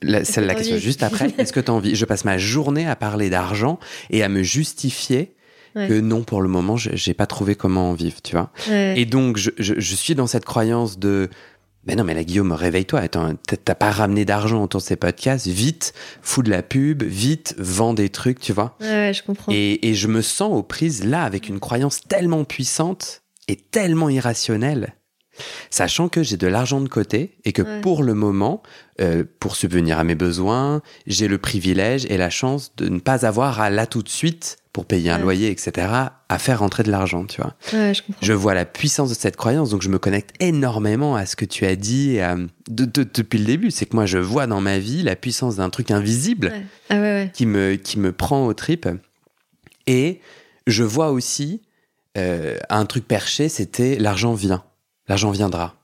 La, 0.02 0.24
celle, 0.24 0.46
la 0.46 0.54
question 0.54 0.78
juste 0.78 1.02
après, 1.02 1.34
est-ce 1.38 1.52
que 1.52 1.60
tu 1.60 1.70
as 1.70 1.74
envie? 1.74 1.94
Je 1.94 2.04
passe 2.06 2.24
ma 2.24 2.38
journée 2.38 2.88
à 2.88 2.96
parler 2.96 3.28
d'argent 3.28 3.78
et 4.08 4.22
à 4.22 4.28
me 4.28 4.42
justifier 4.42 5.34
Ouais. 5.76 5.88
que 5.88 6.00
non, 6.00 6.22
pour 6.22 6.42
le 6.42 6.48
moment, 6.48 6.76
je- 6.76 6.90
j'ai 6.94 7.14
pas 7.14 7.26
trouvé 7.26 7.54
comment 7.54 7.90
en 7.90 7.94
vivre, 7.94 8.20
tu 8.22 8.34
vois. 8.36 8.50
Ouais. 8.68 8.94
Et 8.96 9.04
donc, 9.06 9.36
je, 9.36 9.50
je, 9.58 9.74
je 9.78 9.94
suis 9.94 10.14
dans 10.14 10.26
cette 10.26 10.44
croyance 10.44 10.98
de. 10.98 11.28
Mais 11.86 11.94
non, 11.96 12.04
mais 12.04 12.12
là, 12.12 12.24
Guillaume, 12.24 12.52
réveille-toi. 12.52 13.00
Attends, 13.00 13.32
t'as- 13.64 13.74
pas 13.74 13.90
ramené 13.90 14.24
d'argent 14.26 14.62
autour 14.62 14.80
de 14.80 14.86
ces 14.86 14.96
podcasts. 14.96 15.46
Vite, 15.46 15.94
fous 16.20 16.42
de 16.42 16.50
la 16.50 16.62
pub. 16.62 17.02
Vite, 17.02 17.54
vends 17.58 17.94
des 17.94 18.10
trucs, 18.10 18.38
tu 18.40 18.52
vois. 18.52 18.76
Ouais, 18.80 18.86
ouais, 18.88 19.12
je 19.14 19.22
comprends. 19.22 19.50
Et, 19.52 19.88
et 19.88 19.94
je 19.94 20.06
me 20.08 20.20
sens 20.22 20.52
aux 20.52 20.62
prises 20.62 21.04
là 21.06 21.22
avec 21.24 21.48
une 21.48 21.58
croyance 21.60 22.00
tellement 22.06 22.44
puissante 22.44 23.22
et 23.48 23.56
tellement 23.56 24.08
irrationnelle. 24.10 24.94
Sachant 25.70 26.08
que 26.10 26.22
j'ai 26.22 26.36
de 26.36 26.46
l'argent 26.46 26.80
de 26.82 26.88
côté 26.88 27.36
et 27.44 27.52
que 27.52 27.62
Ouais. 27.62 27.80
pour 27.80 28.02
le 28.02 28.12
moment, 28.14 28.62
euh, 29.00 29.24
pour 29.38 29.56
subvenir 29.56 29.98
à 29.98 30.04
mes 30.04 30.14
besoins, 30.14 30.82
j'ai 31.06 31.28
le 31.28 31.38
privilège 31.38 32.04
et 32.10 32.18
la 32.18 32.28
chance 32.28 32.72
de 32.76 32.88
ne 32.88 32.98
pas 32.98 33.24
avoir 33.24 33.60
à 33.60 33.70
là 33.70 33.86
tout 33.86 34.02
de 34.02 34.08
suite, 34.10 34.58
pour 34.72 34.86
payer 34.86 35.10
un 35.10 35.16
Ouais. 35.16 35.22
loyer, 35.22 35.50
etc., 35.50 35.88
à 36.28 36.38
faire 36.38 36.60
rentrer 36.60 36.82
de 36.84 36.90
l'argent, 36.90 37.24
tu 37.24 37.40
vois. 37.40 37.54
Ouais, 37.72 37.92
je 38.22 38.32
vois 38.32 38.54
la 38.54 38.64
puissance 38.64 39.08
de 39.08 39.14
cette 39.14 39.36
croyance, 39.36 39.70
donc 39.70 39.82
je 39.82 39.88
me 39.88 39.98
connecte 39.98 40.30
énormément 40.40 41.16
à 41.16 41.26
ce 41.26 41.34
que 41.34 41.44
tu 41.44 41.66
as 41.66 41.74
dit 41.74 42.12
et 42.12 42.22
à- 42.22 42.36
de- 42.36 42.84
de- 42.84 43.02
depuis 43.12 43.38
le 43.40 43.44
début. 43.46 43.70
C'est 43.72 43.86
que 43.86 43.96
moi, 43.96 44.06
je 44.06 44.18
vois 44.18 44.46
dans 44.46 44.60
ma 44.60 44.78
vie 44.78 45.02
la 45.02 45.16
puissance 45.16 45.56
d'un 45.56 45.70
truc 45.70 45.90
invisible 45.90 46.52
Ouais. 46.90 47.24
Ah 47.24 47.26
qui, 47.32 47.46
me, 47.46 47.74
qui 47.74 47.98
me 47.98 48.12
prend 48.12 48.46
aux 48.46 48.54
tripes. 48.54 48.88
Et 49.88 50.20
je 50.66 50.84
vois 50.84 51.10
aussi 51.10 51.62
euh, 52.18 52.58
un 52.68 52.86
truc 52.86 53.06
perché, 53.06 53.48
c'était 53.48 53.96
l'argent 53.96 54.34
vient, 54.34 54.64
l'argent 55.08 55.30
viendra. 55.30 55.76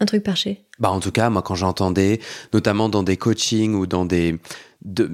Un 0.00 0.04
truc 0.06 0.22
perché. 0.22 0.64
Bah 0.78 0.90
en 0.90 1.00
tout 1.00 1.10
cas, 1.10 1.30
moi 1.30 1.42
quand 1.42 1.54
j'entendais, 1.54 2.20
notamment 2.52 2.88
dans 2.88 3.02
des 3.02 3.16
coachings 3.16 3.74
ou 3.74 3.86
dans 3.86 4.04
des 4.04 4.38
de- 4.84 5.10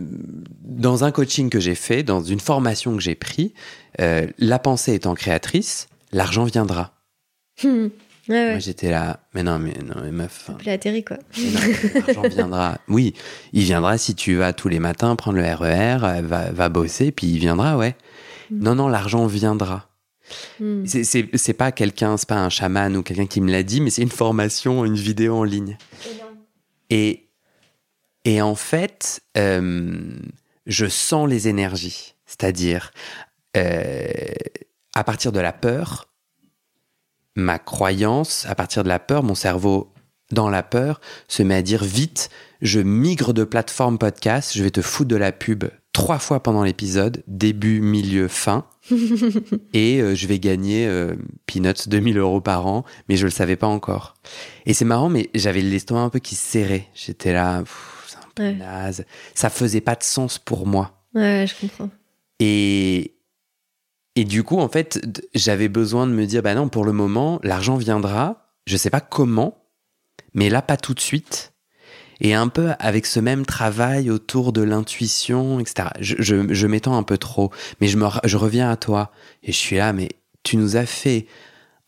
dans 0.65 1.05
un 1.05 1.13
coaching 1.13 1.51
que 1.51 1.61
j'ai 1.61 1.77
fait, 1.77 2.03
dans 2.03 2.21
une 2.23 2.41
formation 2.41 2.95
que 2.97 3.01
j'ai 3.03 3.15
pris, 3.15 3.55
euh, 4.01 4.27
la 4.39 4.59
pensée 4.59 4.95
étant 4.95 5.15
créatrice, 5.15 5.89
l'argent 6.13 6.45
viendra. 6.45 6.95
Hmm. 7.63 7.89
Ouais, 8.29 8.35
ouais. 8.35 8.51
Moi 8.53 8.59
j'étais 8.61 8.91
là, 8.91 9.21
mais 9.35 9.43
non, 9.43 9.59
mais 9.59 9.75
non, 9.85 10.01
mais 10.03 10.11
meuf, 10.13 10.51
plaît 10.59 10.73
atterri, 10.73 11.05
quoi. 11.05 11.19
l'argent 11.95 12.23
viendra. 12.29 12.79
Oui, 12.89 13.15
il 13.53 13.63
viendra 13.65 13.99
si 13.99 14.15
tu 14.15 14.35
vas 14.37 14.53
tous 14.53 14.69
les 14.69 14.79
matins 14.81 15.15
prendre 15.17 15.39
le 15.39 15.45
RER, 15.45 15.99
euh, 16.05 16.23
va, 16.23 16.51
va 16.53 16.69
bosser, 16.69 17.11
puis 17.13 17.27
il 17.29 17.39
viendra, 17.39 17.77
ouais. 17.77 17.97
Mm. 18.51 18.63
Non, 18.63 18.75
non, 18.77 18.89
l'argent 18.89 19.27
viendra. 19.27 19.89
C'est- 20.85 21.05
C'est 21.05 21.29
c'est 21.35 21.53
pas 21.55 21.73
quelqu'un, 21.73 22.17
c'est 22.17 22.29
pas 22.29 22.39
un 22.43 22.49
chaman 22.51 22.97
ou 22.97 23.03
quelqu'un 23.03 23.27
qui 23.27 23.41
me 23.41 23.51
l'a 23.51 23.63
dit, 23.63 23.81
mais 23.81 23.91
c'est 23.91 24.03
une 24.03 24.11
formation, 24.11 24.85
une 24.85 24.95
vidéo 24.97 25.37
en 25.37 25.45
ligne. 25.45 25.77
Et, 26.91 27.29
et 28.25 28.43
en 28.43 28.55
fait, 28.55 29.21
euh, 29.39 30.15
je 30.67 30.87
sens 30.87 31.29
les 31.29 31.49
énergies. 31.49 32.15
C'est-à-dire, 32.27 32.93
euh, 33.57 34.07
à 34.95 35.05
partir 35.05 35.33
de 35.33 35.41
la 35.41 35.53
peur, 35.53 36.09
ma 37.35 37.59
croyance, 37.59 38.47
à 38.47 38.55
partir 38.55 38.85
de 38.85 38.89
la 38.89 38.99
peur, 38.99 39.23
mon 39.23 39.35
cerveau, 39.35 39.93
dans 40.31 40.49
la 40.49 40.63
peur, 40.63 41.01
se 41.29 41.43
met 41.43 41.57
à 41.57 41.63
dire 41.63 41.85
vite, 41.85 42.31
je 42.63 42.81
migre 42.81 43.35
de 43.35 43.45
plateforme 43.45 43.99
podcast, 43.99 44.53
je 44.55 44.63
vais 44.63 44.71
te 44.71 44.81
foutre 44.83 45.09
de 45.09 45.17
la 45.17 45.33
pub 45.33 45.65
trois 45.93 46.19
fois 46.19 46.43
pendant 46.43 46.63
l'épisode, 46.65 47.23
début, 47.27 47.81
milieu, 47.81 48.29
fin. 48.29 48.67
et 49.75 50.01
euh, 50.01 50.15
je 50.15 50.27
vais 50.27 50.39
gagner 50.39 50.87
euh, 50.87 51.15
peanuts 51.47 51.89
2000 51.89 52.19
euros 52.19 52.41
par 52.41 52.67
an, 52.67 52.85
mais 53.09 53.17
je 53.17 53.25
le 53.25 53.31
savais 53.31 53.57
pas 53.57 53.67
encore. 53.69 54.15
Et 54.67 54.75
c'est 54.75 54.85
marrant, 54.85 55.09
mais 55.09 55.31
j'avais 55.35 55.61
l'estomac 55.61 56.01
un 56.03 56.09
peu 56.11 56.19
qui 56.19 56.35
se 56.35 56.45
serrait. 56.45 56.89
J'étais 56.95 57.33
là, 57.33 57.63
c'est 58.07 58.17
un 58.17 58.29
peu 58.35 58.43
Ouais. 58.43 58.55
naze. 58.55 59.05
Ça 59.35 59.51
faisait 59.51 59.81
pas 59.81 59.95
de 59.95 60.03
sens 60.03 60.39
pour 60.39 60.67
moi. 60.67 61.05
Ouais, 61.15 61.47
je 61.47 61.55
comprends. 61.61 61.91
Et, 62.41 63.15
et 64.17 64.25
du 64.25 64.43
coup, 64.43 64.59
en 64.59 64.69
fait, 64.69 65.01
j'avais 65.35 65.69
besoin 65.69 66.07
de 66.07 66.13
me 66.13 66.27
dire, 66.27 66.43
bah 66.43 66.55
non, 66.55 66.69
pour 66.69 66.85
le 66.85 66.93
moment, 66.93 67.39
l'argent 67.43 67.77
viendra. 67.77 68.49
Je 68.67 68.77
sais 68.77 68.91
pas 68.91 69.01
comment, 69.01 69.59
mais 70.35 70.49
là, 70.49 70.63
pas 70.63 70.77
tout 70.77 70.95
de 70.95 71.01
suite. 71.01 71.52
Et 72.21 72.35
un 72.35 72.49
peu 72.49 72.71
avec 72.79 73.07
ce 73.07 73.19
même 73.21 73.45
travail 73.47 74.11
autour 74.11 74.53
de 74.53 74.63
l'intuition, 74.63 75.59
etc. 75.59 75.89
Je, 76.01 76.17
je, 76.21 76.53
je 76.55 76.67
m'étends 76.67 76.97
un 76.97 77.03
peu 77.03 77.19
trop, 77.19 77.51
mais 77.81 77.89
je, 77.89 77.97
me, 77.97 78.07
je 78.25 78.37
reviens 78.37 78.71
à 78.71 78.77
toi. 78.77 79.11
Et 79.43 79.51
je 79.53 79.57
suis 79.57 79.77
là, 79.77 79.93
mais 79.93 80.09
tu 80.45 80.57
nous 80.57 80.77
as 80.77 80.87
fait 80.87 81.27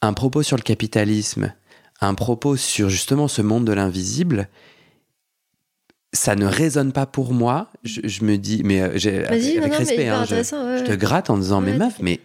un 0.03 0.13
propos 0.13 0.43
sur 0.43 0.57
le 0.57 0.63
capitalisme, 0.63 1.53
un 2.01 2.15
propos 2.15 2.57
sur 2.57 2.89
justement 2.89 3.29
ce 3.29 3.43
monde 3.43 3.65
de 3.65 3.73
l'invisible. 3.73 4.49
Ça 6.13 6.37
ne 6.37 6.47
résonne 6.47 6.93
pas 6.93 7.07
pour 7.07 7.33
moi. 7.33 7.69
Je, 7.83 8.01
je 8.05 8.25
me 8.25 8.37
dis, 8.39 8.63
mais 8.65 8.81
euh, 8.81 8.91
j'ai- 8.95 9.27
avec 9.59 9.73
non, 9.73 9.79
respect, 9.79 10.09
hein, 10.09 10.19
je- 10.21 10.35
intéressant. 10.35 10.65
ouais, 10.67 10.79
je 10.79 10.85
te 10.85 10.93
gratte 10.93 11.31
en 11.31 11.39
disant, 11.39 11.61
mais 11.61 11.73
meuf, 11.79 11.95
mais. 12.01 12.21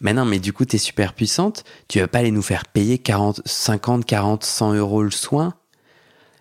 Mais 0.00 0.12
non, 0.14 0.24
mais 0.24 0.40
du 0.40 0.52
coup, 0.52 0.64
t'es 0.64 0.78
super 0.78 1.12
puissante. 1.14 1.62
Tu 1.88 2.00
vas 2.00 2.08
pas 2.08 2.18
aller 2.18 2.32
nous 2.32 2.42
faire 2.42 2.66
payer 2.66 2.98
40, 2.98 3.40
50, 3.44 4.04
40, 4.04 4.42
100 4.44 4.74
euros 4.74 5.02
le 5.02 5.10
soin 5.12 5.54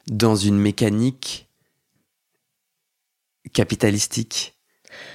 dans 0.07 0.35
une 0.35 0.57
mécanique 0.57 1.49
capitalistique. 3.53 4.55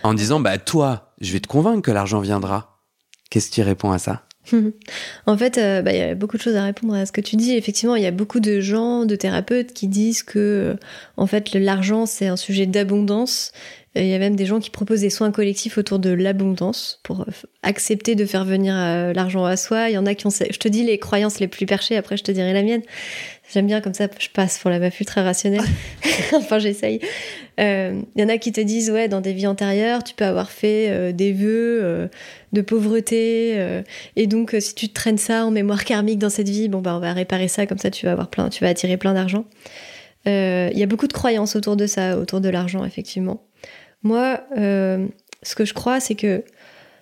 En 0.02 0.14
disant, 0.14 0.40
bah, 0.40 0.58
toi, 0.58 1.14
je 1.20 1.32
vais 1.32 1.40
te 1.40 1.48
convaincre 1.48 1.82
que 1.82 1.90
l'argent 1.90 2.20
viendra. 2.20 2.82
Qu'est-ce 3.30 3.50
que 3.50 3.54
tu 3.56 3.62
réponds 3.62 3.92
à 3.92 3.98
ça? 3.98 4.26
En 5.26 5.36
fait, 5.36 5.58
euh, 5.58 5.82
bah, 5.82 5.92
il 5.92 5.98
y 5.98 6.02
a 6.02 6.14
beaucoup 6.14 6.36
de 6.36 6.42
choses 6.42 6.56
à 6.56 6.64
répondre 6.64 6.94
à 6.94 7.06
ce 7.06 7.12
que 7.12 7.20
tu 7.20 7.36
dis. 7.36 7.56
Effectivement, 7.56 7.96
il 7.96 8.02
y 8.02 8.06
a 8.06 8.10
beaucoup 8.10 8.40
de 8.40 8.60
gens, 8.60 9.04
de 9.04 9.16
thérapeutes 9.16 9.72
qui 9.72 9.88
disent 9.88 10.22
que, 10.22 10.38
euh, 10.38 10.74
en 11.16 11.26
fait, 11.26 11.54
l'argent, 11.54 12.06
c'est 12.06 12.26
un 12.26 12.36
sujet 12.36 12.66
d'abondance. 12.66 13.52
Il 13.94 14.06
y 14.06 14.14
a 14.14 14.18
même 14.18 14.36
des 14.36 14.44
gens 14.44 14.60
qui 14.60 14.68
proposent 14.68 15.00
des 15.00 15.10
soins 15.10 15.32
collectifs 15.32 15.78
autour 15.78 15.98
de 15.98 16.10
l'abondance 16.10 17.00
pour 17.02 17.22
euh, 17.22 17.32
accepter 17.62 18.14
de 18.14 18.26
faire 18.26 18.44
venir 18.44 18.74
l'argent 19.14 19.44
à 19.44 19.56
soi. 19.56 19.88
Il 19.88 19.94
y 19.94 19.98
en 19.98 20.04
a 20.04 20.14
qui 20.14 20.26
ont, 20.26 20.30
je 20.30 20.58
te 20.58 20.68
dis 20.68 20.84
les 20.84 20.98
croyances 20.98 21.40
les 21.40 21.48
plus 21.48 21.64
perchées, 21.64 21.96
après 21.96 22.16
je 22.16 22.22
te 22.22 22.30
dirai 22.30 22.52
la 22.52 22.62
mienne. 22.62 22.82
J'aime 23.52 23.66
bien 23.68 23.80
comme 23.80 23.94
ça, 23.94 24.08
je 24.18 24.28
passe 24.28 24.58
pour 24.58 24.70
la 24.70 24.78
meuf 24.80 24.98
ultra 25.00 25.22
rationnelle. 25.22 25.62
enfin, 26.34 26.58
j'essaye. 26.58 27.00
Euh, 27.60 28.00
Il 28.16 28.20
y 28.20 28.24
en 28.24 28.28
a 28.28 28.38
qui 28.38 28.50
te 28.52 28.60
disent, 28.60 28.90
ouais, 28.90 29.08
dans 29.08 29.20
des 29.20 29.32
vies 29.32 29.46
antérieures, 29.46 30.02
tu 30.02 30.14
peux 30.14 30.24
avoir 30.24 30.50
fait 30.50 30.88
euh, 30.90 31.12
des 31.12 31.32
vœux 31.32 31.80
euh, 31.82 32.08
de 32.52 32.60
pauvreté. 32.60 33.54
euh, 33.56 33.82
et 34.16 34.26
donc, 34.26 34.54
euh, 34.54 34.60
si 34.60 34.74
tu 34.74 34.88
te 34.88 34.94
traînes 34.94 35.16
ça 35.18 35.46
en 35.46 35.52
mémoire 35.52 35.84
karmique 35.84 36.18
dans 36.18 36.28
cette 36.28 36.48
vie, 36.48 36.68
bon, 36.68 36.80
bah, 36.80 36.96
on 36.96 37.00
va 37.00 37.12
réparer 37.12 37.46
ça, 37.48 37.66
comme 37.66 37.78
ça, 37.78 37.90
tu 37.90 38.04
vas 38.06 38.12
avoir 38.12 38.28
plein, 38.28 38.48
tu 38.48 38.64
vas 38.64 38.70
attirer 38.70 38.96
plein 38.96 39.14
d'argent. 39.14 39.44
Euh, 40.26 40.68
Il 40.72 40.78
y 40.78 40.82
a 40.82 40.86
beaucoup 40.86 41.06
de 41.06 41.12
croyances 41.12 41.54
autour 41.54 41.76
de 41.76 41.86
ça, 41.86 42.18
autour 42.18 42.40
de 42.40 42.48
l'argent, 42.48 42.84
effectivement. 42.84 43.44
Moi, 44.02 44.40
euh, 44.58 45.06
ce 45.42 45.54
que 45.54 45.64
je 45.64 45.72
crois, 45.72 46.00
c'est 46.00 46.16
que 46.16 46.42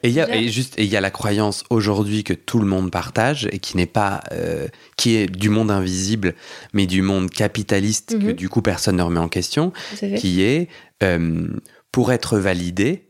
Et 0.04 0.08
il 0.08 0.14
y 0.14 0.20
a, 0.20 0.32
et 0.36 0.48
juste, 0.48 0.74
il 0.76 0.84
y 0.84 0.96
a 0.96 1.00
la 1.00 1.10
croyance 1.10 1.64
aujourd'hui 1.70 2.24
que 2.24 2.34
tout 2.34 2.58
le 2.58 2.66
monde 2.66 2.90
partage 2.90 3.48
et 3.50 3.58
qui 3.58 3.76
n'est 3.78 3.86
pas, 3.86 4.22
euh, 4.32 4.68
qui 4.98 5.16
est 5.16 5.26
du 5.26 5.48
monde 5.48 5.70
invisible, 5.70 6.34
mais 6.74 6.84
du 6.86 7.00
monde 7.00 7.30
capitaliste 7.30 8.18
que 8.18 8.26
Mhm. 8.26 8.32
du 8.34 8.48
coup 8.50 8.60
personne 8.60 8.96
ne 8.96 9.02
remet 9.02 9.18
en 9.18 9.28
question. 9.28 9.72
qui 10.18 10.42
est 10.42 10.68
euh, 11.02 11.48
pour 11.90 12.12
être 12.12 12.38
validé, 12.38 13.08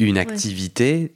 une 0.00 0.18
activité. 0.18 1.14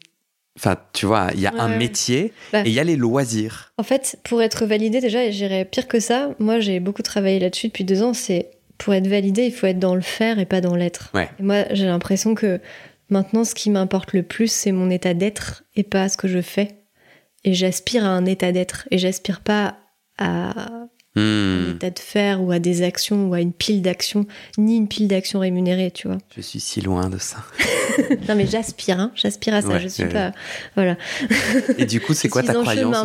Enfin, 0.58 0.76
tu 0.92 1.06
vois, 1.06 1.28
il 1.34 1.40
y 1.40 1.46
a 1.46 1.52
Ouais, 1.54 1.60
un 1.60 1.76
métier 1.78 2.32
Bah. 2.52 2.62
et 2.64 2.68
il 2.68 2.72
y 2.74 2.80
a 2.80 2.84
les 2.84 2.96
loisirs. 2.96 3.72
En 3.78 3.82
fait, 3.84 4.18
pour 4.24 4.42
être 4.42 4.66
validé, 4.66 5.00
déjà, 5.00 5.30
j'irais 5.30 5.64
pire 5.64 5.86
que 5.88 6.00
ça. 6.00 6.30
Moi, 6.40 6.58
j'ai 6.60 6.80
beaucoup 6.80 7.02
travaillé 7.02 7.38
là-dessus 7.38 7.68
depuis 7.68 7.84
deux 7.84 8.02
ans. 8.02 8.12
C'est 8.12 8.50
pour 8.76 8.92
être 8.94 9.06
validé, 9.06 9.44
il 9.46 9.52
faut 9.52 9.66
être 9.66 9.78
dans 9.78 9.94
le 9.94 10.00
faire 10.00 10.38
et 10.38 10.46
pas 10.46 10.60
dans 10.60 10.74
l'être. 10.76 11.10
Ouais. 11.14 11.28
Moi, 11.40 11.64
j'ai 11.72 11.86
l'impression 11.86 12.34
que 12.34 12.60
maintenant, 13.10 13.44
ce 13.44 13.54
qui 13.54 13.70
m'importe 13.70 14.12
le 14.12 14.22
plus, 14.22 14.50
c'est 14.50 14.72
mon 14.72 14.90
état 14.90 15.14
d'être 15.14 15.64
et 15.76 15.82
pas 15.82 16.08
ce 16.08 16.16
que 16.16 16.28
je 16.28 16.40
fais. 16.40 16.76
Et 17.44 17.54
j'aspire 17.54 18.04
à 18.04 18.08
un 18.08 18.26
état 18.26 18.52
d'être. 18.52 18.88
Et 18.90 18.98
j'aspire 18.98 19.40
pas 19.40 19.76
à 20.18 20.68
un 21.16 21.74
état 21.74 21.90
de 21.90 21.98
faire 21.98 22.42
ou 22.42 22.52
à 22.52 22.58
des 22.58 22.82
actions 22.82 23.28
ou 23.28 23.34
à 23.34 23.40
une 23.40 23.52
pile 23.52 23.82
d'actions, 23.82 24.26
ni 24.56 24.76
une 24.76 24.88
pile 24.88 25.08
d'actions 25.08 25.40
rémunérées, 25.40 25.90
tu 25.90 26.08
vois. 26.08 26.18
Je 26.36 26.40
suis 26.40 26.60
si 26.60 26.80
loin 26.80 27.08
de 27.08 27.18
ça. 27.18 27.38
non 28.28 28.34
mais 28.34 28.46
j'aspire, 28.46 29.00
hein, 29.00 29.12
j'aspire 29.14 29.54
à 29.54 29.62
ça. 29.62 29.78
je 29.78 29.88
suis 29.88 30.06
pas, 30.06 30.32
voilà. 30.74 30.96
Et 31.76 31.86
du 31.86 32.00
coup, 32.00 32.14
c'est 32.14 32.28
quoi 32.28 32.42
ta 32.42 32.54
croyance 32.54 32.96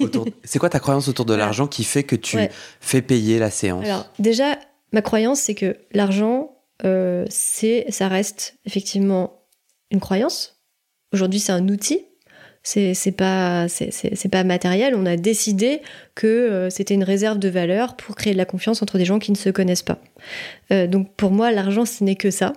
autour... 0.00 0.26
C'est 0.44 0.58
quoi 0.58 0.68
ta 0.68 0.80
croyance 0.80 1.08
autour 1.08 1.24
de 1.24 1.34
l'argent 1.34 1.66
qui 1.66 1.84
fait 1.84 2.02
que 2.02 2.16
tu 2.16 2.38
fais 2.80 3.02
payer 3.02 3.38
la 3.38 3.50
séance? 3.50 3.84
Alors 3.84 4.06
déjà, 4.18 4.58
ma 4.92 5.02
croyance, 5.02 5.40
c'est 5.40 5.54
que 5.54 5.76
l'argent, 5.92 6.57
euh, 6.84 7.24
c'est, 7.28 7.86
ça 7.90 8.08
reste 8.08 8.56
effectivement 8.64 9.44
une 9.90 10.00
croyance. 10.00 10.62
Aujourd'hui, 11.12 11.40
c'est 11.40 11.52
un 11.52 11.68
outil 11.68 12.04
c'est 12.62 13.16
pas 13.16 13.66
c'est 13.68 14.28
pas 14.30 14.44
matériel. 14.44 14.94
On 14.94 15.06
a 15.06 15.16
décidé 15.16 15.80
que 16.14 16.26
euh, 16.26 16.70
c'était 16.70 16.94
une 16.94 17.04
réserve 17.04 17.38
de 17.38 17.48
valeur 17.48 17.96
pour 17.96 18.14
créer 18.14 18.32
de 18.32 18.38
la 18.38 18.44
confiance 18.44 18.82
entre 18.82 18.98
des 18.98 19.04
gens 19.04 19.18
qui 19.18 19.32
ne 19.32 19.36
se 19.36 19.50
connaissent 19.50 19.82
pas. 19.82 19.98
Euh, 20.72 20.86
donc 20.86 21.14
pour 21.16 21.30
moi, 21.30 21.50
l'argent, 21.50 21.84
ce 21.84 22.04
n'est 22.04 22.16
que 22.16 22.30
ça. 22.30 22.52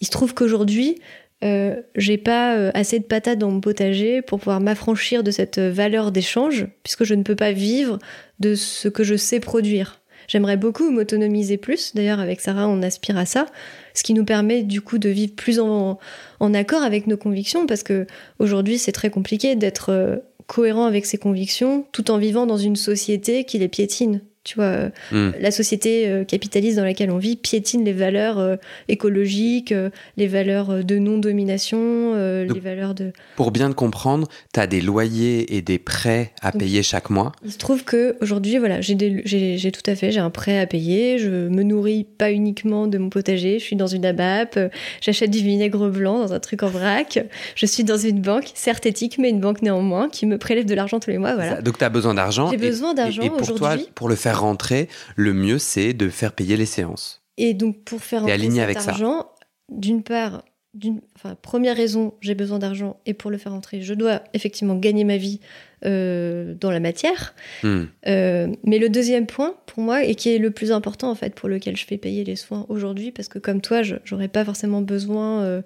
Il 0.00 0.06
se 0.06 0.10
trouve 0.10 0.34
qu'aujourd'hui, 0.34 1.00
euh, 1.42 1.82
j'ai 1.96 2.18
pas 2.18 2.70
assez 2.74 2.98
de 2.98 3.04
patates 3.04 3.38
dans 3.38 3.50
mon 3.50 3.60
potager 3.60 4.22
pour 4.22 4.38
pouvoir 4.38 4.60
m'affranchir 4.60 5.22
de 5.22 5.30
cette 5.30 5.58
valeur 5.58 6.12
d'échange, 6.12 6.66
puisque 6.82 7.04
je 7.04 7.14
ne 7.14 7.22
peux 7.22 7.36
pas 7.36 7.52
vivre 7.52 7.98
de 8.38 8.54
ce 8.54 8.88
que 8.88 9.04
je 9.04 9.16
sais 9.16 9.40
produire. 9.40 10.00
J'aimerais 10.28 10.56
beaucoup 10.56 10.90
m'autonomiser 10.90 11.56
plus. 11.56 11.94
D'ailleurs, 11.94 12.20
avec 12.20 12.40
Sarah, 12.40 12.68
on 12.68 12.82
aspire 12.82 13.16
à 13.18 13.26
ça 13.26 13.46
ce 13.94 14.02
qui 14.02 14.14
nous 14.14 14.24
permet 14.24 14.62
du 14.62 14.80
coup 14.80 14.98
de 14.98 15.08
vivre 15.08 15.34
plus 15.34 15.60
en, 15.60 15.98
accord 16.40 16.82
avec 16.82 17.06
nos 17.06 17.16
convictions, 17.16 17.66
parce 17.66 17.82
que 17.82 18.06
aujourd'hui 18.38 18.78
c'est 18.78 18.92
très 18.92 19.10
compliqué 19.10 19.56
d'être 19.56 19.90
euh, 19.90 20.16
cohérent 20.46 20.84
avec 20.84 21.06
ses 21.06 21.16
convictions 21.16 21.86
tout 21.92 22.10
en 22.10 22.18
vivant 22.18 22.46
dans 22.46 22.58
une 22.58 22.76
société 22.76 23.44
qui 23.44 23.58
les 23.58 23.68
piétine. 23.68 24.20
Tu 24.44 24.56
vois, 24.56 24.64
euh, 24.64 24.90
hmm. 25.10 25.32
la 25.40 25.50
société 25.50 26.06
euh, 26.06 26.24
capitaliste 26.24 26.76
dans 26.76 26.84
laquelle 26.84 27.10
on 27.10 27.16
vit 27.16 27.34
piétine 27.34 27.82
les 27.82 27.94
valeurs 27.94 28.38
euh, 28.38 28.56
écologiques, 28.88 29.72
les 30.18 30.26
valeurs 30.26 30.84
de 30.84 30.98
non-domination, 30.98 32.14
les 32.14 32.60
valeurs 32.60 32.94
de... 32.94 33.12
Pour 33.36 33.50
bien 33.50 33.70
te 33.70 33.74
comprendre, 33.74 34.28
tu 34.52 34.60
as 34.60 34.66
des 34.66 34.82
loyers 34.82 35.56
et 35.56 35.62
des 35.62 35.78
prêts 35.78 36.32
à 36.42 36.52
payer 36.52 36.82
chaque 36.82 37.08
mois. 37.08 37.32
Il 37.42 37.52
se 37.52 37.58
trouve 37.58 37.84
qu'aujourd'hui, 37.84 38.58
voilà, 38.58 38.82
j'ai 38.82 39.72
tout 39.72 39.90
à 39.90 39.94
fait, 39.94 40.12
j'ai 40.12 40.20
un 40.20 40.30
prêt 40.30 40.58
à 40.58 40.66
payer, 40.66 41.18
je 41.18 41.30
me 41.30 41.62
nourris 41.62 42.04
pas 42.04 42.30
uniquement 42.30 42.86
de 42.86 42.98
mon 42.98 43.08
potager, 43.08 43.58
je 43.58 43.64
suis 43.64 43.76
dans 43.76 43.86
une 43.86 44.04
ABAP, 44.04 44.58
j'achète 45.00 45.30
du 45.30 45.38
vinaigre 45.38 45.88
blanc 45.88 46.18
dans 46.18 46.34
un 46.34 46.40
truc 46.40 46.62
en 46.62 46.68
vrac, 46.68 47.24
je 47.54 47.64
suis 47.64 47.84
dans 47.84 47.96
une 47.96 48.20
banque, 48.20 48.50
certes 48.54 48.84
éthique, 48.84 49.16
mais 49.18 49.30
une 49.30 49.40
banque 49.40 49.62
néanmoins, 49.62 50.10
qui 50.10 50.26
me 50.26 50.36
prélève 50.36 50.66
de 50.66 50.74
l'argent 50.74 51.00
tous 51.00 51.10
les 51.10 51.18
mois, 51.18 51.34
voilà. 51.34 51.62
Donc 51.62 51.78
tu 51.78 51.84
as 51.84 51.88
besoin 51.88 52.12
d'argent. 52.12 52.50
J'ai 52.50 52.58
besoin 52.58 52.92
d'argent 52.92 53.22
aujourd'hui. 53.22 53.46
pour 53.46 53.54
toi, 53.54 53.76
pour 53.94 54.08
le 54.08 54.16
faire 54.16 54.33
rentrer, 54.34 54.88
le 55.16 55.32
mieux 55.32 55.58
c'est 55.58 55.92
de 55.92 56.08
faire 56.08 56.32
payer 56.32 56.56
les 56.56 56.66
séances. 56.66 57.22
Et 57.36 57.54
donc 57.54 57.82
pour 57.84 58.02
faire 58.02 58.22
rentrer 58.22 58.50
cet 58.50 58.58
avec 58.58 58.76
argent, 58.76 59.26
d'une 59.68 60.02
part, 60.02 60.44
d'une, 60.74 61.00
enfin, 61.16 61.36
première 61.40 61.76
raison, 61.76 62.14
j'ai 62.20 62.34
besoin 62.34 62.58
d'argent 62.58 62.98
et 63.06 63.14
pour 63.14 63.30
le 63.30 63.38
faire 63.38 63.52
rentrer, 63.52 63.82
je 63.82 63.94
dois 63.94 64.22
effectivement 64.34 64.74
gagner 64.76 65.04
ma 65.04 65.16
vie 65.16 65.40
euh, 65.84 66.54
dans 66.60 66.70
la 66.70 66.80
matière. 66.80 67.34
Hmm. 67.62 67.84
Euh, 68.06 68.48
mais 68.64 68.78
le 68.78 68.88
deuxième 68.88 69.26
point 69.26 69.54
pour 69.66 69.82
moi 69.82 70.04
et 70.04 70.14
qui 70.14 70.34
est 70.34 70.38
le 70.38 70.50
plus 70.50 70.72
important 70.72 71.10
en 71.10 71.14
fait 71.14 71.34
pour 71.34 71.48
lequel 71.48 71.76
je 71.76 71.84
fais 71.84 71.96
payer 71.96 72.24
les 72.24 72.36
soins 72.36 72.66
aujourd'hui, 72.68 73.12
parce 73.12 73.28
que 73.28 73.38
comme 73.38 73.60
toi, 73.60 73.82
j'aurais 73.82 74.28
pas 74.28 74.44
forcément 74.44 74.82
besoin 74.82 75.42
euh, 75.42 75.62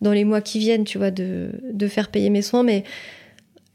dans 0.00 0.12
les 0.12 0.24
mois 0.24 0.40
qui 0.40 0.58
viennent, 0.58 0.84
tu 0.84 0.98
vois, 0.98 1.10
de, 1.10 1.50
de 1.72 1.88
faire 1.88 2.08
payer 2.08 2.30
mes 2.30 2.42
soins, 2.42 2.62
mais 2.62 2.84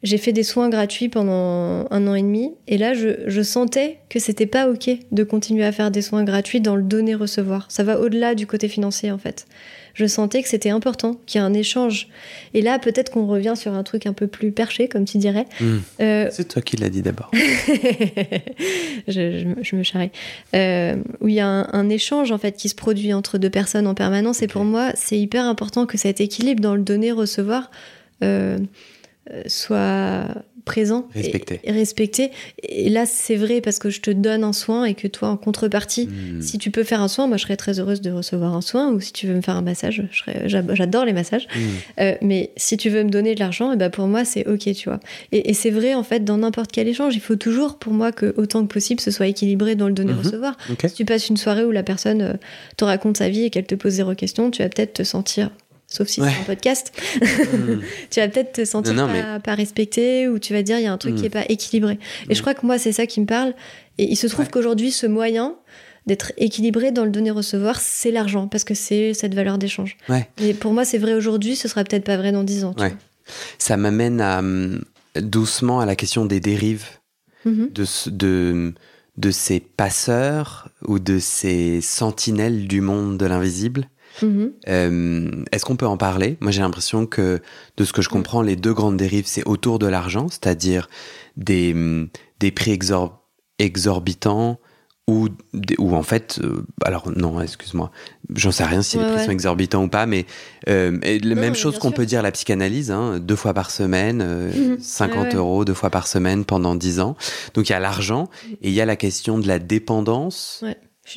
j'ai 0.05 0.17
fait 0.19 0.31
des 0.33 0.43
soins 0.43 0.69
gratuits 0.69 1.09
pendant 1.09 1.87
un 1.89 2.07
an 2.07 2.13
et 2.13 2.21
demi, 2.21 2.51
et 2.67 2.77
là, 2.77 2.93
je, 2.93 3.41
sentais 3.41 3.97
que 4.07 4.19
c'était 4.19 4.45
pas 4.45 4.69
ok 4.69 4.91
de 5.11 5.23
continuer 5.23 5.65
à 5.65 5.71
faire 5.71 5.89
des 5.89 6.03
soins 6.03 6.23
gratuits 6.23 6.61
dans 6.61 6.75
le 6.75 6.83
donner-recevoir. 6.83 7.65
Ça 7.69 7.83
va 7.83 7.99
au-delà 7.99 8.35
du 8.35 8.45
côté 8.45 8.67
financier, 8.67 9.11
en 9.11 9.17
fait. 9.17 9.47
Je 9.95 10.05
sentais 10.05 10.43
que 10.43 10.49
c'était 10.49 10.69
important, 10.69 11.19
qu'il 11.25 11.41
y 11.41 11.43
ait 11.43 11.47
un 11.47 11.53
échange. 11.53 12.09
Et 12.53 12.61
là, 12.61 12.77
peut-être 12.77 13.11
qu'on 13.11 13.25
revient 13.25 13.53
sur 13.55 13.73
un 13.73 13.81
truc 13.81 14.05
un 14.05 14.13
peu 14.13 14.27
plus 14.27 14.51
perché, 14.51 14.87
comme 14.87 15.05
tu 15.05 15.17
dirais. 15.17 15.47
Hmm. 15.59 15.77
Euh, 16.01 16.27
C'est 16.31 16.49
toi 16.49 16.61
qui 16.61 16.77
l'as 16.77 16.89
dit 16.89 17.01
d'abord. 17.01 17.31
je, 19.07 19.75
me 19.75 19.83
charrie. 19.83 20.11
Euh, 20.53 20.97
où 21.21 21.29
il 21.29 21.35
y 21.35 21.39
a 21.39 21.47
un, 21.47 21.89
échange, 21.89 22.31
en 22.31 22.37
fait, 22.37 22.57
qui 22.57 22.69
se 22.69 22.75
produit 22.75 23.13
entre 23.13 23.39
deux 23.39 23.49
personnes 23.49 23.87
en 23.87 23.95
permanence. 23.95 24.43
Et 24.43 24.47
pour 24.47 24.65
moi, 24.65 24.91
c'est 24.93 25.17
hyper 25.17 25.45
important 25.45 25.87
que 25.87 25.97
cet 25.97 26.21
équilibre 26.21 26.61
dans 26.61 26.75
le 26.75 26.83
donner-recevoir. 26.83 27.71
Euh, 28.23 28.25
euh, 28.25 28.59
soit 29.47 30.27
présent 30.65 31.07
respecté. 31.13 31.61
Et, 31.63 31.71
respecté. 31.71 32.31
Et 32.63 32.89
là, 32.89 33.05
c'est 33.05 33.35
vrai 33.35 33.61
parce 33.61 33.79
que 33.79 33.89
je 33.89 34.01
te 34.01 34.11
donne 34.11 34.43
un 34.43 34.51
soin 34.51 34.83
et 34.83 34.95
que 34.95 35.07
toi, 35.07 35.29
en 35.29 35.37
contrepartie, 35.37 36.07
hmm. 36.07 36.41
si 36.41 36.57
tu 36.57 36.71
peux 36.71 36.83
faire 36.83 37.01
un 37.01 37.07
soin, 37.07 37.27
moi, 37.27 37.37
je 37.37 37.43
serais 37.43 37.55
très 37.55 37.79
heureuse 37.79 38.01
de 38.01 38.11
recevoir 38.11 38.53
un 38.53 38.61
soin. 38.61 38.91
Ou 38.91 38.99
si 38.99 39.13
tu 39.13 39.27
veux 39.27 39.35
me 39.35 39.41
faire 39.41 39.55
un 39.55 39.61
massage, 39.61 40.03
j'adore 40.45 41.05
les 41.05 41.13
massages. 41.13 41.47
Hmm. 41.55 41.59
Euh, 42.01 42.15
mais 42.21 42.51
si 42.57 42.75
tu 42.75 42.89
veux 42.89 43.03
me 43.03 43.09
donner 43.09 43.35
de 43.35 43.39
l'argent, 43.39 43.71
et 43.71 43.75
eh 43.75 43.77
ben 43.77 43.89
pour 43.89 44.07
moi, 44.07 44.25
c'est 44.25 44.45
ok, 44.47 44.73
tu 44.73 44.89
vois. 44.89 44.99
Et, 45.31 45.53
c'est 45.53 45.69
vrai, 45.69 45.93
en 45.93 46.03
fait, 46.03 46.25
dans 46.25 46.39
n'importe 46.39 46.71
quel 46.71 46.87
échange, 46.87 47.15
il 47.15 47.21
faut 47.21 47.35
toujours, 47.35 47.77
pour 47.77 47.93
moi, 47.93 48.11
que 48.11 48.33
autant 48.37 48.65
que 48.65 48.73
possible, 48.73 48.99
ce 48.99 49.11
soit 49.11 49.27
équilibré 49.27 49.75
dans 49.75 49.87
le 49.87 49.93
donner-recevoir. 49.93 50.57
Mhm. 50.69 50.89
Si 50.89 50.95
tu 50.95 51.05
passes 51.05 51.29
une 51.29 51.37
soirée 51.37 51.63
où 51.63 51.71
la 51.71 51.83
personne 51.83 52.21
euh, 52.21 52.33
te 52.75 52.83
raconte 52.83 53.17
sa 53.17 53.29
vie 53.29 53.43
et 53.43 53.49
qu'elle 53.49 53.65
te 53.65 53.75
pose 53.75 53.93
zéro 53.93 54.15
question, 54.15 54.51
tu 54.51 54.63
vas 54.63 54.69
peut-être 54.69 54.93
te 54.93 55.03
sentir 55.03 55.51
sauf 55.95 56.07
si 56.07 56.21
c'est 56.21 56.27
un 56.27 56.43
podcast, 56.45 56.91
hmm. 57.15 57.79
tu 58.11 58.19
vas 58.19 58.27
peut-être 58.27 58.53
te 58.53 58.65
sentir 58.65 58.95
pas, 59.43 59.55
respecté 59.55 60.27
ou 60.27 60.39
tu 60.39 60.53
vas 60.53 60.61
dire 60.61 60.77
il 60.77 60.83
y 60.83 60.87
a 60.87 60.93
un 60.93 60.97
truc 60.97 61.15
qui 61.15 61.25
est 61.25 61.29
hmm. 61.29 61.31
pas 61.31 61.45
équilibré. 61.49 61.99
Et 62.29 62.35
je 62.35 62.39
hmm. 62.39 62.41
crois 62.41 62.53
que 62.53 62.65
moi, 62.65 62.77
c'est 62.77 62.91
ça 62.91 63.05
qui 63.05 63.21
me 63.21 63.25
parle. 63.25 63.53
Et 63.97 64.03
il 64.11 64.15
se 64.15 64.27
trouve 64.27 64.49
qu'aujourd'hui, 64.49 64.91
ce 64.91 65.07
moyen 65.07 65.55
d'être 66.05 66.33
équilibré 66.37 66.91
dans 66.91 67.05
le 67.05 67.11
donner-recevoir, 67.11 67.79
c'est 67.79 68.11
l'argent, 68.11 68.47
parce 68.47 68.63
que 68.63 68.73
c'est 68.73 69.13
cette 69.13 69.33
valeur 69.33 69.57
d'échange. 69.57 69.97
Et 70.39 70.53
pour 70.53 70.73
moi, 70.73 70.85
c'est 70.85 70.97
vrai 70.97 71.13
aujourd'hui, 71.13 71.55
ce 71.55 71.67
sera 71.67 71.83
peut-être 71.83 72.03
pas 72.03 72.17
vrai 72.17 72.31
dans 72.31 72.43
10 72.43 72.65
ans. 72.65 72.75
Ça 73.57 73.77
m'amène 73.77 74.21
à, 74.21 74.39
hum, 74.39 74.83
doucement 75.15 75.79
à 75.79 75.85
la 75.85 75.95
question 75.95 76.25
des 76.25 76.39
dérives, 76.39 76.85
mm-hmm. 77.45 77.73
de, 77.73 78.09
de, 78.11 78.73
de 79.17 79.31
ces 79.31 79.59
passeurs 79.59 80.69
ou 80.85 80.99
de 80.99 81.17
ces 81.17 81.81
sentinelles 81.81 82.67
du 82.67 82.81
monde 82.81 83.17
de 83.17 83.25
l'invisible 83.25 83.87
Mhm. 84.21 84.51
Euh, 84.67 85.43
est-ce 85.51 85.65
qu'on 85.65 85.75
peut 85.75 85.87
en 85.87 85.97
parler? 85.97 86.37
Moi, 86.39 86.51
j'ai 86.51 86.61
l'impression 86.61 87.05
que, 87.05 87.41
de 87.77 87.83
ce 87.83 87.93
que 87.93 88.01
je 88.01 88.09
comprends, 88.09 88.41
les 88.41 88.55
deux 88.55 88.73
grandes 88.73 88.97
dérives, 88.97 89.27
c'est 89.27 89.45
autour 89.47 89.79
de 89.79 89.87
l'argent, 89.87 90.27
c'est-à-dire 90.29 90.89
des, 91.37 91.75
des 92.39 92.51
prix 92.51 92.77
exorbitants 93.59 94.59
ou, 95.07 95.27
ou 95.77 95.95
en 95.95 96.01
fait, 96.01 96.39
euh, 96.41 96.65
alors 96.83 97.11
non, 97.15 97.39
excuse-moi, 97.39 97.91
j'en 98.33 98.51
sais 98.51 98.63
rien 98.63 98.81
si 98.81 98.97
les 98.97 99.05
prix 99.05 99.25
sont 99.25 99.31
exorbitants 99.31 99.83
ou 99.83 99.87
pas, 99.87 100.07
mais 100.07 100.25
euh, 100.67 100.97
la 101.03 101.35
même 101.35 101.53
chose 101.53 101.77
qu'on 101.77 101.91
peut 101.91 102.07
dire 102.07 102.23
la 102.23 102.31
psychanalyse, 102.31 102.89
hein, 102.89 103.19
deux 103.19 103.35
fois 103.35 103.53
par 103.53 103.69
semaine, 103.69 104.49
50 104.79 105.33
mhm. 105.33 105.37
euros 105.37 105.63
deux 105.63 105.75
fois 105.75 105.91
par 105.91 106.07
semaine 106.07 106.43
pendant 106.43 106.73
10 106.73 107.01
ans. 107.01 107.15
Donc 107.53 107.69
il 107.69 107.73
y 107.73 107.75
a 107.75 107.79
l'argent 107.79 108.29
et 108.63 108.69
il 108.69 108.73
y 108.73 108.81
a 108.81 108.85
la 108.85 108.95
question 108.95 109.37
de 109.37 109.47
la 109.47 109.59
dépendance 109.59 110.63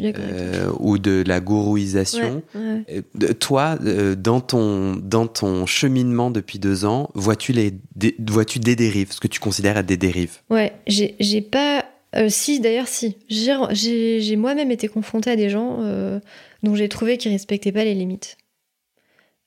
euh, 0.00 0.70
ou 0.78 0.98
de 0.98 1.24
la 1.26 1.40
gourouisation. 1.40 2.42
Euh, 2.54 3.02
toi, 3.38 3.78
euh, 3.82 4.14
dans 4.14 4.40
ton 4.40 4.96
dans 4.96 5.26
ton 5.26 5.66
cheminement 5.66 6.30
depuis 6.30 6.58
deux 6.58 6.84
ans, 6.84 7.10
vois-tu 7.14 7.52
les 7.52 7.72
vois-tu 8.26 8.58
des 8.58 8.76
dérives, 8.76 9.12
ce 9.12 9.20
que 9.20 9.28
tu 9.28 9.40
considères 9.40 9.78
être 9.78 9.86
des 9.86 9.96
dérives? 9.96 10.38
Ouais, 10.50 10.72
j'ai 10.86 11.40
pas. 11.40 11.84
si, 12.28 12.60
d'ailleurs, 12.60 12.88
si. 12.88 13.16
J'ai 13.28 14.36
moi-même 14.36 14.70
été 14.70 14.88
confrontée 14.88 15.30
à 15.30 15.36
des 15.36 15.48
gens 15.48 15.78
dont 16.62 16.74
j'ai 16.74 16.88
trouvé 16.88 17.16
qu'ils 17.16 17.32
respectaient 17.32 17.72
pas 17.72 17.84
les 17.84 17.94
limites. 17.94 18.36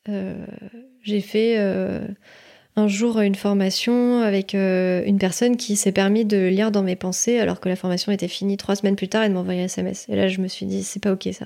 j'ai 0.07 1.21
fait 1.21 1.57
un 2.75 2.87
jour 2.87 3.19
une 3.19 3.35
formation 3.35 4.21
avec 4.21 4.55
euh, 4.55 5.03
une 5.05 5.17
personne 5.17 5.57
qui 5.57 5.75
s'est 5.75 5.91
permis 5.91 6.25
de 6.25 6.47
lire 6.47 6.71
dans 6.71 6.83
mes 6.83 6.95
pensées 6.95 7.39
alors 7.39 7.59
que 7.59 7.69
la 7.69 7.75
formation 7.75 8.11
était 8.11 8.27
finie 8.27 8.57
trois 8.57 8.75
semaines 8.75 8.95
plus 8.95 9.09
tard 9.09 9.23
et 9.23 9.29
de 9.29 9.33
m'envoyer 9.33 9.61
un 9.61 9.65
SMS. 9.65 10.05
Et 10.09 10.15
là, 10.15 10.27
je 10.27 10.39
me 10.39 10.47
suis 10.47 10.65
dit, 10.65 10.83
c'est 10.83 11.01
pas 11.01 11.11
ok 11.11 11.29
ça. 11.33 11.45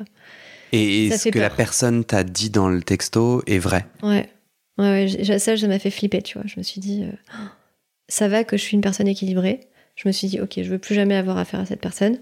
Et 0.72 1.10
ce 1.12 1.30
que 1.30 1.40
la 1.40 1.50
personne 1.50 2.04
t'a 2.04 2.24
dit 2.24 2.50
dans 2.50 2.70
le 2.70 2.82
texto 2.82 3.42
est 3.48 3.60
vrai 3.60 3.86
Ouais. 4.04 4.30
Ouais, 4.78 5.08
ça, 5.40 5.58
ça 5.58 5.68
m'a 5.68 5.80
fait 5.80 5.90
flipper, 5.90 6.22
tu 6.22 6.38
vois. 6.38 6.46
Je 6.48 6.56
me 6.58 6.64
suis 6.64 6.82
dit, 6.82 7.04
euh, 7.04 7.12
ça 8.08 8.28
va 8.28 8.44
que 8.44 8.58
je 8.58 8.62
suis 8.62 8.76
une 8.76 8.82
personne 8.82 9.08
équilibrée. 9.08 9.62
Je 9.96 10.08
me 10.08 10.12
suis 10.12 10.28
dit, 10.28 10.42
ok, 10.42 10.54
je 10.58 10.70
veux 10.70 10.80
plus 10.80 10.96
jamais 10.96 11.16
avoir 11.16 11.38
affaire 11.38 11.62
à 11.62 11.66
cette 11.66 11.82
personne. 11.82 12.20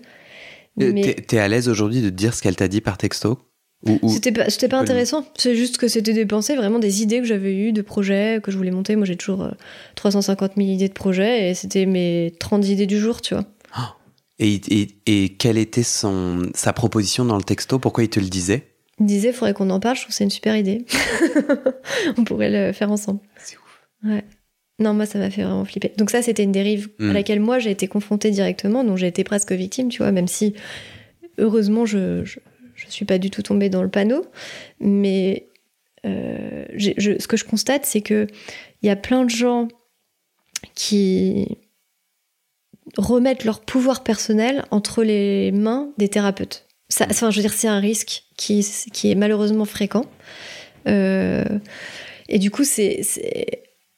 Euh, 0.82 0.92
Mais... 0.94 1.16
T'es 1.16 1.40
à 1.40 1.48
l'aise 1.48 1.68
aujourd'hui 1.68 2.02
de 2.02 2.10
dire 2.10 2.34
ce 2.34 2.42
qu'elle 2.42 2.56
t'a 2.56 2.68
dit 2.68 2.82
par 2.82 2.98
texto? 2.98 3.40
C'était 4.08 4.32
pas, 4.32 4.46
pas 4.70 4.78
intéressant. 4.80 5.26
C'est 5.36 5.56
juste 5.56 5.78
que 5.78 5.88
c'était 5.88 6.14
des 6.14 6.26
pensées, 6.26 6.56
vraiment 6.56 6.80
des 6.80 7.02
idées 7.02 7.20
que 7.20 7.26
j'avais 7.26 7.54
eues, 7.56 7.72
de 7.74 7.82
projets 7.82 8.40
que 8.42 8.52
je 8.52 8.58
voulais 8.58 8.72
monter. 8.72 8.96
Moi, 8.96 9.06
j'ai 9.06 9.16
toujours 9.18 9.50
350 9.96 10.52
euh, 10.52 10.54
000 10.58 10.70
idées 10.70 10.88
de 10.88 10.94
projets 10.94 11.50
et 11.50 11.54
c'était 11.54 11.86
mes 11.86 12.34
30 12.40 12.68
idées 12.68 12.86
du 12.88 13.00
jour, 13.00 13.22
tu 13.22 13.34
vois. 13.34 13.46
Et, 14.40 14.60
et, 14.68 14.88
et, 15.06 15.30
quelle 15.30 15.60
était 15.60 15.84
son, 15.84 16.50
sa 16.56 16.74
proposition 16.74 17.24
dans 17.24 17.38
le 17.38 17.44
texto? 17.44 17.78
Pourquoi 17.78 18.04
il 18.04 18.10
te 18.10 18.20
le 18.20 18.26
disait? 18.26 18.64
Il 19.00 19.06
disait, 19.06 19.30
il 19.30 19.34
faudrait 19.34 19.54
qu'on 19.54 19.70
en 19.70 19.80
parle, 19.80 19.96
je 19.96 20.02
trouve 20.02 20.10
que 20.10 20.16
c'est 20.16 20.24
une 20.24 20.32
super 20.32 20.58
idée. 20.58 20.86
On 22.18 22.24
pourrait 22.24 22.50
le 22.50 22.74
faire 22.74 22.92
ensemble. 22.92 23.20
C'est 23.38 23.58
ouf. 23.58 24.10
Ouais. 24.12 24.24
Non, 24.80 24.96
moi, 24.96 25.06
ça 25.06 25.20
m'a 25.20 25.30
fait 25.30 25.44
vraiment 25.44 25.64
flipper. 25.66 25.94
Donc 25.98 26.10
ça, 26.10 26.24
c'était 26.24 26.44
une 26.44 26.52
dérive 26.52 26.90
à 27.00 27.04
Mm. 27.04 27.14
laquelle 27.14 27.40
moi, 27.40 27.60
j'ai 27.60 27.70
été 27.72 27.88
confrontée 27.88 28.32
directement, 28.32 28.84
donc 28.84 28.98
j'ai 28.98 29.08
été 29.08 29.24
presque 29.24 29.52
victime, 29.52 29.90
tu 29.90 30.00
vois, 30.00 30.12
même 30.12 30.28
si, 30.28 30.56
heureusement, 31.38 31.86
je, 31.86 32.26
je, 32.26 32.40
je 32.86 32.92
suis 32.92 33.06
pas 33.06 33.18
du 33.18 33.30
tout 33.30 33.42
tombée 33.42 33.70
dans 33.70 33.84
le 33.84 33.90
panneau. 33.90 34.26
Mais 34.80 35.48
euh, 36.06 36.66
ce 36.78 37.28
que 37.28 37.38
je 37.38 37.44
constate, 37.44 37.86
c'est 37.86 38.02
que 38.02 38.28
il 38.82 38.88
y 38.88 38.90
a 38.90 38.96
plein 38.96 39.24
de 39.24 39.30
gens 39.30 39.68
qui 40.76 41.58
remettent 42.98 43.46
leur 43.46 43.62
pouvoir 43.62 44.04
personnel 44.04 44.66
entre 44.72 45.04
les 45.04 45.52
mains 45.52 45.90
des 45.98 46.10
thérapeutes. 46.10 46.66
Enfin, 47.10 47.32
je 47.32 47.38
veux 47.38 47.42
dire, 47.42 47.54
c'est 47.54 47.68
un 47.68 47.80
risque 47.80 48.24
qui, 48.38 48.60
est 48.60 49.16
malheureusement 49.16 49.66
fréquent. 49.66 50.06
Euh, 50.88 51.44
et 52.30 52.40
du 52.40 52.52
coup, 52.52 52.64
c'est 52.64 53.02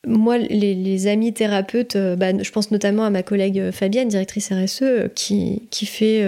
moi, 0.08 0.38
les, 0.38 1.08
amis 1.08 1.34
thérapeutes, 1.34 1.96
euh, 1.96 2.16
bah, 2.16 2.28
je 2.40 2.52
pense 2.52 2.70
notamment 2.70 3.04
à 3.04 3.10
ma 3.10 3.24
collègue 3.24 3.72
Fabienne, 3.72 4.08
directrice 4.08 4.52
RSE, 4.54 5.10
qui, 5.16 5.86
fait 5.86 6.24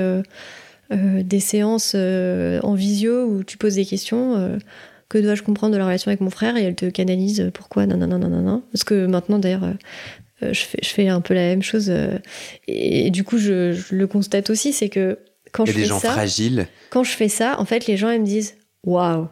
euh, 0.91 1.23
des 1.23 1.39
séances 1.39 1.93
euh, 1.95 2.59
en 2.63 2.73
visio 2.73 3.25
où 3.25 3.43
tu 3.43 3.57
poses 3.57 3.75
des 3.75 3.85
questions. 3.85 4.35
euh, 4.38 4.57
que 5.09 5.17
dois-je 5.17 5.41
comprendre 5.43 5.73
de 5.73 5.77
la 5.77 5.85
relation 5.85 6.09
avec 6.09 6.19
mon 6.21 6.29
frère 6.29 6.57
Et 6.57 6.63
elle 6.63 6.75
te 6.75 6.85
canalise 6.88 7.49
pourquoi, 7.53 7.85
non, 7.85 7.95
non, 7.97 8.07
non, 8.07 8.19
non, 8.19 8.41
non. 8.41 8.61
Parce 8.73 8.83
que 8.83 9.05
maintenant, 9.05 9.39
d'ailleurs, 9.39 9.73
je, 10.41 10.59
fais, 10.59 10.79
je 10.83 10.89
fais 10.89 11.07
un 11.07 11.21
peu 11.21 11.33
la 11.33 11.41
même 11.41 11.63
chose. 11.63 11.89
et, 12.67 13.07
et 13.07 13.09
du 13.09 13.23
coup, 13.23 13.38
je, 13.38 13.71
je 13.71 13.95
le 13.95 14.05
constate 14.07 14.49
aussi, 14.49 14.73
c'est 14.73 14.89
que 14.89 15.17
quand 15.53 15.65
je 15.65 15.71
fais 15.71 15.85
gens 15.85 15.99
ça, 15.99 16.11
fragiles. 16.11 16.67
quand 16.89 17.05
je 17.05 17.11
fais 17.11 17.29
ça, 17.29 17.55
en 17.59 17.63
fait, 17.63 17.88
les 17.88 17.95
gens 17.95 18.09
ils 18.09 18.19
me 18.19 18.25
disent 18.25 18.55
Waouh, 18.83 19.29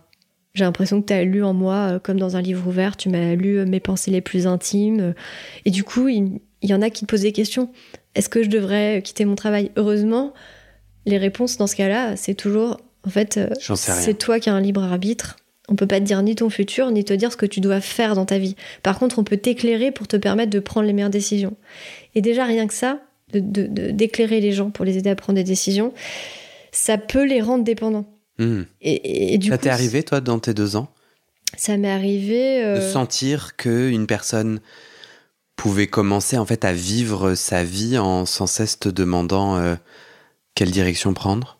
j'ai 0.53 0.63
l'impression 0.63 1.01
que 1.01 1.07
tu 1.07 1.13
as 1.13 1.25
lu 1.25 1.43
en 1.43 1.53
moi, 1.53 1.99
comme 2.01 2.19
dans 2.19 2.37
un 2.37 2.41
livre 2.41 2.65
ouvert, 2.67 2.95
tu 2.95 3.09
m'as 3.09 3.35
lu 3.35 3.65
mes 3.65 3.81
pensées 3.81 4.11
les 4.11 4.21
plus 4.21 4.47
intimes. 4.47 5.13
Et 5.65 5.71
du 5.71 5.83
coup, 5.83 6.07
il, 6.07 6.39
il 6.61 6.69
y 6.69 6.73
en 6.73 6.81
a 6.81 6.89
qui 6.89 7.01
te 7.05 7.09
posent 7.11 7.21
des 7.23 7.33
questions. 7.33 7.69
Est-ce 8.15 8.29
que 8.29 8.41
je 8.43 8.49
devrais 8.49 9.01
quitter 9.03 9.25
mon 9.25 9.35
travail? 9.35 9.71
Heureusement, 9.75 10.33
les 11.05 11.17
réponses 11.17 11.57
dans 11.57 11.67
ce 11.67 11.75
cas-là, 11.75 12.15
c'est 12.15 12.33
toujours 12.35 12.77
En 13.05 13.09
fait, 13.09 13.37
euh, 13.37 13.49
c'est 13.59 14.17
toi 14.17 14.39
qui 14.39 14.49
as 14.49 14.53
un 14.53 14.61
libre 14.61 14.83
arbitre. 14.83 15.35
On 15.69 15.75
peut 15.75 15.87
pas 15.87 15.99
te 15.99 16.05
dire 16.05 16.21
ni 16.23 16.35
ton 16.35 16.49
futur, 16.49 16.89
ni 16.91 17.03
te 17.03 17.13
dire 17.13 17.31
ce 17.31 17.37
que 17.37 17.45
tu 17.45 17.59
dois 17.59 17.81
faire 17.81 18.15
dans 18.15 18.25
ta 18.25 18.37
vie. 18.39 18.55
Par 18.83 18.97
contre, 18.99 19.17
on 19.19 19.23
peut 19.23 19.37
t'éclairer 19.37 19.91
pour 19.91 20.07
te 20.07 20.17
permettre 20.17 20.49
de 20.51 20.59
prendre 20.59 20.85
les 20.87 20.93
meilleures 20.93 21.09
décisions. 21.11 21.55
Et 22.15 22.21
déjà, 22.21 22.45
rien 22.45 22.67
que 22.67 22.73
ça, 22.73 22.99
de- 23.33 23.39
de- 23.39 23.67
de- 23.67 23.91
d'éclairer 23.91 24.41
les 24.41 24.51
gens 24.51 24.69
pour 24.71 24.85
les 24.85 24.97
aider 24.97 25.09
à 25.09 25.15
prendre 25.15 25.37
des 25.37 25.43
décisions, 25.43 25.93
ça 26.71 26.97
peut 26.97 27.25
les 27.25 27.41
rendre 27.41 27.63
dépendants. 27.63 28.05
Hmm. 28.37 28.63
Et, 28.81 28.91
et- 28.93 29.33
et 29.33 29.37
du 29.37 29.49
Ça 29.49 29.57
t'est 29.57 29.69
arrivé, 29.69 30.03
toi, 30.03 30.19
dans 30.21 30.39
tes 30.39 30.53
deux 30.53 30.75
ans? 30.75 30.87
Ça 31.57 31.77
m'est 31.77 31.89
arrivé. 31.91 32.59
De 32.61 32.65
euh, 32.65 32.91
sentir 32.91 33.55
qu'une 33.55 34.07
personne 34.07 34.59
pouvait 35.55 35.87
commencer 35.87 36.37
en 36.37 36.45
fait 36.45 36.65
à 36.65 36.73
vivre 36.73 37.33
sa 37.35 37.63
vie 37.63 37.97
en 37.97 38.25
sans 38.25 38.45
cesse 38.47 38.77
te 38.79 38.89
demandant 38.89 39.57
euh, 39.57 39.75
quelle 40.55 40.71
direction 40.71 41.13
prendre? 41.13 41.59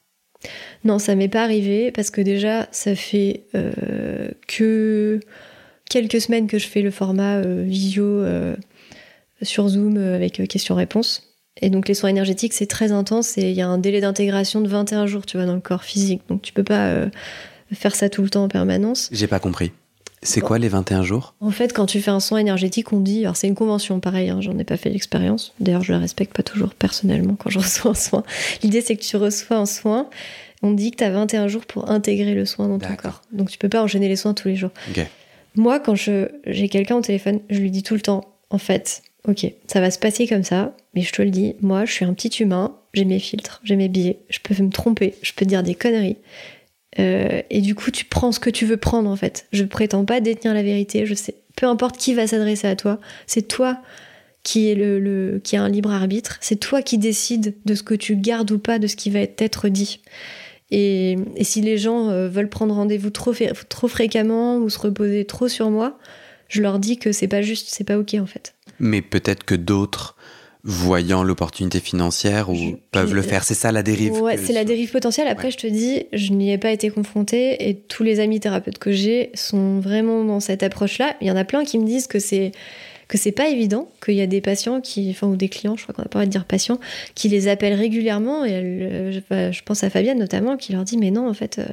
Non, 0.84 1.00
ça 1.00 1.16
m'est 1.16 1.28
pas 1.28 1.44
arrivé 1.44 1.92
parce 1.92 2.10
que 2.10 2.22
déjà, 2.22 2.68
ça 2.72 2.96
fait 2.96 3.46
euh, 3.56 4.30
que 4.48 5.20
quelques 5.90 6.22
semaines 6.22 6.48
que 6.48 6.58
je 6.58 6.68
fais 6.68 6.82
le 6.82 6.92
format 6.92 7.38
euh, 7.38 7.64
visio 7.64 8.06
euh, 8.06 8.56
sur 9.42 9.68
Zoom 9.68 9.98
avec 9.98 10.48
questions-réponses. 10.48 11.32
Et 11.62 11.70
donc 11.70 11.88
les 11.88 11.94
soins 11.94 12.10
énergétiques, 12.10 12.54
c'est 12.54 12.68
très 12.68 12.92
intense 12.92 13.38
et 13.38 13.50
il 13.50 13.56
y 13.56 13.62
a 13.62 13.68
un 13.68 13.78
délai 13.78 14.02
d'intégration 14.02 14.62
de 14.62 14.68
21 14.68 15.06
jours, 15.08 15.26
tu 15.26 15.38
vois, 15.38 15.46
dans 15.46 15.56
le 15.56 15.62
corps 15.62 15.84
physique. 15.84 16.22
Donc 16.28 16.42
tu 16.42 16.52
peux 16.52 16.66
pas 16.66 17.06
faire 17.72 17.96
ça 17.96 18.10
tout 18.10 18.24
le 18.24 18.30
temps 18.30 18.44
en 18.44 18.50
permanence. 18.50 19.10
J'ai 19.14 19.28
pas 19.28 19.40
compris. 19.40 19.72
C'est 20.26 20.42
quoi 20.42 20.58
les 20.60 20.68
21 20.68 21.04
jours? 21.04 21.36
En 21.40 21.52
fait, 21.52 21.72
quand 21.72 21.86
tu 21.86 22.02
fais 22.02 22.12
un 22.12 22.20
soin 22.20 22.40
énergétique, 22.40 22.92
on 22.92 23.00
dit, 23.00 23.24
alors 23.24 23.36
c'est 23.36 23.48
une 23.48 23.56
convention, 23.56 24.00
pareil, 24.00 24.30
hein, 24.30 24.42
j'en 24.42 24.58
ai 24.58 24.64
pas 24.64 24.76
fait 24.76 24.90
l'expérience. 24.90 25.54
D'ailleurs, 25.60 25.84
je 25.84 25.94
la 25.94 26.00
respecte 26.00 26.36
pas 26.36 26.44
toujours 26.44 26.74
personnellement 26.74 27.36
quand 27.36 27.50
je 27.50 27.60
reçois 27.66 27.92
un 27.92 27.96
soin. 27.96 28.24
L'idée, 28.64 28.82
c'est 28.82 28.96
que 28.96 29.04
tu 29.04 29.18
reçois 29.18 29.58
un 29.58 29.66
soin, 29.66 30.10
on 30.64 30.72
dit 30.72 30.92
que 30.92 30.98
tu 30.98 31.04
as 31.04 31.12
21 31.12 31.48
jours 31.48 31.66
pour 31.66 31.90
intégrer 31.92 32.34
le 32.34 32.46
soin 32.46 32.68
dans 32.68 32.80
ton 32.80 32.96
corps. 32.96 33.22
Donc 33.32 33.50
tu 33.50 33.58
peux 33.58 33.70
pas 33.70 33.84
enchaîner 33.84 34.08
les 34.08 34.16
soins 34.16 34.34
tous 34.34 34.48
les 34.48 34.56
jours. 34.56 34.72
Moi, 35.56 35.80
quand 35.80 35.96
je, 35.96 36.28
j'ai 36.46 36.68
quelqu'un 36.70 36.98
au 36.98 37.02
téléphone, 37.02 37.40
je 37.50 37.60
lui 37.60 37.72
dis 37.72 37.84
tout 37.84 37.94
le 37.94 38.02
temps, 38.02 38.26
en 38.50 38.58
fait, 38.58 39.04
ok, 39.28 39.46
ça 39.68 39.80
va 39.80 39.92
se 39.92 40.00
passer 40.00 40.28
comme 40.28 40.44
ça, 40.44 40.76
mais 40.96 41.02
je 41.02 41.14
te 41.14 41.22
le 41.22 41.30
dis, 41.30 41.56
moi, 41.62 41.86
je 41.86 41.94
suis 41.94 42.06
un 42.06 42.14
petit 42.14 42.42
humain, 42.42 42.76
j'ai 42.94 43.06
mes 43.06 43.20
filtres, 43.20 43.62
j'ai 43.64 43.76
mes 43.76 43.90
biais, 43.90 44.20
je 44.30 44.40
peux 44.40 44.62
me 44.62 44.70
tromper, 44.70 45.16
je 45.22 45.34
peux 45.34 45.46
dire 45.46 45.64
des 45.64 45.76
conneries. 45.76 46.18
Euh, 47.00 47.42
et 47.50 47.62
du 47.62 47.76
coup, 47.76 47.92
tu 47.92 48.06
prends 48.06 48.32
ce 48.32 48.40
que 48.40 48.50
tu 48.50 48.66
veux 48.66 48.78
prendre, 48.78 49.10
en 49.10 49.16
fait. 49.16 49.48
Je 49.52 49.64
prétends 49.64 50.06
pas 50.06 50.22
détenir 50.22 50.54
la 50.54 50.64
vérité, 50.64 51.06
je 51.06 51.14
sais. 51.14 51.36
Peu 51.56 51.68
importe 51.68 51.98
qui 51.98 52.14
va 52.14 52.28
s'adresser 52.28 52.68
à 52.68 52.76
toi, 52.76 53.00
c'est 53.28 53.48
toi 53.48 53.80
qui 54.44 54.70
est 54.70 54.76
le, 54.76 55.42
qui 55.44 55.56
a 55.56 55.64
un 55.64 55.70
libre 55.70 55.92
arbitre. 55.92 56.38
C'est 56.42 56.60
toi 56.60 56.82
qui 56.82 56.98
décides 56.98 57.56
de 57.66 57.76
ce 57.76 57.84
que 57.84 57.96
tu 57.96 58.16
gardes 58.16 58.52
ou 58.52 58.60
pas 58.60 58.80
de 58.80 58.88
ce 58.88 58.96
qui 58.96 59.10
va 59.10 59.20
être 59.22 59.70
dit. 59.70 60.02
Et, 60.72 61.18
et 61.36 61.44
si 61.44 61.62
les 61.62 61.78
gens 61.78 62.10
euh, 62.10 62.28
veulent 62.28 62.50
prendre 62.50 62.76
rendez-vous 62.76 63.10
trop, 63.10 63.34
trop 63.70 63.88
fréquemment 63.88 64.58
ou 64.58 64.70
se 64.70 64.80
reposer 64.80 65.26
trop 65.26 65.48
sur 65.48 65.72
moi, 65.72 65.98
je 66.48 66.62
leur 66.62 66.80
dis 66.80 66.98
que 66.98 67.12
c'est 67.12 67.28
pas 67.28 67.42
juste, 67.42 67.68
c'est 67.70 67.84
pas 67.84 67.98
ok 67.98 68.16
en 68.20 68.26
fait. 68.26 68.56
Mais 68.80 69.02
peut-être 69.02 69.44
que 69.44 69.56
d'autres, 69.56 70.15
voyant 70.68 71.24
l'opportunité 71.24 71.80
financière, 71.80 72.50
ou 72.50 72.56
Je- 72.56 72.72
peuvent 72.92 73.10
je- 73.12 73.16
le 73.16 73.22
faire. 73.22 73.44
C'est 73.44 73.54
ça 73.54 73.72
la 73.72 73.84
dérive. 73.84 74.14
Ouais, 74.14 74.36
c'est 74.38 74.52
la 74.54 74.66
dérive 74.66 74.92
potentielle. 74.92 75.28
Après, 75.28 75.46
Ouais. 75.46 75.52
je 75.52 75.58
te 75.58 75.68
dis, 75.68 76.08
je 76.12 76.34
n'y 76.34 76.52
ai 76.52 76.58
pas 76.58 76.72
été 76.72 76.90
confrontée 76.90 77.70
et 77.70 77.76
tous 77.76 78.04
les 78.04 78.20
amis 78.20 78.40
thérapeutes 78.40 78.80
que 78.80 78.92
j'ai 78.92 79.30
sont 79.36 79.80
vraiment 79.80 80.24
dans 80.24 80.40
cette 80.40 80.64
approche-là. 80.64 81.16
Il 81.22 81.28
y 81.28 81.32
en 81.32 81.36
a 81.36 81.44
plein 81.46 81.64
qui 81.66 81.78
me 81.78 81.86
disent 81.86 82.08
que 82.08 82.18
c'est 82.20 82.52
que 83.08 83.20
c'est 83.20 83.32
pas 83.32 83.50
évident, 83.50 83.88
qu'il 84.04 84.16
y 84.16 84.22
a 84.22 84.26
des 84.26 84.42
patients 84.42 84.82
qui, 84.82 85.12
enfin 85.12 85.28
ou 85.28 85.36
des 85.36 85.48
clients, 85.48 85.76
je 85.78 85.84
crois 85.84 85.94
qu'on 85.94 86.02
n'a 86.02 86.08
pas 86.08 86.18
envie 86.18 86.26
de 86.28 86.32
dire 86.32 86.46
patients, 86.46 86.80
qui 87.14 87.30
les 87.30 87.48
appellent 87.48 87.76
régulièrement 87.76 88.44
et 88.44 89.12
je, 89.14 89.20
bah, 89.30 89.52
je 89.52 89.62
pense 89.64 89.84
à 89.84 89.92
Fabienne 89.92 90.18
notamment 90.18 90.58
qui 90.58 90.74
leur 90.74 90.84
dit 90.84 90.98
mais 90.98 91.12
non 91.12 91.30
en 91.30 91.36
fait 91.36 91.60
euh, 91.60 91.66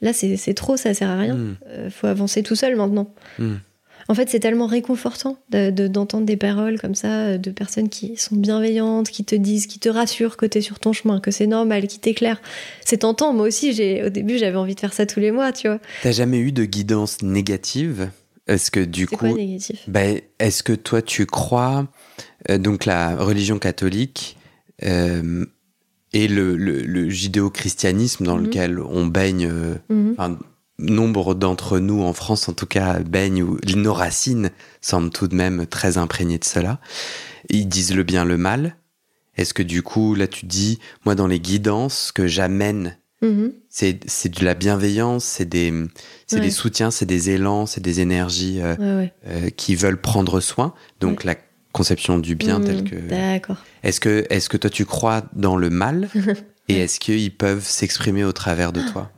là 0.00 0.12
c'est 0.12 0.54
trop, 0.54 0.76
ça 0.76 0.94
sert 0.94 1.10
à 1.10 1.18
rien. 1.18 1.36
Euh, 1.70 1.90
faut 1.90 2.06
avancer 2.06 2.44
tout 2.44 2.54
seul 2.54 2.76
maintenant. 2.76 3.10
Hmm. 3.40 3.54
En 4.08 4.14
fait, 4.14 4.28
c'est 4.28 4.38
tellement 4.40 4.66
réconfortant 4.66 5.36
de- 5.50 5.70
de- 5.70 5.88
d'entendre 5.88 6.26
des 6.26 6.36
paroles 6.36 6.80
comme 6.80 6.94
ça 6.94 7.08
euh, 7.26 7.38
de 7.38 7.50
personnes 7.50 7.88
qui 7.88 8.16
sont 8.16 8.36
bienveillantes, 8.36 9.08
qui 9.10 9.24
te 9.24 9.34
disent, 9.34 9.66
qui 9.66 9.78
te 9.80 9.88
rassurent 9.88 10.36
que 10.36 10.46
t'es 10.46 10.60
sur 10.60 10.78
ton 10.78 10.92
chemin, 10.92 11.18
que 11.20 11.30
c'est 11.30 11.46
normal, 11.46 11.86
qui 11.88 11.98
t'éclairent. 11.98 12.40
C'est 12.84 12.98
tentant. 12.98 13.32
Moi 13.32 13.46
aussi, 13.48 13.72
j'ai 13.72 14.04
au 14.04 14.08
début, 14.08 14.38
j'avais 14.38 14.56
envie 14.56 14.74
de 14.74 14.80
faire 14.80 14.92
ça 14.92 15.06
tous 15.06 15.18
les 15.20 15.32
mois, 15.32 15.52
tu 15.52 15.66
vois. 15.68 15.80
T'as 16.02 16.12
jamais 16.12 16.38
eu 16.38 16.52
de 16.52 16.64
guidance 16.64 17.22
négative? 17.22 18.10
Est-ce 18.46 18.70
que 18.70 18.78
du 18.80 19.08
coup, 19.08 19.16
quoi 19.16 19.32
négatif? 19.32 19.82
Ben, 19.88 20.20
est-ce 20.38 20.62
que 20.62 20.72
toi 20.72 21.02
tu 21.02 21.26
crois 21.26 21.88
euh, 22.48 22.58
donc 22.58 22.84
la 22.84 23.16
religion 23.16 23.58
catholique 23.58 24.36
euh, 24.84 25.44
et 26.12 26.28
le, 26.28 26.56
le- 26.56 26.82
le 26.82 27.08
judéo-christianisme 27.10 28.24
dans 28.24 28.36
Mhm. 28.36 28.44
lequel 28.44 28.78
on 28.80 29.06
baigne, 29.06 29.48
euh, 29.50 29.74
Mhm. 29.88 30.14
Nombre 30.78 31.34
d'entre 31.34 31.78
nous 31.78 32.02
en 32.02 32.12
France 32.12 32.48
en 32.48 32.52
tout 32.52 32.66
cas 32.66 32.98
baignent 33.00 33.42
ou 33.42 33.58
nos 33.76 33.94
racines 33.94 34.50
semblent 34.80 35.10
tout 35.10 35.28
de 35.28 35.34
même 35.34 35.66
très 35.66 35.96
imprégnées 35.98 36.38
de 36.38 36.44
cela. 36.44 36.80
Ils 37.48 37.66
disent 37.68 37.94
le 37.94 38.02
bien, 38.02 38.24
le 38.24 38.36
mal. 38.36 38.76
Est-ce 39.36 39.54
que 39.54 39.62
du 39.62 39.82
coup 39.82 40.14
là 40.14 40.26
tu 40.26 40.46
dis 40.46 40.78
moi 41.04 41.14
dans 41.14 41.26
les 41.26 41.40
guidances 41.40 42.12
que 42.12 42.26
j'amène 42.26 42.96
Mhm. 43.22 43.52
c'est 43.70 44.00
c'est 44.06 44.28
de 44.28 44.44
la 44.44 44.52
bienveillance, 44.54 45.24
c'est 45.24 45.48
des 45.48 45.72
Ouais. 45.72 46.40
des 46.40 46.50
soutiens, 46.50 46.90
c'est 46.90 47.06
des 47.06 47.30
élans, 47.30 47.64
c'est 47.64 47.80
des 47.80 48.00
énergies 48.00 48.60
euh, 48.60 48.76
Ouais, 48.76 48.94
ouais. 48.96 49.12
euh, 49.26 49.48
qui 49.50 49.74
veulent 49.74 50.00
prendre 50.00 50.38
soin. 50.40 50.74
Donc 51.00 51.24
la 51.24 51.34
conception 51.72 52.18
du 52.18 52.34
bien 52.34 52.58
Mhm. 52.58 52.64
tel 52.66 52.84
que. 52.84 52.96
D'accord. 52.96 53.56
Est-ce 53.82 54.00
que 54.00 54.26
est-ce 54.28 54.50
que 54.50 54.58
toi 54.58 54.68
tu 54.68 54.84
crois 54.84 55.22
dans 55.34 55.56
le 55.56 55.70
mal 55.70 56.10
et 56.68 56.78
est-ce 56.80 56.98
qu'ils 57.00 57.32
peuvent 57.32 57.64
s'exprimer 57.64 58.24
au 58.24 58.32
travers 58.32 58.72
de 58.72 58.80
toi? 58.92 59.10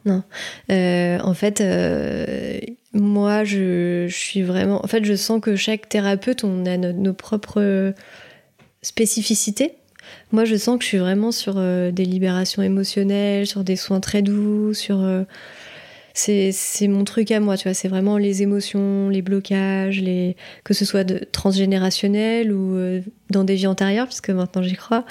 Euh, 0.70 1.18
en 1.20 1.34
fait, 1.34 1.60
euh, 1.60 2.58
moi, 2.92 3.44
je, 3.44 4.06
je 4.08 4.14
suis 4.16 4.42
vraiment. 4.42 4.84
En 4.84 4.88
fait, 4.88 5.04
je 5.04 5.14
sens 5.14 5.40
que 5.40 5.56
chaque 5.56 5.88
thérapeute, 5.88 6.44
on 6.44 6.66
a 6.66 6.76
no- 6.76 6.92
nos 6.92 7.14
propres 7.14 7.94
spécificités. 8.82 9.72
Moi, 10.32 10.44
je 10.44 10.56
sens 10.56 10.78
que 10.78 10.82
je 10.84 10.88
suis 10.88 10.98
vraiment 10.98 11.32
sur 11.32 11.54
euh, 11.56 11.90
des 11.90 12.04
libérations 12.04 12.62
émotionnelles, 12.62 13.46
sur 13.46 13.64
des 13.64 13.76
soins 13.76 14.00
très 14.00 14.22
doux, 14.22 14.72
sur. 14.74 14.98
C'est 16.18 16.88
mon 16.88 17.04
truc 17.04 17.30
à 17.30 17.38
moi, 17.38 17.56
tu 17.56 17.64
vois. 17.68 17.74
C'est 17.74 17.88
vraiment 17.88 18.18
les 18.18 18.42
émotions, 18.42 19.08
les 19.08 19.22
blocages, 19.22 20.00
les 20.00 20.36
que 20.64 20.74
ce 20.74 20.84
soit 20.84 21.04
de 21.04 21.20
transgénérationnel 21.30 22.52
ou 22.52 22.76
euh, 22.76 23.00
dans 23.30 23.44
des 23.44 23.54
vies 23.54 23.68
antérieures, 23.68 24.06
puisque 24.06 24.30
maintenant 24.30 24.62
j'y 24.62 24.74
crois. 24.74 25.04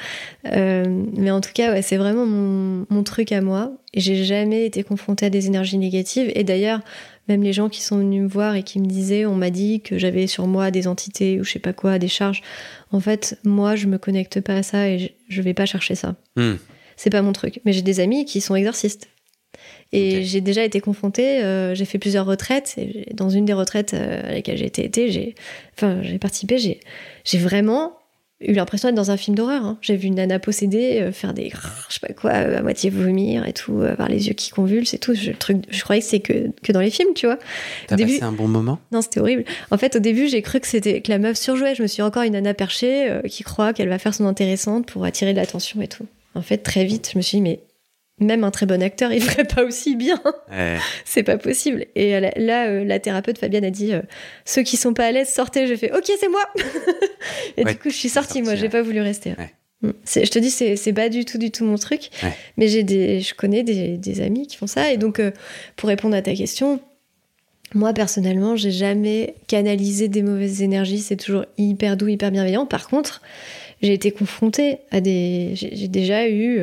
Euh, 0.51 1.03
mais 1.15 1.31
en 1.31 1.39
tout 1.39 1.51
cas, 1.53 1.71
ouais, 1.71 1.81
c'est 1.81 1.97
vraiment 1.97 2.25
mon, 2.25 2.85
mon 2.89 3.03
truc 3.03 3.31
à 3.31 3.41
moi. 3.41 3.71
Et 3.93 4.01
j'ai 4.01 4.25
jamais 4.25 4.65
été 4.65 4.83
confrontée 4.83 5.27
à 5.27 5.29
des 5.29 5.47
énergies 5.47 5.77
négatives. 5.77 6.29
Et 6.35 6.43
d'ailleurs, 6.43 6.81
même 7.29 7.41
les 7.41 7.53
gens 7.53 7.69
qui 7.69 7.81
sont 7.81 7.99
venus 7.99 8.23
me 8.23 8.27
voir 8.27 8.55
et 8.55 8.63
qui 8.63 8.79
me 8.79 8.85
disaient, 8.85 9.25
on 9.25 9.35
m'a 9.35 9.49
dit 9.49 9.81
que 9.81 9.97
j'avais 9.97 10.27
sur 10.27 10.45
moi 10.45 10.71
des 10.71 10.87
entités 10.87 11.39
ou 11.39 11.45
je 11.45 11.51
sais 11.51 11.59
pas 11.59 11.73
quoi, 11.73 11.99
des 11.99 12.09
charges. 12.09 12.41
En 12.91 12.99
fait, 12.99 13.39
moi, 13.45 13.77
je 13.77 13.87
me 13.87 13.97
connecte 13.97 14.41
pas 14.41 14.57
à 14.57 14.63
ça 14.63 14.89
et 14.89 14.99
je, 14.99 15.07
je 15.29 15.41
vais 15.41 15.53
pas 15.53 15.65
chercher 15.65 15.95
ça. 15.95 16.15
Hmm. 16.35 16.55
C'est 16.97 17.11
pas 17.11 17.21
mon 17.21 17.31
truc. 17.31 17.61
Mais 17.63 17.71
j'ai 17.71 17.81
des 17.81 18.01
amis 18.01 18.25
qui 18.25 18.41
sont 18.41 18.55
exorcistes. 18.55 19.07
Et 19.93 20.23
j'ai 20.23 20.41
déjà 20.41 20.63
été 20.63 20.81
confrontée, 20.81 21.43
euh, 21.43 21.73
j'ai 21.73 21.85
fait 21.85 21.97
plusieurs 21.97 22.25
retraites, 22.25 22.75
et 22.77 23.13
dans 23.13 23.29
une 23.29 23.45
des 23.45 23.53
retraites 23.53 23.93
euh, 23.93 24.27
à 24.27 24.31
laquelle 24.33 24.57
j'ai 24.57 24.65
été, 24.65 24.83
été, 24.83 25.09
j'ai, 25.11 25.35
enfin, 25.75 26.01
participé, 26.19 26.57
j'ai, 26.57 27.37
vraiment 27.37 27.93
eu 28.39 28.53
l'impression 28.53 28.89
d'être 28.89 28.95
dans 28.95 29.09
un 29.09 29.17
film 29.17 29.35
d'horreur. 29.35 29.65
hein. 29.65 29.77
J'ai 29.81 29.95
vu 29.95 30.07
une 30.07 30.15
nana 30.15 30.37
possédée 30.39 30.99
euh, 31.01 31.11
faire 31.11 31.33
des, 31.33 31.49
je 31.89 31.93
sais 31.93 31.99
pas 31.99 32.13
quoi, 32.13 32.31
euh, 32.33 32.59
à 32.59 32.61
moitié 32.61 32.89
vomir 32.89 33.47
et 33.47 33.53
tout, 33.53 33.81
avoir 33.81 34.09
les 34.09 34.27
yeux 34.27 34.33
qui 34.33 34.51
convulsent 34.51 34.93
et 34.93 34.99
tout. 34.99 35.15
Je, 35.15 35.31
le 35.31 35.37
truc, 35.37 35.63
je 35.69 35.81
croyais 35.83 36.01
que 36.01 36.07
c'est 36.07 36.19
que, 36.19 36.51
que 36.61 36.71
dans 36.71 36.81
les 36.81 36.91
films, 36.91 37.13
tu 37.15 37.25
vois. 37.25 37.39
T'as 37.87 37.95
début- 37.95 38.11
passé 38.11 38.23
un 38.23 38.31
bon 38.33 38.47
moment? 38.47 38.77
Non, 38.91 39.01
c'était 39.01 39.21
horrible. 39.21 39.43
En 39.71 39.77
fait, 39.77 39.95
au 39.95 39.99
début, 39.99 40.27
j'ai 40.27 40.41
cru 40.43 40.59
que 40.59 40.67
c'était 40.67 41.01
que 41.01 41.09
la 41.09 41.17
meuf 41.17 41.37
surjouait. 41.37 41.73
Je 41.73 41.81
me 41.81 41.87
suis 41.87 41.95
dit, 41.95 42.01
encore 42.03 42.23
une 42.23 42.33
nana 42.33 42.53
perchée 42.53 43.09
euh, 43.09 43.21
qui 43.21 43.43
croit 43.43 43.73
qu'elle 43.73 43.89
va 43.89 43.97
faire 43.97 44.13
son 44.13 44.25
intéressante 44.25 44.85
pour 44.85 45.03
attirer 45.05 45.31
de 45.31 45.37
l'attention 45.39 45.81
et 45.81 45.87
tout. 45.87 46.05
En 46.35 46.43
fait, 46.43 46.57
très 46.59 46.85
vite, 46.85 47.09
je 47.13 47.17
me 47.17 47.23
suis 47.23 47.37
dit, 47.37 47.41
mais 47.41 47.61
même 48.19 48.43
un 48.43 48.51
très 48.51 48.65
bon 48.65 48.81
acteur, 48.81 49.11
il 49.13 49.21
ferait 49.21 49.45
pas 49.45 49.63
aussi 49.63 49.95
bien. 49.95 50.19
Ouais. 50.51 50.77
c'est 51.05 51.23
pas 51.23 51.37
possible. 51.37 51.85
Et 51.95 52.15
euh, 52.15 52.29
là, 52.35 52.67
euh, 52.67 52.83
la 52.83 52.99
thérapeute 52.99 53.37
Fabienne 53.37 53.65
a 53.65 53.69
dit, 53.69 53.93
euh, 53.93 54.01
ceux 54.45 54.63
qui 54.63 54.77
sont 54.77 54.93
pas 54.93 55.05
à 55.05 55.11
l'aise, 55.11 55.29
sortez. 55.29 55.67
J'ai 55.67 55.77
fait, 55.77 55.91
ok, 55.95 56.11
c'est 56.19 56.29
moi. 56.29 56.41
et 57.57 57.63
Ouais, 57.63 57.73
du 57.73 57.79
coup, 57.79 57.89
je 57.89 57.95
suis 57.95 58.09
sortie. 58.09 58.41
Moi, 58.41 58.51
sortie, 58.51 58.61
j'ai 58.61 58.69
pas 58.69 58.81
voulu 58.81 59.01
rester. 59.01 59.35
Mm. 59.81 59.89
Je 60.05 60.29
te 60.29 60.39
dis, 60.39 60.49
c'est 60.49 60.93
pas 60.93 61.09
du 61.09 61.25
tout, 61.25 61.37
du 61.37 61.51
tout 61.51 61.63
mon 61.63 61.77
truc. 61.77 62.09
Mais 62.57 62.67
j'ai 62.67 62.83
des, 62.83 63.21
je 63.21 63.35
connais 63.35 63.63
des, 63.63 63.97
des 63.97 64.21
amis 64.21 64.47
qui 64.47 64.57
font 64.57 64.67
ça. 64.67 64.91
Et 64.91 64.97
donc, 64.97 65.19
euh, 65.19 65.31
pour 65.75 65.89
répondre 65.89 66.15
à 66.15 66.21
ta 66.21 66.33
question, 66.33 66.79
moi 67.75 67.93
personnellement, 67.93 68.55
j'ai 68.55 68.71
jamais 68.71 69.35
canalisé 69.47 70.07
des 70.07 70.23
mauvaises 70.23 70.63
énergies. 70.63 70.99
C'est 70.99 71.17
toujours 71.17 71.45
hyper 71.59 71.97
doux, 71.97 72.07
hyper 72.07 72.31
bienveillant. 72.31 72.65
Par 72.65 72.87
contre, 72.87 73.21
j'ai 73.83 73.93
été 73.93 74.09
confrontée 74.09 74.79
à 74.89 75.01
des. 75.01 75.51
J'ai 75.53 75.87
déjà 75.87 76.27
eu 76.27 76.59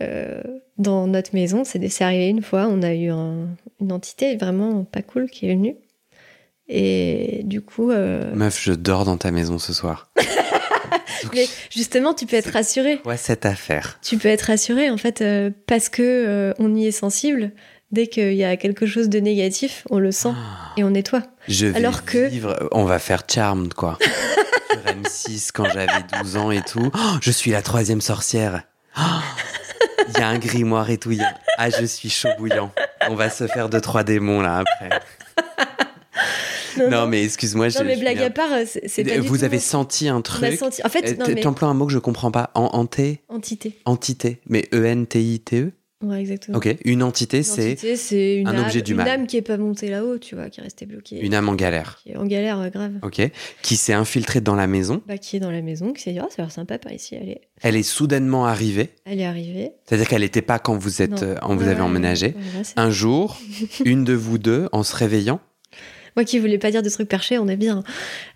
euh, 0.00 0.40
dans 0.78 1.06
notre 1.06 1.34
maison, 1.34 1.64
c'est 1.64 2.02
arrivé 2.02 2.28
une 2.28 2.42
fois, 2.42 2.66
on 2.70 2.82
a 2.82 2.94
eu 2.94 3.10
un- 3.10 3.48
une 3.80 3.92
entité 3.92 4.36
vraiment 4.36 4.84
pas 4.84 5.02
cool 5.02 5.28
qui 5.28 5.48
est 5.48 5.54
venue. 5.54 5.76
Et 6.68 7.42
du 7.44 7.60
coup, 7.60 7.90
euh, 7.90 8.32
Meuf, 8.34 8.60
je 8.62 8.72
dors 8.72 9.04
dans 9.04 9.16
ta 9.18 9.30
maison 9.30 9.58
ce 9.58 9.72
soir. 9.74 10.10
mais 11.34 11.46
justement, 11.70 12.14
tu 12.14 12.26
peux 12.26 12.36
être 12.36 12.52
rassuré. 12.52 12.98
Quoi 12.98 13.16
cette 13.16 13.44
affaire 13.46 13.98
Tu 14.02 14.16
peux 14.16 14.28
être 14.28 14.42
rassuré 14.42 14.88
en 14.90 14.96
fait 14.96 15.20
euh, 15.20 15.50
parce 15.66 15.88
que 15.88 16.54
on 16.58 16.74
y 16.74 16.86
est 16.86 16.92
sensible. 16.92 17.52
Dès 17.90 18.06
qu'il 18.06 18.32
y 18.32 18.44
a 18.44 18.56
quelque 18.56 18.86
chose 18.86 19.10
de 19.10 19.18
négatif, 19.20 19.86
on 19.90 19.98
le 19.98 20.12
sent 20.12 20.30
Ah. 20.34 20.72
et 20.78 20.84
on 20.84 20.90
nettoie. 20.90 21.24
Je 21.46 21.66
vais 21.66 21.76
Alors 21.76 22.06
que- 22.06 22.26
vivre... 22.28 22.68
On 22.72 22.84
va 22.84 22.98
faire 22.98 23.24
Charmed, 23.30 23.74
quoi. 23.74 23.98
Sur 24.70 24.80
M6, 24.80 25.50
quand 25.52 25.64
j'avais 25.66 25.88
12 26.22 26.36
ans 26.38 26.50
et 26.50 26.62
tout. 26.62 26.90
Oh, 26.94 27.16
je 27.20 27.30
suis 27.30 27.50
la 27.50 27.60
troisième 27.60 28.00
sorcière. 28.00 28.62
Oh, 28.96 29.00
Il 30.08 30.18
y 30.18 30.22
a 30.22 30.28
un 30.28 30.38
grimoire 30.38 30.90
et 30.90 30.98
tout. 30.98 31.12
il 31.12 31.18
y 31.18 31.22
a- 31.22 31.34
Ah, 31.58 31.70
je 31.70 31.84
suis 31.84 32.10
chaud 32.10 32.28
bouillant. 32.38 32.72
On 33.08 33.14
va 33.14 33.30
se 33.30 33.46
faire 33.46 33.68
deux, 33.68 33.80
trois 33.80 34.02
démons, 34.04 34.40
là, 34.40 34.58
après. 34.58 35.00
Non, 36.90 37.06
mais 37.06 37.22
excuse-moi. 37.24 37.66
non, 37.66 37.72
je- 37.80 37.84
mais 37.84 37.96
blague 37.96 38.18
à 38.22 38.30
part, 38.30 38.50
euh, 38.52 38.64
c'est 38.66 39.04
pas 39.04 39.10
du 39.14 39.20
Vous 39.20 39.38
tout 39.38 39.44
avez 39.44 39.58
senti 39.58 40.08
un 40.08 40.16
On 40.16 40.18
a 40.20 40.22
truc 40.22 40.54
senti. 40.58 40.82
En 40.84 40.88
fait, 40.88 41.18
Euh, 41.20 41.24
mais 41.34 41.40
T'emploies 41.42 41.68
un 41.68 41.74
mot 41.74 41.86
que 41.86 41.92
je 41.92 41.98
comprends 41.98 42.30
pas. 42.30 42.50
En, 42.54 42.62
enté 42.72 43.20
entité. 43.28 43.78
Entité. 43.84 44.40
Mais 44.48 44.68
E 44.72 44.78
E-N-T-I-T-E 44.82 45.72
Ouais, 46.02 46.20
exactement. 46.20 46.58
Ok. 46.58 46.76
Une 46.84 47.02
entité, 47.02 47.38
Une 47.38 47.42
c'est 47.44 47.72
entité, 47.72 47.96
c'est 47.96 48.36
une 48.36 48.48
un 48.48 48.54
âme, 48.56 48.64
objet 48.64 48.82
du 48.82 48.90
une 48.92 48.96
mal. 48.98 49.08
âme 49.08 49.26
qui 49.26 49.36
est 49.36 49.42
pas 49.42 49.56
montée 49.56 49.88
là-haut, 49.88 50.18
tu 50.18 50.34
vois, 50.34 50.50
qui 50.50 50.60
est 50.60 50.62
restée 50.64 50.84
bloquée, 50.86 51.20
une 51.20 51.34
âme 51.34 51.48
en 51.48 51.54
galère. 51.54 51.98
qui 52.02 52.10
est 52.12 52.16
en 52.16 52.26
galère 52.26 52.58
euh, 52.60 52.68
grave. 52.70 52.92
Ok. 53.02 53.20
Qui 53.62 53.76
s'est 53.76 53.92
infiltrée 53.92 54.40
dans 54.40 54.54
la 54.56 54.66
maison. 54.66 55.02
Bah, 55.06 55.18
qui 55.18 55.36
est 55.36 55.40
dans 55.40 55.50
la 55.50 55.62
maison, 55.62 55.92
qui 55.92 56.02
s'est 56.02 56.12
dit, 56.12 56.18
oh, 56.20 56.26
ça 56.28 56.42
a 56.42 56.42
l'air 56.46 56.52
sympa 56.52 56.78
par 56.78 56.92
ici, 56.92 57.14
elle 57.14 57.28
est, 57.28 57.40
Elle 57.62 57.76
est 57.76 57.82
soudainement 57.82 58.46
arrivée. 58.46 58.90
elle 59.04 59.20
est 59.20 59.24
arrivée. 59.26 59.70
C'est-à-dire 59.86 60.08
qu'elle 60.08 60.22
n'était 60.22 60.42
pas 60.42 60.58
quand 60.58 60.76
vous 60.76 61.02
êtes, 61.02 61.22
Non. 61.22 61.28
euh, 61.28 61.36
vous 61.48 61.64
Ouais, 61.64 61.68
avez 61.68 61.80
emménagé. 61.82 62.34
Un 62.76 62.90
jour, 62.90 63.38
une 63.84 64.04
de 64.04 64.14
vous 64.14 64.38
deux, 64.38 64.68
en 64.72 64.82
se 64.82 64.94
réveillant, 64.96 65.40
Moi 66.16 66.24
qui 66.24 66.38
voulais 66.38 66.58
pas 66.58 66.70
dire 66.70 66.82
des 66.82 66.90
trucs 66.90 67.08
perchés, 67.08 67.38
on 67.38 67.48
est 67.48 67.56
bien. 67.56 67.82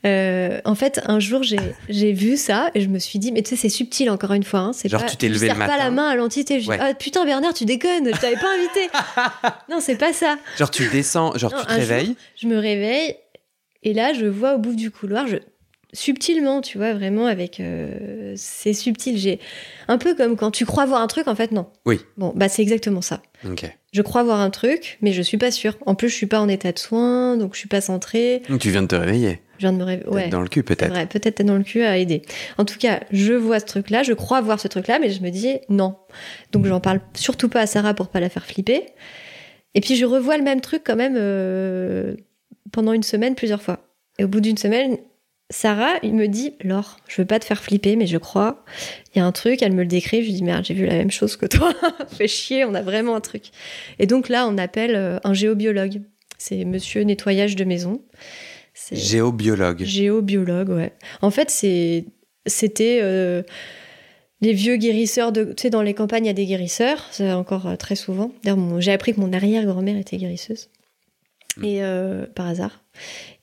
Euh, 0.07 0.61
en 0.65 0.75
fait, 0.75 1.01
un 1.07 1.21
jour, 1.21 1.43
j'ai 1.43 2.13
vu 2.13 2.37
ça 2.37 2.71
et 2.75 2.81
je 2.81 2.89
me 2.89 2.99
suis 2.99 3.19
dit, 3.19 3.33
mais 3.33 3.43
tu 3.43 3.51
sais, 3.51 3.57
c'est 3.57 3.69
subtil 3.69 4.09
encore 4.11 4.33
une 4.33 4.45
fois. 4.45 4.61
Hein, 4.61 4.73
c'est 4.73 4.89
Genre, 4.89 5.03
pas, 5.03 5.09
tu 5.09 5.17
t'es 5.17 5.29
levé 5.29 5.49
je 5.49 5.53
le 5.53 5.59
pas 5.59 5.77
la 5.77 5.91
main 5.91 6.09
à 6.09 6.17
l'entité. 6.17 6.61
Je 6.61 6.69
Ouais. 6.71 6.79
dis, 6.79 6.85
ah 6.87 6.95
putain, 6.95 7.25
Bernard, 7.25 7.53
tu 7.55 7.65
déconnes, 7.67 8.07
je 8.15 8.21
t'avais 8.21 8.37
pas 8.37 8.49
invité. 8.55 8.89
non, 9.71 9.81
c'est 9.81 9.97
pas 9.97 10.13
ça. 10.13 10.37
genre 10.59 10.71
tu 10.71 10.89
descends, 10.89 11.37
genre 11.37 11.53
Non, 11.53 11.59
tu 11.61 11.67
te 11.67 11.71
jour- 11.73 11.81
réveilles. 11.81 12.17
Je 12.41 12.47
me 12.47 12.59
réveille 12.59 13.15
et 13.83 13.93
là, 13.93 14.13
je 14.15 14.27
vois 14.27 14.55
au 14.55 14.59
bout 14.59 14.75
du 14.75 14.91
couloir, 14.91 15.27
je 15.29 15.37
subtilement, 15.93 16.61
tu 16.61 16.79
vois, 16.79 16.95
vraiment 16.95 17.27
avec. 17.27 17.61
euh, 17.61 18.33
c'est 18.37 18.73
subtil. 18.73 19.17
J'ai 19.19 19.41
un 19.89 19.99
peu 19.99 20.15
comme 20.15 20.37
quand 20.37 20.51
tu 20.51 20.67
crois 20.67 20.87
voir 20.87 21.01
un 21.01 21.07
truc, 21.07 21.29
en 21.29 21.35
fait, 21.35 21.53
non. 21.53 21.67
Oui. 21.87 22.01
Bon, 22.17 22.33
bah 22.35 22.49
c'est 22.49 22.63
exactement 22.63 23.03
ça. 23.03 23.23
Je 23.93 24.03
crois 24.03 24.23
voir 24.25 24.41
un 24.41 24.51
truc, 24.51 24.99
mais 25.01 25.13
je 25.13 25.23
suis 25.23 25.39
pas 25.39 25.51
sûre. 25.51 25.77
En 25.87 25.95
plus, 25.95 26.09
je 26.09 26.15
suis 26.15 26.27
pas 26.27 26.41
en 26.41 26.49
état 26.49 26.73
de 26.73 26.79
soin, 26.79 27.37
donc 27.37 27.55
je 27.55 27.59
suis 27.61 27.69
pas 27.69 27.81
centrée. 27.81 28.43
Donc, 28.49 28.61
Tu 28.61 28.71
viens 28.71 28.83
de 28.83 28.89
te 28.89 28.97
réveiller. 28.97 29.41
Je 29.59 29.61
viens 29.61 29.73
de 29.73 29.79
me 29.79 29.85
réveiller. 29.85 30.09
Ouais. 30.11 30.29
Dans 30.29 30.43
le 30.43 30.49
cul, 30.49 30.63
peut-être. 30.63 30.91
vrai, 30.91 31.07
peut-être 31.07 31.43
dans 31.43 31.57
le 31.57 31.63
cul 31.65 31.83
à 31.83 31.97
aider. 31.97 32.23
En 32.59 32.65
tout 32.67 32.79
cas, 32.79 33.01
je 33.11 33.33
vois 33.33 33.59
ce 33.61 33.65
truc-là, 33.67 34.03
je 34.03 34.13
crois 34.13 34.41
voir 34.43 34.61
ce 34.61 34.69
truc-là, 34.69 34.99
mais 34.99 35.11
je 35.11 35.23
me 35.23 35.31
dis 35.31 35.57
non. 35.71 35.97
Donc 36.53 36.67
j'en 36.67 36.81
parle 36.81 37.01
surtout 37.15 37.49
pas 37.49 37.61
à 37.61 37.67
Sarah 37.67 37.95
pour 37.95 38.09
pas 38.09 38.21
la 38.21 38.29
faire 38.29 38.45
flipper. 38.45 38.83
Et 39.75 39.81
puis 39.81 39.97
je 39.97 40.05
revois 40.05 40.37
le 40.37 40.43
même 40.45 40.61
truc 40.61 40.83
quand 40.85 40.97
même 40.97 41.15
euh, 41.17 42.17
pendant 42.73 42.93
une 42.93 43.03
semaine 43.03 43.35
plusieurs 43.35 43.63
fois. 43.63 43.79
Et 44.19 44.25
au 44.25 44.29
bout 44.29 44.41
d'une 44.41 44.57
semaine, 44.59 44.99
Sarah, 45.51 45.95
il 46.03 46.15
me 46.15 46.27
dit 46.27 46.55
Laure, 46.63 46.99
je 47.07 47.21
veux 47.23 47.27
pas 47.27 47.39
te 47.39 47.45
faire 47.45 47.63
flipper, 47.63 47.95
mais 47.95 48.07
je 48.09 48.19
crois, 48.19 48.65
il 49.15 49.19
y 49.19 49.23
a 49.23 49.25
un 49.27 49.31
truc, 49.33 49.63
elle 49.63 49.73
me 49.73 49.83
le 49.83 49.89
décrit, 49.89 50.23
je 50.23 50.27
lui 50.27 50.33
dis 50.33 50.43
merde, 50.43 50.65
j'ai 50.65 50.75
vu 50.75 50.87
la 50.87 50.95
même 50.95 51.11
chose 51.13 51.37
que 51.37 51.47
toi, 51.47 51.73
fais 52.09 52.27
chier, 52.27 52.65
on 52.65 52.75
a 52.75 52.83
vraiment 52.83 53.15
un 53.15 53.21
truc. 53.21 53.45
Et 54.01 54.07
donc 54.07 54.29
là, 54.29 54.49
on 54.49 54.59
appelle 54.59 54.97
euh, 54.97 55.19
un 55.23 55.35
géobiologue. 55.35 56.03
C'est 56.39 56.65
monsieur 56.65 57.03
nettoyage 57.03 57.55
de 57.57 57.65
maison. 57.65 58.03
C'est- 58.75 58.97
Géobiologue. 58.97 59.85
Géobiologue, 59.85 60.69
ouais. 60.71 60.93
En 61.23 61.31
fait, 61.31 61.49
c'est, 61.51 62.05
c'était 62.45 62.99
euh, 63.03 63.43
les 64.41 64.53
vieux 64.53 64.77
guérisseurs 64.77 65.31
de, 65.33 65.45
tu 65.45 65.63
sais, 65.63 65.71
dans 65.71 65.81
les 65.83 65.95
campagnes, 65.95 66.25
il 66.25 66.29
y 66.29 66.31
a 66.31 66.35
des 66.35 66.45
guérisseurs, 66.47 67.07
c'est 67.13 67.33
encore 67.33 67.69
euh, 67.69 67.77
très 67.77 67.95
souvent. 67.95 68.33
D'ailleurs, 68.43 68.81
j'ai 68.81 68.93
appris 68.93 69.15
que 69.15 69.21
mon 69.21 69.33
arrière-grand-mère 69.33 69.97
était 69.97 70.17
guérisseuse. 70.17 70.69
Mm. 71.57 71.65
Et 71.65 71.79
euh, 71.83 72.27
par 72.35 72.47
hasard. 72.49 72.83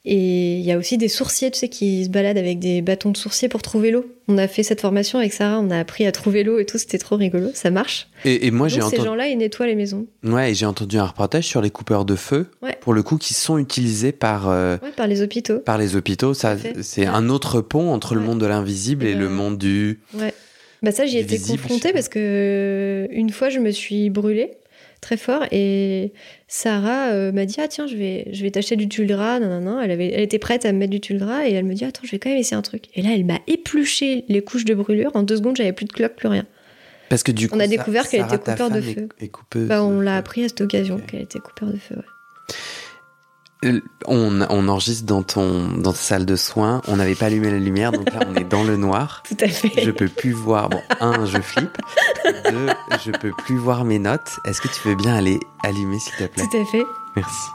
Et 0.05 0.55
il 0.57 0.65
y 0.65 0.71
a 0.73 0.77
aussi 0.77 0.97
des 0.97 1.07
sourciers, 1.07 1.49
tu 1.49 1.59
sais, 1.59 1.69
qui 1.69 2.03
se 2.03 2.09
baladent 2.09 2.37
avec 2.37 2.59
des 2.59 2.81
bâtons 2.81 3.11
de 3.11 3.15
sourcier 3.17 3.47
pour 3.47 3.61
trouver 3.61 3.89
l'eau. 3.89 4.05
On 4.27 4.37
a 4.37 4.49
fait 4.49 4.61
cette 4.61 4.81
formation 4.81 5.17
avec 5.17 5.31
Sarah, 5.31 5.59
on 5.61 5.69
a 5.71 5.79
appris 5.79 6.05
à 6.05 6.11
trouver 6.11 6.43
l'eau 6.43 6.59
et 6.59 6.65
tout, 6.65 6.77
c'était 6.77 6.97
trop 6.97 7.15
rigolo, 7.15 7.51
ça 7.53 7.71
marche. 7.71 8.09
Et, 8.25 8.45
et 8.47 8.51
moi, 8.51 8.67
j'ai 8.67 8.79
Donc 8.81 8.89
ces 8.89 8.95
entendu. 8.97 9.07
gens-là, 9.09 9.27
ils 9.29 9.37
nettoient 9.37 9.65
les 9.67 9.75
maisons. 9.75 10.05
Ouais, 10.23 10.51
et 10.51 10.55
j'ai 10.55 10.65
entendu 10.65 10.97
un 10.97 11.05
reportage 11.05 11.45
sur 11.45 11.61
les 11.61 11.69
coupeurs 11.69 12.03
de 12.03 12.15
feu, 12.17 12.47
Ouais. 12.61 12.75
pour 12.81 12.93
le 12.93 13.01
coup, 13.01 13.17
qui 13.17 13.33
sont 13.33 13.57
utilisés 13.57 14.11
par, 14.11 14.49
euh, 14.49 14.75
Ouais, 14.83 14.91
par 14.93 15.07
les 15.07 15.21
hôpitaux. 15.21 15.59
par 15.59 15.77
les 15.77 15.95
hôpitaux. 15.95 16.33
Ça, 16.33 16.57
c'est 16.81 17.05
un 17.05 17.29
autre 17.29 17.61
pont 17.61 17.93
entre 17.93 18.13
le 18.15 18.21
monde 18.21 18.41
de 18.41 18.45
l'invisible 18.45 19.05
et 19.05 19.11
Et 19.11 19.15
le 19.15 19.29
monde 19.29 19.57
du. 19.57 20.01
Ouais. 20.15 20.33
Bah 20.81 20.91
ça, 20.91 21.05
j'y 21.05 21.17
étais 21.17 21.39
confrontée 21.39 21.93
parce 21.93 22.09
que 22.09 23.07
une 23.11 23.29
fois, 23.29 23.47
je 23.47 23.59
me 23.59 23.71
suis 23.71 24.09
brûlée 24.09 24.51
très 25.03 25.17
fort 25.17 25.43
et 25.51 26.13
Sarah 26.47 27.11
euh, 27.11 27.31
m'a 27.31 27.45
dit 27.45 27.57
ah 27.59 27.67
tiens 27.67 27.85
je 27.85 27.95
vais 27.95 28.27
je 28.31 28.41
vais 28.41 28.49
t'acheter 28.49 28.75
du 28.75 28.87
tulle 28.89 29.07
gras 29.07 29.39
nanana. 29.39 29.81
elle 29.83 29.91
avait 29.91 30.11
elle 30.11 30.21
était 30.21 30.39
prête 30.39 30.65
à 30.65 30.71
me 30.71 30.79
mettre 30.79 30.91
du 30.91 30.99
tulle 31.01 31.19
gras 31.19 31.45
et 31.47 31.51
elle 31.53 31.65
me 31.65 31.73
dit 31.75 31.85
attends 31.85 32.01
je 32.05 32.11
vais 32.11 32.19
quand 32.19 32.29
même 32.29 32.39
essayer 32.39 32.57
un 32.57 32.61
truc 32.61 32.85
et 32.95 33.01
là 33.01 33.09
elle 33.13 33.25
m'a 33.25 33.39
épluché 33.47 34.25
les 34.29 34.41
couches 34.43 34.65
de 34.65 34.73
brûlure 34.73 35.11
en 35.15 35.23
deux 35.23 35.37
secondes 35.37 35.55
j'avais 35.57 35.73
plus 35.73 35.85
de 35.85 35.93
cloque 35.93 36.15
plus 36.15 36.27
rien 36.29 36.45
Parce 37.09 37.21
que 37.21 37.31
du 37.31 37.49
coup, 37.49 37.55
On 37.55 37.59
a 37.59 37.67
découvert 37.67 38.07
qu'elle 38.09 38.21
Sarah, 38.21 38.35
était 38.35 38.43
ta 38.45 38.51
coupeur 38.53 38.71
de 38.71 38.81
feu. 38.81 39.09
coupeuse 39.31 39.67
bah 39.67 39.83
on 39.83 39.99
l'a 39.99 40.17
appris 40.17 40.45
à 40.45 40.47
cette 40.47 40.61
occasion 40.61 40.97
qu'elle 40.99 41.21
était 41.21 41.39
coupeur 41.39 41.69
de 41.69 41.77
feu 41.77 41.95
ouais. 41.95 42.55
On, 44.05 44.41
on 44.49 44.67
enregistre 44.67 45.05
dans 45.05 45.23
ton 45.23 45.69
dans 45.77 45.93
ta 45.93 45.97
salle 45.97 46.25
de 46.25 46.35
soins. 46.35 46.81
On 46.87 46.97
n'avait 46.97 47.15
pas 47.15 47.27
allumé 47.27 47.49
la 47.49 47.59
lumière, 47.59 47.91
donc 47.91 48.11
là 48.11 48.19
on 48.27 48.35
est 48.35 48.43
dans 48.43 48.63
le 48.63 48.77
noir. 48.77 49.23
tout 49.27 49.37
à 49.39 49.47
fait 49.47 49.71
Je 49.81 49.91
peux 49.91 50.07
plus 50.07 50.31
voir. 50.31 50.69
Bon, 50.69 50.81
un, 50.99 51.25
je 51.25 51.39
flippe. 51.39 51.77
Deux, 52.49 52.67
je 53.05 53.11
peux 53.11 53.31
plus 53.31 53.57
voir 53.57 53.85
mes 53.85 53.99
notes. 53.99 54.39
Est-ce 54.45 54.61
que 54.61 54.67
tu 54.67 54.87
veux 54.87 54.95
bien 54.95 55.15
aller 55.15 55.39
allumer, 55.63 55.99
s'il 55.99 56.13
te 56.13 56.25
plaît? 56.25 56.43
Tout 56.51 56.57
à 56.57 56.65
fait 56.65 56.83
Merci. 57.15 57.47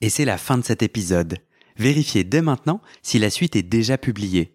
Et 0.00 0.08
c'est 0.08 0.24
la 0.24 0.38
fin 0.38 0.56
de 0.56 0.64
cet 0.64 0.82
épisode. 0.82 1.38
Vérifiez 1.76 2.24
dès 2.24 2.42
maintenant 2.42 2.80
si 3.02 3.18
la 3.18 3.30
suite 3.30 3.56
est 3.56 3.62
déjà 3.62 3.98
publiée. 3.98 4.54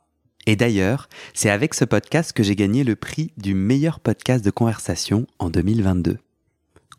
Et 0.47 0.55
d'ailleurs, 0.55 1.07
c'est 1.33 1.49
avec 1.49 1.73
ce 1.73 1.85
podcast 1.85 2.33
que 2.33 2.43
j'ai 2.43 2.55
gagné 2.55 2.83
le 2.83 2.95
prix 2.95 3.31
du 3.37 3.53
meilleur 3.53 3.99
podcast 3.99 4.43
de 4.43 4.51
conversation 4.51 5.27
en 5.39 5.49
2022. 5.49 6.17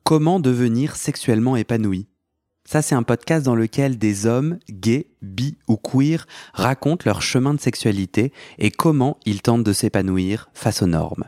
Comment 0.04 0.40
devenir 0.40 0.96
sexuellement 0.96 1.56
épanoui? 1.56 2.06
Ça, 2.64 2.80
c'est 2.80 2.94
un 2.94 3.02
podcast 3.02 3.44
dans 3.44 3.56
lequel 3.56 3.98
des 3.98 4.26
hommes, 4.26 4.58
gays, 4.70 5.08
bi 5.20 5.56
ou 5.68 5.76
queer, 5.76 6.26
racontent 6.54 7.02
leur 7.04 7.20
chemin 7.20 7.54
de 7.54 7.60
sexualité 7.60 8.32
et 8.58 8.70
comment 8.70 9.18
ils 9.26 9.42
tentent 9.42 9.64
de 9.64 9.72
s'épanouir 9.72 10.48
face 10.54 10.82
aux 10.82 10.86
normes. 10.86 11.24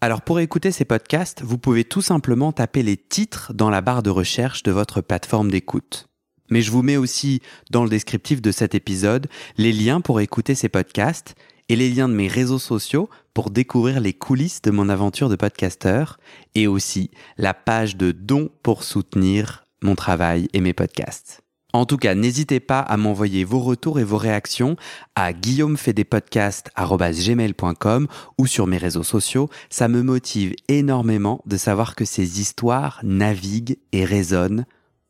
Alors 0.00 0.22
pour 0.22 0.38
écouter 0.38 0.70
ces 0.70 0.84
podcasts, 0.84 1.42
vous 1.42 1.58
pouvez 1.58 1.82
tout 1.82 2.02
simplement 2.02 2.52
taper 2.52 2.84
les 2.84 2.96
titres 2.96 3.52
dans 3.52 3.68
la 3.68 3.80
barre 3.80 4.04
de 4.04 4.10
recherche 4.10 4.62
de 4.62 4.70
votre 4.70 5.00
plateforme 5.00 5.50
d'écoute. 5.50 6.08
Mais 6.50 6.62
je 6.62 6.70
vous 6.70 6.82
mets 6.82 6.96
aussi 6.96 7.40
dans 7.70 7.84
le 7.84 7.90
descriptif 7.90 8.42
de 8.42 8.50
cet 8.50 8.74
épisode 8.74 9.28
les 9.56 9.72
liens 9.72 10.00
pour 10.00 10.20
écouter 10.20 10.54
ces 10.54 10.68
podcasts 10.68 11.34
et 11.68 11.76
les 11.76 11.90
liens 11.90 12.08
de 12.08 12.14
mes 12.14 12.28
réseaux 12.28 12.58
sociaux 12.58 13.10
pour 13.34 13.50
découvrir 13.50 14.00
les 14.00 14.14
coulisses 14.14 14.62
de 14.62 14.70
mon 14.70 14.88
aventure 14.88 15.28
de 15.28 15.36
podcasteur 15.36 16.18
et 16.54 16.66
aussi 16.66 17.10
la 17.36 17.52
page 17.54 17.96
de 17.96 18.12
dons 18.12 18.50
pour 18.62 18.84
soutenir 18.84 19.66
mon 19.82 19.94
travail 19.94 20.48
et 20.52 20.60
mes 20.60 20.72
podcasts. 20.72 21.42
En 21.74 21.84
tout 21.84 21.98
cas, 21.98 22.14
n'hésitez 22.14 22.60
pas 22.60 22.80
à 22.80 22.96
m'envoyer 22.96 23.44
vos 23.44 23.60
retours 23.60 24.00
et 24.00 24.04
vos 24.04 24.16
réactions 24.16 24.76
à 25.14 25.34
guillaumefedepodcast.com 25.34 28.06
ou 28.38 28.46
sur 28.46 28.66
mes 28.66 28.78
réseaux 28.78 29.02
sociaux. 29.02 29.50
Ça 29.68 29.88
me 29.88 30.02
motive 30.02 30.54
énormément 30.68 31.42
de 31.44 31.58
savoir 31.58 31.94
que 31.94 32.06
ces 32.06 32.40
histoires 32.40 33.00
naviguent 33.02 33.76
et 33.92 34.06
résonnent, 34.06 34.64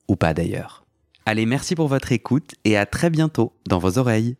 ou 0.08 0.16
pas 0.16 0.34
d'ailleurs. 0.34 0.87
Allez, 1.30 1.44
merci 1.44 1.74
pour 1.74 1.88
votre 1.88 2.10
écoute 2.12 2.54
et 2.64 2.78
à 2.78 2.86
très 2.86 3.10
bientôt 3.10 3.52
dans 3.68 3.78
vos 3.78 3.98
oreilles. 3.98 4.38